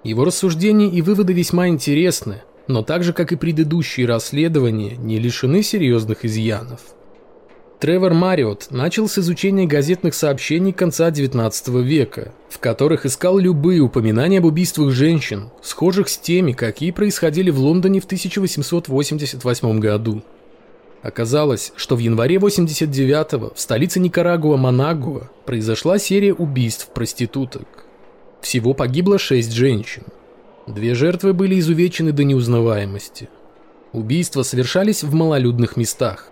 Его 0.03 0.25
рассуждения 0.25 0.89
и 0.89 1.03
выводы 1.03 1.31
весьма 1.31 1.67
интересны, 1.67 2.41
но 2.67 2.81
так 2.81 3.03
же, 3.03 3.13
как 3.13 3.31
и 3.31 3.35
предыдущие 3.35 4.07
расследования, 4.07 4.95
не 4.97 5.19
лишены 5.19 5.61
серьезных 5.61 6.25
изъянов. 6.25 6.79
Тревор 7.79 8.15
Мариот 8.15 8.69
начал 8.71 9.07
с 9.07 9.19
изучения 9.19 9.67
газетных 9.67 10.15
сообщений 10.15 10.73
конца 10.73 11.11
XIX 11.11 11.83
века, 11.83 12.33
в 12.49 12.57
которых 12.57 13.05
искал 13.05 13.37
любые 13.37 13.81
упоминания 13.81 14.39
об 14.39 14.45
убийствах 14.45 14.91
женщин, 14.91 15.51
схожих 15.61 16.09
с 16.09 16.17
теми, 16.17 16.53
какие 16.53 16.89
происходили 16.89 17.51
в 17.51 17.59
Лондоне 17.59 17.99
в 17.99 18.05
1888 18.05 19.79
году. 19.79 20.23
Оказалось, 21.03 21.73
что 21.75 21.97
в 21.97 21.99
январе 21.99 22.37
89-го 22.37 23.51
в 23.53 23.59
столице 23.59 23.99
Никарагуа 23.99 24.55
Манагуа 24.55 25.29
произошла 25.45 25.99
серия 25.99 26.33
убийств 26.33 26.87
проституток. 26.93 27.67
Всего 28.39 28.73
погибло 28.73 29.19
шесть 29.19 29.51
женщин. 29.51 30.03
Две 30.65 30.95
жертвы 30.95 31.33
были 31.33 31.59
изувечены 31.59 32.13
до 32.13 32.23
неузнаваемости. 32.23 33.27
Убийства 33.91 34.43
совершались 34.43 35.03
в 35.03 35.13
малолюдных 35.13 35.75
местах, 35.75 36.29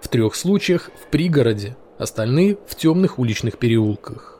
в 0.00 0.06
трех 0.06 0.36
случаях 0.36 0.90
в 1.02 1.10
пригороде, 1.10 1.76
остальные 1.98 2.58
в 2.68 2.76
темных 2.76 3.18
уличных 3.18 3.58
переулках. 3.58 4.38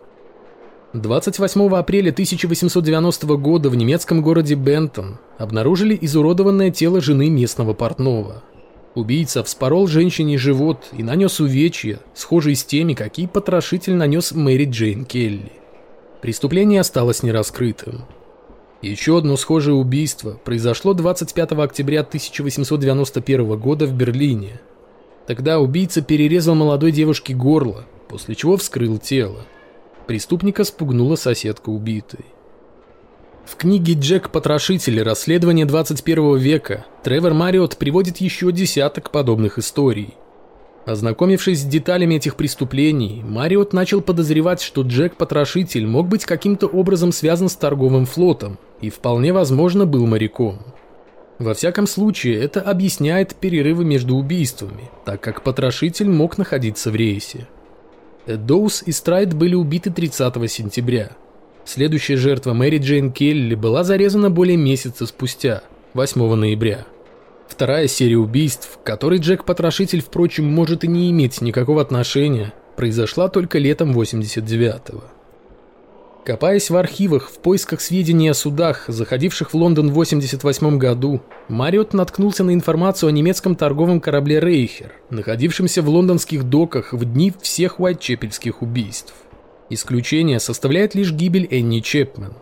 28 0.93 1.75
апреля 1.75 2.11
1890 2.11 3.27
года 3.37 3.69
в 3.69 3.75
немецком 3.75 4.23
городе 4.23 4.55
Бентон 4.55 5.19
обнаружили 5.39 5.99
изуродованное 6.01 6.71
тело 6.71 7.01
жены 7.01 7.31
местного 7.31 7.75
портного. 7.75 8.45
Убийца 8.95 9.43
вспорол 9.43 9.87
женщине 9.87 10.37
живот 10.37 10.89
и 10.93 11.03
нанес 11.03 11.41
увечья, 11.41 12.01
схожие 12.15 12.57
с 12.57 12.65
теми, 12.65 12.95
какие 12.95 13.27
потрошитель 13.27 13.95
нанес 13.95 14.33
Мэри 14.33 14.67
Джейн 14.67 15.05
Келли. 15.05 15.53
Преступление 16.21 16.81
осталось 16.81 17.23
нераскрытым. 17.23 18.03
Еще 18.83 19.19
одно 19.19 19.37
схожее 19.37 19.75
убийство 19.75 20.39
произошло 20.45 20.93
25 20.93 21.53
октября 21.53 22.01
1891 22.01 23.59
года 23.59 23.87
в 23.87 23.95
Берлине– 23.95 24.61
Тогда 25.27 25.61
убийца 25.61 26.03
перерезал 26.03 26.55
молодой 26.55 26.91
девушке 26.91 27.35
горло, 27.35 27.85
после 28.09 28.35
чего 28.35 28.57
вскрыл 28.57 28.99
тело. 28.99 29.47
Преступника 30.07 30.65
спугнула 30.65 31.17
соседка 31.17 31.71
убитой. 31.71 32.25
В 33.45 33.57
книге 33.57 33.95
«Джек 33.95 34.31
Потрошитель. 34.31 35.03
Расследование 35.03 35.67
21 35.67 36.37
века» 36.37 36.87
Тревор 37.03 37.35
Мариот 37.35 37.77
приводит 37.77 38.19
еще 38.19 38.53
десяток 38.53 39.11
подобных 39.11 39.59
историй. 39.59 40.15
Ознакомившись 40.87 41.61
с 41.61 41.65
деталями 41.65 42.15
этих 42.15 42.37
преступлений, 42.37 43.23
Мариот 43.25 43.73
начал 43.73 44.01
подозревать, 44.01 44.63
что 44.63 44.83
Джек-потрошитель 44.83 45.87
мог 45.87 46.09
быть 46.09 46.25
каким-то 46.25 46.67
образом 46.67 47.11
связан 47.11 47.49
с 47.49 47.57
торговым 47.57 48.07
флотом 48.07 48.59
и 48.81 48.91
вполне 48.91 49.33
возможно 49.33 49.87
был 49.87 50.07
моряком. 50.07 50.61
Во 51.39 51.55
всяком 51.55 51.89
случае, 51.89 52.41
это 52.41 52.61
объясняет 52.61 53.35
перерывы 53.35 53.85
между 53.85 54.15
убийствами, 54.15 54.91
так 55.05 55.21
как 55.21 55.43
потрошитель 55.43 56.09
мог 56.09 56.39
находиться 56.39 56.91
в 56.93 56.97
рейсе. 56.97 57.49
Доус 58.27 58.85
и 58.87 58.93
Страйт 58.93 59.35
были 59.35 59.57
убиты 59.57 59.91
30 59.91 60.51
сентября. 60.51 61.11
Следующая 61.65 62.17
жертва 62.17 62.55
Мэри 62.55 62.79
Джейн 62.79 63.13
Келли 63.13 63.55
была 63.55 63.85
зарезана 63.85 64.31
более 64.31 64.57
месяца 64.57 65.07
спустя, 65.07 65.63
8 65.95 66.35
ноября. 66.35 66.87
Вторая 67.49 67.87
серия 67.87 68.19
убийств, 68.19 68.79
к 68.79 68.87
которой 68.87 69.21
Джек-потрошитель, 69.21 70.03
впрочем, 70.03 70.45
может 70.45 70.85
и 70.85 70.89
не 70.89 71.11
иметь 71.11 71.41
никакого 71.41 71.81
отношения, 71.81 72.53
произошла 72.77 73.29
только 73.29 73.59
летом 73.59 73.97
89-го. 73.97 75.05
Копаясь 76.25 76.71
в 76.71 76.77
архивах 76.77 77.31
в 77.31 77.39
поисках 77.39 77.81
сведений 77.81 78.29
о 78.29 78.35
судах, 78.35 78.85
заходивших 78.89 79.53
в 79.53 79.57
Лондон 79.57 79.91
в 79.91 79.95
88 79.95 80.79
году, 80.79 81.21
Мариот 81.49 81.95
наткнулся 81.95 82.43
на 82.45 82.55
информацию 82.55 83.09
о 83.09 83.13
немецком 83.13 83.55
торговом 83.55 84.01
корабле 84.01 84.41
«Рейхер», 84.41 84.93
находившемся 85.11 85.83
в 85.83 85.89
лондонских 85.89 86.45
доках 86.45 86.93
в 86.93 87.05
дни 87.05 87.33
всех 87.41 87.81
уайтчепельских 87.81 88.63
убийств. 88.63 89.15
Исключение 89.73 90.39
составляет 90.39 90.95
лишь 90.95 91.13
гибель 91.13 91.49
Энни 91.51 91.81
Чепмен. 91.81 92.35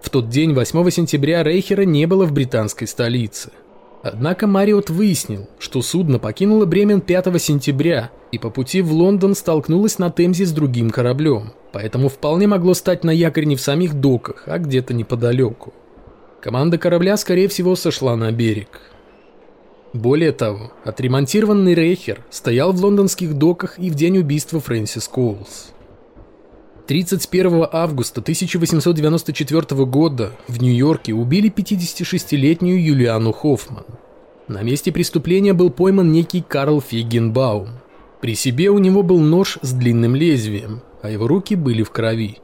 В 0.00 0.10
тот 0.10 0.28
день, 0.28 0.54
8 0.54 0.90
сентября, 0.90 1.42
Рейхера 1.42 1.82
не 1.82 2.06
было 2.06 2.24
в 2.24 2.32
британской 2.32 2.86
столице– 2.86 3.50
Однако 4.06 4.46
Мариот 4.46 4.88
выяснил, 4.88 5.48
что 5.58 5.82
судно 5.82 6.20
покинуло 6.20 6.64
Бремен 6.64 7.00
5 7.00 7.42
сентября 7.42 8.12
и 8.30 8.38
по 8.38 8.50
пути 8.50 8.80
в 8.80 8.92
Лондон 8.92 9.34
столкнулось 9.34 9.98
на 9.98 10.10
Темзе 10.10 10.46
с 10.46 10.52
другим 10.52 10.90
кораблем, 10.90 11.52
поэтому 11.72 12.08
вполне 12.08 12.46
могло 12.46 12.74
стать 12.74 13.02
на 13.02 13.10
якорь 13.10 13.46
не 13.46 13.56
в 13.56 13.60
самих 13.60 13.94
доках, 13.94 14.44
а 14.46 14.58
где-то 14.58 14.94
неподалеку. 14.94 15.74
Команда 16.40 16.78
корабля, 16.78 17.16
скорее 17.16 17.48
всего, 17.48 17.74
сошла 17.74 18.14
на 18.14 18.30
берег. 18.30 18.80
Более 19.92 20.30
того, 20.30 20.70
отремонтированный 20.84 21.74
Рейхер 21.74 22.20
стоял 22.30 22.70
в 22.72 22.80
лондонских 22.80 23.34
доках 23.34 23.76
и 23.76 23.90
в 23.90 23.96
день 23.96 24.18
убийства 24.18 24.60
Фрэнсис 24.60 25.08
Коулс. 25.08 25.72
31 26.86 27.66
августа 27.72 28.20
1894 28.20 29.84
года 29.86 30.30
в 30.46 30.62
Нью-Йорке 30.62 31.14
убили 31.14 31.50
56-летнюю 31.50 32.80
Юлиану 32.80 33.32
Хоффман. 33.32 33.84
На 34.46 34.62
месте 34.62 34.92
преступления 34.92 35.52
был 35.52 35.70
пойман 35.70 36.12
некий 36.12 36.44
Карл 36.46 36.80
Фигенбаум. 36.80 37.70
При 38.20 38.36
себе 38.36 38.70
у 38.70 38.78
него 38.78 39.02
был 39.02 39.18
нож 39.18 39.58
с 39.62 39.72
длинным 39.72 40.14
лезвием, 40.14 40.80
а 41.02 41.10
его 41.10 41.26
руки 41.26 41.56
были 41.56 41.82
в 41.82 41.90
крови. 41.90 42.38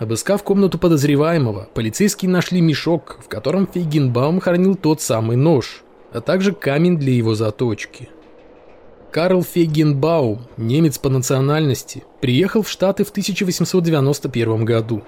Обыскав 0.00 0.42
комнату 0.42 0.76
подозреваемого, 0.78 1.68
полицейские 1.72 2.32
нашли 2.32 2.60
мешок, 2.60 3.20
в 3.24 3.28
котором 3.28 3.68
Фейгенбаум 3.68 4.40
хранил 4.40 4.74
тот 4.74 5.00
самый 5.00 5.36
нож, 5.36 5.84
а 6.12 6.20
также 6.20 6.52
камень 6.52 6.98
для 6.98 7.12
его 7.12 7.36
заточки. 7.36 8.08
Карл 9.10 9.42
Фейгенбаум, 9.42 10.40
немец 10.58 10.98
по 10.98 11.08
национальности, 11.08 12.04
приехал 12.20 12.60
в 12.60 12.68
Штаты 12.68 13.04
в 13.04 13.10
1891 13.10 14.64
году. 14.66 15.02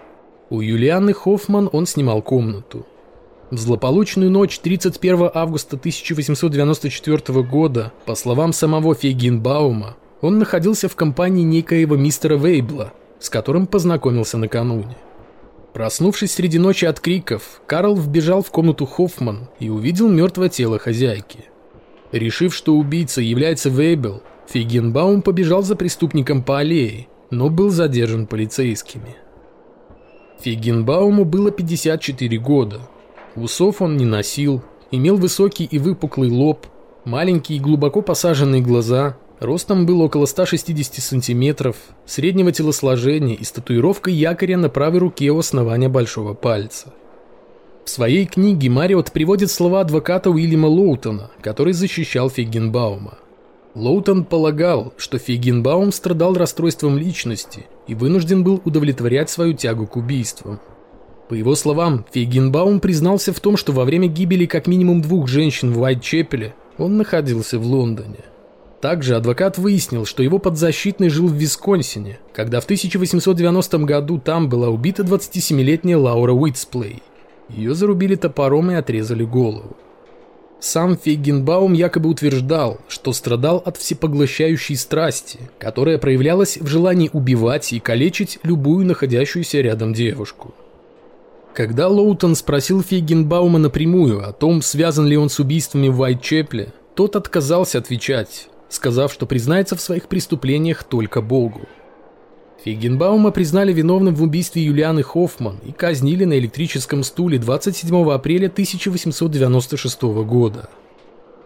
У 0.49 0.63
Юлианы 0.63 1.13
Хоффман 1.13 1.69
он 1.71 1.85
снимал 1.87 2.23
комнату. 2.23 2.87
В 3.51 3.59
злополучную 3.59 4.31
ночь 4.31 4.59
31 4.59 5.31
августа 5.35 5.77
1894 5.77 7.43
года, 7.43 7.93
по 8.07 8.15
словам 8.15 8.55
самого 8.55 8.95
Фейгенбаума, 8.95 9.97
он 10.23 10.39
находился 10.39 10.89
в 10.89 10.97
компании 10.97 11.43
некоего 11.43 11.97
мистера 11.97 12.39
Вейбла, 12.39 12.95
с 13.19 13.29
которым 13.29 13.67
познакомился 13.67 14.39
накануне. 14.39 14.97
Проснувшись 15.75 16.33
среди 16.33 16.59
ночи 16.59 16.87
от 16.87 17.01
криков, 17.01 17.61
Карл 17.67 17.95
вбежал 17.97 18.43
в 18.43 18.51
комнату 18.51 18.87
Хоффман 18.87 19.49
и 19.59 19.69
увидел 19.69 20.09
мертвое 20.09 20.49
тело 20.49 20.79
хозяйки. 20.79 21.50
Решив, 22.13 22.55
что 22.55 22.75
убийца 22.75 23.21
является 23.21 23.69
Вейбел, 23.69 24.23
Фейгенбаум 24.49 25.23
побежал 25.23 25.63
за 25.63 25.77
преступником 25.77 26.43
по 26.43 26.59
аллее, 26.59 27.07
но 27.31 27.49
был 27.49 27.71
задержан 27.71 28.27
полицейскими. 28.27 29.17
Фейгенбауму 30.41 31.25
было 31.25 31.51
54 31.51 32.39
года. 32.39 32.81
Усов 33.37 33.81
он 33.81 33.97
не 33.97 34.07
носил, 34.07 34.63
имел 34.91 35.17
высокий 35.17 35.65
и 35.65 35.79
выпуклый 35.79 36.31
лоб, 36.31 36.67
маленькие 37.05 37.59
и 37.59 37.61
глубоко 37.61 38.03
посаженные 38.03 38.61
глаза, 38.61 39.17
ростом 39.39 39.87
был 39.87 40.01
около 40.01 40.27
160 40.27 40.95
сантиметров, 40.95 41.77
среднего 42.07 42.51
телосложения 42.51 43.37
и 43.37 43.45
с 43.45 43.53
татуировкой 43.53 44.15
якоря 44.15 44.57
на 44.57 44.69
правой 44.69 44.99
руке 44.99 45.31
у 45.31 45.39
основания 45.39 45.89
большого 45.89 46.35
пальца. 46.35 46.93
В 47.91 47.93
своей 47.93 48.25
книге 48.25 48.71
Мариот 48.71 49.11
приводит 49.11 49.51
слова 49.51 49.81
адвоката 49.81 50.31
Уильяма 50.31 50.69
Лоутона, 50.69 51.33
который 51.43 51.73
защищал 51.73 52.31
Фейгенбаума. 52.31 53.19
Лоутон 53.75 54.25
полагал, 54.25 54.95
что 54.97 55.19
Фейгенбаум 55.19 55.91
страдал 55.91 56.35
расстройством 56.35 56.97
личности 56.97 57.67
и 57.89 57.97
вынужден 57.97 58.45
был 58.45 58.63
удовлетворять 58.65 59.29
свою 59.29 59.55
тягу 59.55 59.89
к 59.89 59.97
убийствам. 59.97 60.61
По 61.29 61.35
его 61.35 61.57
словам, 61.57 62.07
Фейгенбаум 62.13 62.79
признался 62.79 63.33
в 63.33 63.41
том, 63.41 63.57
что 63.57 63.73
во 63.73 63.85
время 63.85 64.07
гибели 64.07 64.47
как 64.47 64.69
минимум 64.69 65.03
двух 65.03 65.27
женщин 65.27 65.73
в 65.73 65.81
Уайтчепеле 65.81 66.55
он 66.79 66.97
находился 66.97 67.59
в 67.59 67.67
Лондоне. 67.67 68.21
Также 68.81 69.17
адвокат 69.17 69.59
выяснил, 69.59 70.07
что 70.07 70.23
его 70.23 70.39
подзащитный 70.39 71.09
жил 71.09 71.27
в 71.27 71.35
Висконсине, 71.35 72.21
когда 72.33 72.61
в 72.61 72.65
1890 72.65 73.79
году 73.79 74.19
там 74.19 74.49
была 74.49 74.69
убита 74.69 75.03
27-летняя 75.03 75.97
Лаура 75.99 76.33
Уитсплей. 76.33 77.03
Ее 77.55 77.75
зарубили 77.75 78.15
топором 78.15 78.71
и 78.71 78.75
отрезали 78.75 79.25
голову. 79.25 79.77
Сам 80.61 80.99
Фейгенбаум 80.99 81.73
якобы 81.73 82.11
утверждал, 82.11 82.79
что 82.87 83.15
страдал 83.15 83.63
от 83.65 83.79
всепоглощающей 83.79 84.77
страсти, 84.77 85.41
которая 85.59 85.97
проявлялась 85.97 86.59
в 86.59 86.67
желании 86.67 87.09
убивать 87.13 87.73
и 87.73 87.81
калечить 87.81 88.39
любую 88.43 88.87
находящуюся 88.87 89.63
рядом 89.63 89.95
девушку. 89.95 90.55
Когда 91.55 91.89
Лоутон 91.89 92.35
спросил 92.35 92.83
Фейгенбаума 92.83 93.59
напрямую 93.59 94.27
о 94.27 94.33
том, 94.33 94.61
связан 94.61 95.07
ли 95.07 95.17
он 95.17 95.31
с 95.31 95.41
убийствами 95.41 95.89
в 95.89 96.01
Уайтчепле, 96.01 96.73
тот 96.95 97.17
отказался 97.17 97.79
отвечать, 97.79 98.49
сказав, 98.69 99.13
что 99.13 99.27
признается 99.27 99.77
в 99.77 99.81
своих 99.81 100.09
преступлениях 100.09 100.85
только 100.85 101.23
Богу. 101.23 101.63
Фейгенбаума 102.65 103.31
признали 103.31 103.73
виновным 103.73 104.15
в 104.15 104.23
убийстве 104.23 104.63
Юлианы 104.63 105.03
Хоффман 105.03 105.59
и 105.67 105.73
казнили 105.73 106.25
на 106.25 106.39
электрическом 106.39 107.03
стуле 107.05 107.39
27 107.39 108.11
апреля 108.11 108.49
1896 108.49 110.03
года. 110.03 110.69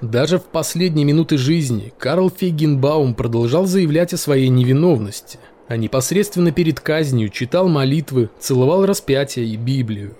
Даже 0.00 0.38
в 0.38 0.44
последние 0.44 1.04
минуты 1.04 1.38
жизни 1.38 1.92
Карл 1.98 2.30
Фейгенбаум 2.30 3.14
продолжал 3.14 3.66
заявлять 3.66 4.12
о 4.12 4.16
своей 4.16 4.48
невиновности, 4.48 5.38
а 5.68 5.76
непосредственно 5.76 6.50
перед 6.50 6.80
казнью 6.80 7.28
читал 7.28 7.68
молитвы, 7.68 8.28
целовал 8.40 8.84
распятие 8.84 9.46
и 9.46 9.56
Библию. 9.56 10.16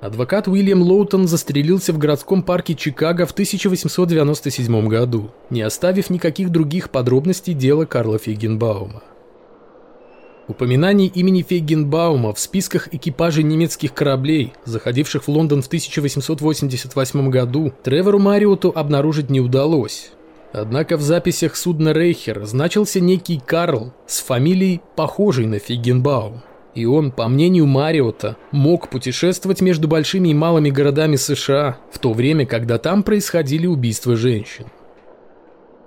Адвокат 0.00 0.48
Уильям 0.48 0.82
Лоутон 0.82 1.28
застрелился 1.28 1.92
в 1.92 1.98
городском 1.98 2.42
парке 2.42 2.74
Чикаго 2.74 3.24
в 3.24 3.32
1897 3.32 4.88
году, 4.88 5.30
не 5.50 5.62
оставив 5.62 6.10
никаких 6.10 6.50
других 6.50 6.90
подробностей 6.90 7.54
дела 7.54 7.84
Карла 7.84 8.18
Фейгенбаума. 8.18 9.02
Упоминаний 10.50 11.06
имени 11.06 11.42
Фейгенбаума 11.48 12.34
в 12.34 12.40
списках 12.40 12.92
экипажей 12.92 13.44
немецких 13.44 13.94
кораблей, 13.94 14.52
заходивших 14.64 15.22
в 15.22 15.28
Лондон 15.28 15.62
в 15.62 15.68
1888 15.68 17.30
году, 17.30 17.72
Тревору 17.84 18.18
Мариоту 18.18 18.72
обнаружить 18.74 19.30
не 19.30 19.40
удалось. 19.40 20.10
Однако 20.52 20.96
в 20.96 21.02
записях 21.02 21.54
судна 21.54 21.92
Рейхер 21.92 22.44
значился 22.46 22.98
некий 22.98 23.38
Карл 23.38 23.92
с 24.08 24.18
фамилией, 24.22 24.80
похожей 24.96 25.46
на 25.46 25.60
Фейгенбаум. 25.60 26.42
И 26.74 26.84
он, 26.84 27.12
по 27.12 27.28
мнению 27.28 27.66
Мариота, 27.66 28.36
мог 28.50 28.90
путешествовать 28.90 29.60
между 29.60 29.86
большими 29.86 30.30
и 30.30 30.34
малыми 30.34 30.70
городами 30.70 31.14
США 31.14 31.78
в 31.92 32.00
то 32.00 32.12
время, 32.12 32.44
когда 32.44 32.78
там 32.78 33.04
происходили 33.04 33.68
убийства 33.68 34.16
женщин. 34.16 34.66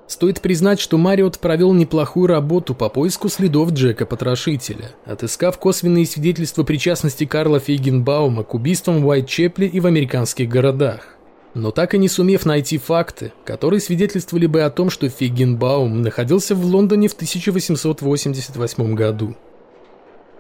Стоит 0.07 0.41
признать, 0.41 0.79
что 0.79 0.97
Мариот 0.97 1.39
провел 1.39 1.73
неплохую 1.73 2.27
работу 2.27 2.75
по 2.75 2.89
поиску 2.89 3.29
следов 3.29 3.71
Джека-потрошителя, 3.71 4.91
отыскав 5.05 5.57
косвенные 5.57 6.05
свидетельства 6.05 6.63
причастности 6.63 7.25
Карла 7.25 7.59
Фейгенбаума 7.59 8.43
к 8.43 8.53
убийствам 8.53 9.01
в 9.01 9.07
Уайтчепле 9.07 9.67
и 9.67 9.79
в 9.79 9.87
американских 9.87 10.49
городах. 10.49 11.17
Но 11.53 11.71
так 11.71 11.93
и 11.93 11.97
не 11.97 12.09
сумев 12.09 12.45
найти 12.45 12.77
факты, 12.77 13.31
которые 13.45 13.79
свидетельствовали 13.79 14.47
бы 14.47 14.63
о 14.63 14.71
том, 14.71 14.89
что 14.89 15.07
Фейгенбаум 15.07 16.01
находился 16.01 16.55
в 16.55 16.65
Лондоне 16.65 17.07
в 17.07 17.13
1888 17.13 18.95
году. 18.95 19.35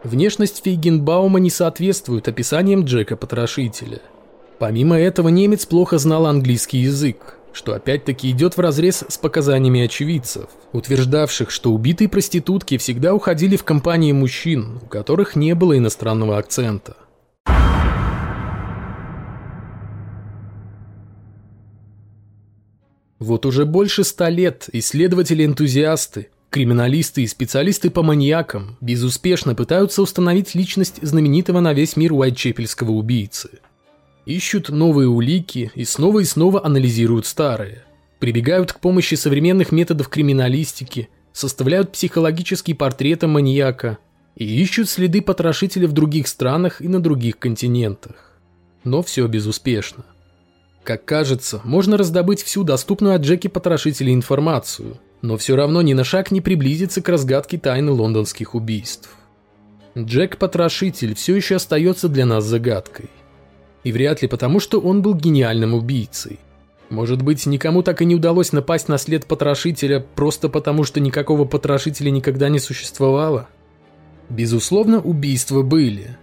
Внешность 0.03 0.61
Фейгенбаума 0.63 1.39
не 1.39 1.49
соответствует 1.49 2.27
описаниям 2.27 2.83
Джека-потрошителя. 2.83 4.01
Помимо 4.59 4.99
этого, 4.99 5.29
немец 5.29 5.65
плохо 5.65 5.97
знал 5.97 6.25
английский 6.25 6.79
язык, 6.79 7.37
что 7.53 7.73
опять-таки 7.73 8.29
идет 8.31 8.57
вразрез 8.57 9.05
с 9.07 9.17
показаниями 9.17 9.81
очевидцев, 9.81 10.49
утверждавших, 10.73 11.51
что 11.51 11.71
убитые 11.71 12.09
проститутки 12.09 12.77
всегда 12.77 13.13
уходили 13.13 13.55
в 13.55 13.63
компании 13.63 14.11
мужчин, 14.11 14.79
у 14.81 14.87
которых 14.87 15.35
не 15.35 15.55
было 15.55 15.77
иностранного 15.77 16.37
акцента. 16.37 16.97
Вот 23.19 23.45
уже 23.45 23.65
больше 23.65 24.03
ста 24.03 24.29
лет 24.29 24.67
исследователи-энтузиасты, 24.73 26.27
криминалисты 26.49 27.23
и 27.23 27.27
специалисты 27.27 27.89
по 27.89 28.03
маньякам 28.03 28.75
безуспешно 28.81 29.55
пытаются 29.55 30.01
установить 30.01 30.55
личность 30.55 30.99
знаменитого 31.01 31.61
на 31.61 31.71
весь 31.73 31.95
мир 31.95 32.11
Уайтчепельского 32.13 32.91
убийцы. 32.91 33.61
Ищут 34.25 34.69
новые 34.69 35.09
улики 35.09 35.71
и 35.75 35.83
снова 35.83 36.21
и 36.21 36.23
снова 36.23 36.65
анализируют 36.65 37.25
старые. 37.25 37.83
Прибегают 38.19 38.71
к 38.71 38.79
помощи 38.79 39.15
современных 39.15 39.73
методов 39.73 40.07
криминалистики, 40.07 41.09
составляют 41.33 41.91
психологический 41.91 42.73
портрет 42.73 43.23
маньяка 43.23 43.97
и 44.35 44.45
ищут 44.45 44.89
следы 44.89 45.21
потрошителя 45.21 45.89
в 45.89 45.91
других 45.91 46.27
странах 46.27 46.81
и 46.81 46.87
на 46.87 47.01
других 47.01 47.37
континентах. 47.37 48.39
Но 48.85 49.03
все 49.03 49.27
безуспешно. 49.27 50.05
Как 50.83 51.03
кажется, 51.03 51.61
можно 51.65 51.97
раздобыть 51.97 52.43
всю 52.43 52.63
доступную 52.63 53.15
от 53.15 53.21
Джеки 53.21 53.47
Потрошителя 53.47 54.13
информацию, 54.13 54.97
но 55.21 55.37
все 55.37 55.55
равно 55.55 55.81
ни 55.81 55.93
на 55.93 56.03
шаг 56.03 56.31
не 56.31 56.41
приблизиться 56.41 57.01
к 57.01 57.09
разгадке 57.09 57.57
тайны 57.57 57.91
лондонских 57.91 58.55
убийств. 58.55 59.09
Джек 59.97 60.37
Потрошитель 60.37 61.13
все 61.15 61.35
еще 61.35 61.55
остается 61.55 62.09
для 62.09 62.25
нас 62.25 62.43
загадкой. 62.43 63.09
И 63.83 63.91
вряд 63.91 64.21
ли 64.21 64.27
потому, 64.27 64.59
что 64.59 64.79
он 64.79 65.01
был 65.01 65.13
гениальным 65.13 65.73
убийцей. 65.73 66.39
Может 66.89 67.21
быть, 67.21 67.45
никому 67.45 67.81
так 67.81 68.01
и 68.01 68.05
не 68.05 68.15
удалось 68.15 68.51
напасть 68.51 68.87
на 68.87 68.97
след 68.97 69.25
потрошителя 69.25 70.05
просто 70.15 70.49
потому, 70.49 70.83
что 70.83 70.99
никакого 70.99 71.45
потрошителя 71.45 72.09
никогда 72.11 72.49
не 72.49 72.59
существовало? 72.59 73.47
Безусловно, 74.29 75.01
убийства 75.01 75.63
были. 75.63 76.17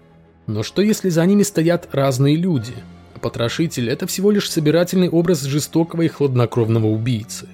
Но 0.47 0.63
что 0.63 0.83
если 0.83 1.09
за 1.09 1.25
ними 1.27 1.43
стоят 1.43 1.89
разные 1.93 2.37
люди– 2.37 2.75
Потрошитель– 3.21 3.89
это 3.91 4.07
всего 4.07 4.31
лишь 4.31 4.51
собирательный 4.51 5.09
образ 5.09 5.43
жестокого 5.43 6.03
и 6.03 6.09
хладнокровного 6.09 6.87
убийцы. 6.87 7.49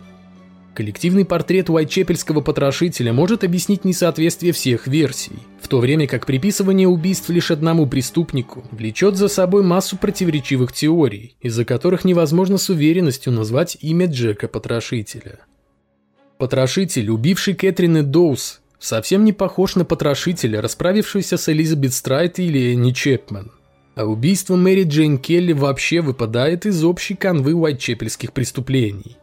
Коллективный 0.74 1.24
портрет 1.24 1.70
Уайтчепельского 1.70 2.40
потрошителя 2.40 3.12
может 3.12 3.42
объяснить 3.42 3.84
несоответствие 3.84 4.52
всех 4.52 4.86
версий, 4.86 5.38
в 5.66 5.68
то 5.68 5.80
время 5.80 6.06
как 6.06 6.26
приписывание 6.26 6.86
убийств 6.86 7.28
лишь 7.28 7.50
одному 7.50 7.88
преступнику 7.88 8.62
влечет 8.70 9.16
за 9.16 9.26
собой 9.26 9.64
массу 9.64 9.96
противоречивых 9.96 10.72
теорий, 10.72 11.34
из-за 11.40 11.64
которых 11.64 12.04
невозможно 12.04 12.56
с 12.56 12.70
уверенностью 12.70 13.32
назвать 13.32 13.76
имя 13.80 14.06
Джека-потрошителя. 14.06 15.40
Потрошитель, 16.38 17.10
убивший 17.10 17.54
Кэтрин 17.54 17.96
Эддоус, 17.96 18.60
совсем 18.78 19.24
не 19.24 19.32
похож 19.32 19.74
на 19.74 19.84
потрошителя, 19.84 20.62
расправившегося 20.62 21.36
с 21.36 21.48
Элизабет 21.48 21.94
Страйд 21.94 22.38
или 22.38 22.72
Энни 22.72 22.92
Чепмен. 22.92 23.50
А 23.96 24.04
убийство 24.04 24.54
Мэри 24.54 24.84
Джейн 24.84 25.18
Келли 25.18 25.52
вообще 25.52 26.00
выпадает 26.00 26.64
из 26.64 26.84
общей 26.84 27.16
канвы 27.16 27.54
уайтчепельских 27.54 28.32
преступлений. 28.32 29.16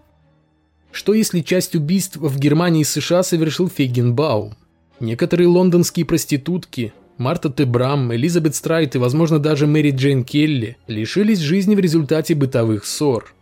Что 0.91 1.13
если 1.13 1.39
часть 1.39 1.73
убийств 1.73 2.17
в 2.17 2.37
Германии 2.37 2.81
и 2.81 2.83
США 2.83 3.23
совершил 3.23 3.69
Фейгенбаум? 3.69 4.57
Некоторые 4.99 5.47
лондонские 5.47 6.05
проститутки, 6.05 6.93
Марта 7.17 7.49
Тэбрам, 7.49 8.13
Элизабет 8.13 8.55
Страйд 8.55 8.95
и, 8.95 8.97
возможно, 8.97 9.39
даже 9.39 9.67
Мэри 9.67 9.91
Джейн 9.91 10.23
Келли 10.23 10.77
лишились 10.87 11.39
жизни 11.39 11.75
в 11.75 11.79
результате 11.79 12.35
бытовых 12.35 12.85
ссор. 12.85 13.33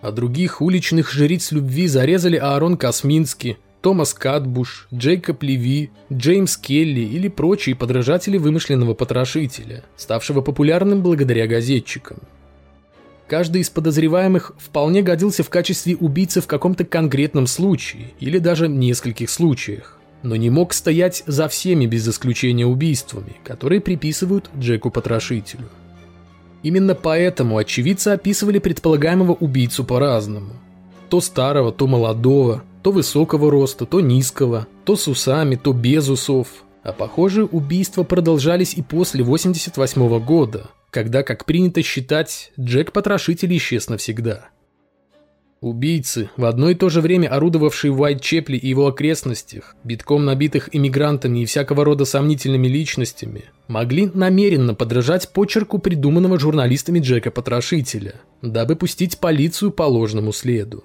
А 0.00 0.10
других 0.10 0.60
уличных 0.60 1.12
жриц 1.12 1.52
любви 1.52 1.86
зарезали 1.86 2.36
Аарон 2.36 2.76
Косминский, 2.76 3.58
Томас 3.80 4.14
Катбуш, 4.14 4.88
Джейкоб 4.92 5.42
Леви, 5.42 5.90
Джеймс 6.12 6.56
Келли 6.56 7.00
или 7.00 7.28
прочие 7.28 7.74
подражатели 7.74 8.38
вымышленного 8.38 8.94
потрошителя, 8.94 9.84
ставшего 9.96 10.40
популярным 10.40 11.02
благодаря 11.02 11.46
газетчикам. 11.46 12.18
Каждый 13.28 13.62
из 13.62 13.70
подозреваемых 13.70 14.52
вполне 14.58 15.02
годился 15.02 15.42
в 15.42 15.50
качестве 15.50 15.96
убийцы 15.96 16.40
в 16.40 16.46
каком-то 16.46 16.84
конкретном 16.84 17.46
случае 17.46 18.12
или 18.20 18.38
даже 18.38 18.68
нескольких 18.68 19.30
случаях, 19.30 19.98
но 20.22 20.36
не 20.36 20.50
мог 20.50 20.72
стоять 20.72 21.22
за 21.26 21.48
всеми 21.48 21.86
без 21.86 22.08
исключения 22.08 22.66
убийствами, 22.66 23.36
которые 23.44 23.80
приписывают 23.80 24.50
Джеку-потрошителю. 24.58 25.68
Именно 26.62 26.94
поэтому 26.94 27.56
очевидцы 27.58 28.08
описывали 28.08 28.58
предполагаемого 28.58 29.32
убийцу 29.32 29.84
по-разному. 29.84 30.52
То 31.08 31.20
старого, 31.20 31.72
то 31.72 31.86
молодого, 31.86 32.62
то 32.82 32.92
высокого 32.92 33.50
роста, 33.50 33.84
то 33.84 34.00
низкого, 34.00 34.66
то 34.84 34.96
с 34.96 35.08
усами, 35.08 35.56
то 35.56 35.72
без 35.72 36.08
усов. 36.08 36.64
А 36.82 36.92
похоже, 36.92 37.44
убийства 37.44 38.02
продолжались 38.02 38.74
и 38.74 38.82
после 38.82 39.22
88 39.22 40.02
-го 40.02 40.20
года, 40.20 40.70
когда, 40.90 41.22
как 41.22 41.44
принято 41.44 41.82
считать, 41.82 42.52
Джек-потрошитель 42.58 43.56
исчез 43.56 43.88
навсегда. 43.88 44.50
Убийцы, 45.62 46.28
в 46.36 46.44
одно 46.44 46.70
и 46.70 46.74
то 46.74 46.88
же 46.88 47.00
время 47.00 47.28
орудовавшие 47.28 47.92
в 47.92 48.02
Уайт-Чепли 48.02 48.56
и 48.56 48.68
его 48.68 48.88
окрестностях, 48.88 49.76
битком 49.84 50.24
набитых 50.24 50.68
иммигрантами 50.74 51.38
и 51.38 51.44
всякого 51.44 51.84
рода 51.84 52.04
сомнительными 52.04 52.66
личностями, 52.66 53.44
могли 53.68 54.10
намеренно 54.12 54.74
подражать 54.74 55.32
почерку 55.32 55.78
придуманного 55.78 56.40
журналистами 56.40 56.98
Джека-потрошителя, 56.98 58.16
дабы 58.42 58.74
пустить 58.74 59.18
полицию 59.18 59.70
по 59.70 59.84
ложному 59.84 60.32
следу. 60.32 60.82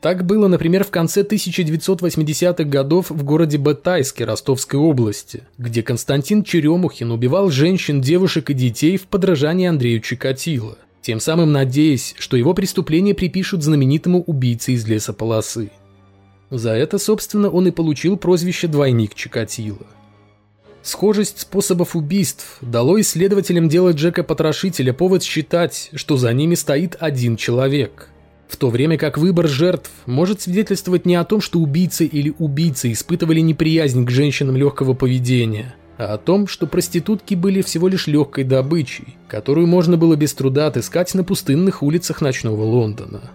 Так 0.00 0.24
было, 0.24 0.48
например, 0.48 0.84
в 0.84 0.90
конце 0.90 1.22
1980-х 1.22 2.64
годов 2.64 3.10
в 3.10 3.22
городе 3.22 3.58
Батайске 3.58 4.24
Ростовской 4.24 4.80
области, 4.80 5.42
где 5.58 5.82
Константин 5.82 6.42
Черемухин 6.42 7.10
убивал 7.10 7.50
женщин, 7.50 8.00
девушек 8.00 8.48
и 8.48 8.54
детей 8.54 8.96
в 8.96 9.08
подражании 9.08 9.66
Андрею 9.66 10.00
Чикатило, 10.00 10.78
тем 11.06 11.20
самым 11.20 11.52
надеясь, 11.52 12.16
что 12.18 12.36
его 12.36 12.52
преступление 12.52 13.14
припишут 13.14 13.62
знаменитому 13.62 14.24
убийце 14.24 14.72
из 14.72 14.88
лесополосы. 14.88 15.70
За 16.50 16.72
это, 16.72 16.98
собственно, 16.98 17.48
он 17.48 17.68
и 17.68 17.70
получил 17.70 18.16
прозвище 18.16 18.66
«двойник 18.66 19.14
Чикатило». 19.14 19.86
Схожесть 20.82 21.42
способов 21.42 21.94
убийств 21.94 22.58
дало 22.60 23.00
исследователям 23.00 23.68
дела 23.68 23.92
Джека 23.92 24.24
Потрошителя 24.24 24.92
повод 24.92 25.22
считать, 25.22 25.90
что 25.94 26.16
за 26.16 26.32
ними 26.32 26.56
стоит 26.56 26.96
один 26.98 27.36
человек– 27.36 28.08
в 28.48 28.56
то 28.56 28.70
время 28.70 28.96
как 28.96 29.18
выбор 29.18 29.48
жертв 29.48 29.90
может 30.06 30.40
свидетельствовать 30.40 31.04
не 31.04 31.16
о 31.16 31.24
том, 31.24 31.40
что 31.40 31.58
убийцы 31.58 32.06
или 32.06 32.32
убийцы 32.38 32.92
испытывали 32.92 33.40
неприязнь 33.40 34.06
к 34.06 34.10
женщинам 34.10 34.56
легкого 34.56 34.94
поведения, 34.94 35.74
а 35.98 36.14
о 36.14 36.18
том, 36.18 36.46
что 36.46 36.66
проститутки 36.66 37.34
были 37.34 37.62
всего 37.62 37.88
лишь 37.88 38.06
легкой 38.06 38.44
добычей, 38.44 39.16
которую 39.28 39.66
можно 39.66 39.96
было 39.96 40.16
без 40.16 40.34
труда 40.34 40.66
отыскать 40.66 41.14
на 41.14 41.24
пустынных 41.24 41.82
улицах 41.82 42.20
ночного 42.20 42.62
Лондона. 42.62 43.30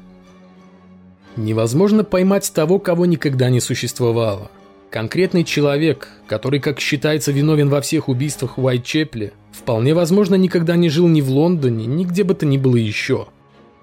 Невозможно 1.36 2.03
поймать 2.03 2.51
того, 2.53 2.80
кого 2.80 3.05
никогда 3.05 3.49
не 3.49 3.62
существовало. 3.62 4.51
Конкретный 4.89 5.45
человек, 5.45 6.09
который, 6.28 6.59
как 6.59 6.80
считается, 6.80 7.32
виновен 7.32 7.70
во 7.70 7.80
всех 7.82 8.09
убийствах 8.09 8.57
в 8.57 8.66
Уайтчепле, 8.66 9.32
вполне 9.51 9.93
возможно 9.93 10.36
никогда 10.36 10.76
не 10.76 10.89
жил 10.89 11.07
ни 11.07 11.22
в 11.22 11.30
Лондоне, 11.30 11.86
ни 11.86 12.03
где 12.03 12.24
бы 12.24 12.36
то 12.36 12.45
ни 12.45 12.57
было 12.57 12.76
еще– 12.76 13.28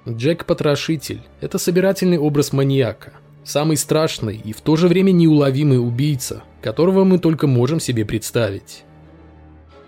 Джек-потрошитель– 0.09 1.21
это 1.41 1.59
собирательный 1.59 2.19
образ 2.19 2.53
маньяка, 2.53 3.13
самый 3.45 3.77
страшный 3.77 4.41
и 4.43 4.53
в 4.53 4.61
то 4.63 4.75
же 4.77 4.89
время 4.89 5.11
неуловимый 5.11 5.79
убийца, 5.79 6.43
которого 6.61 7.05
мы 7.05 7.19
только 7.19 7.47
можем 7.47 7.81
себе 7.81 8.05
представить. 8.05 8.85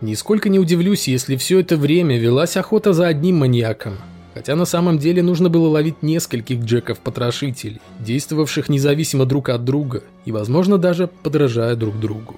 Нисколько 0.01 0.49
не 0.49 0.59
удивлюсь, 0.59 1.09
если 1.09 1.37
все 1.37 1.61
это 1.61 1.77
время 1.77 2.19
велась 2.19 2.57
охота 2.57 2.93
за 2.93 3.07
одним 3.07 3.39
маньяком, 3.39 3.99
хотя 4.35 4.57
на 4.57 4.65
самом 4.65 4.99
деле 4.99 5.23
нужно 5.23 5.51
было 5.51 5.69
ловить 5.69 6.03
нескольких 6.03 6.61
Джеков-потрошителей, 6.61 7.81
действовавших 7.99 8.69
независимо 8.69 9.27
друг 9.27 9.51
от 9.51 9.65
друга 9.65 10.03
и, 10.25 10.33
возможно, 10.33 10.79
даже 10.79 11.07
подражая 11.07 11.77
друг 11.77 12.01
другу. 12.01 12.37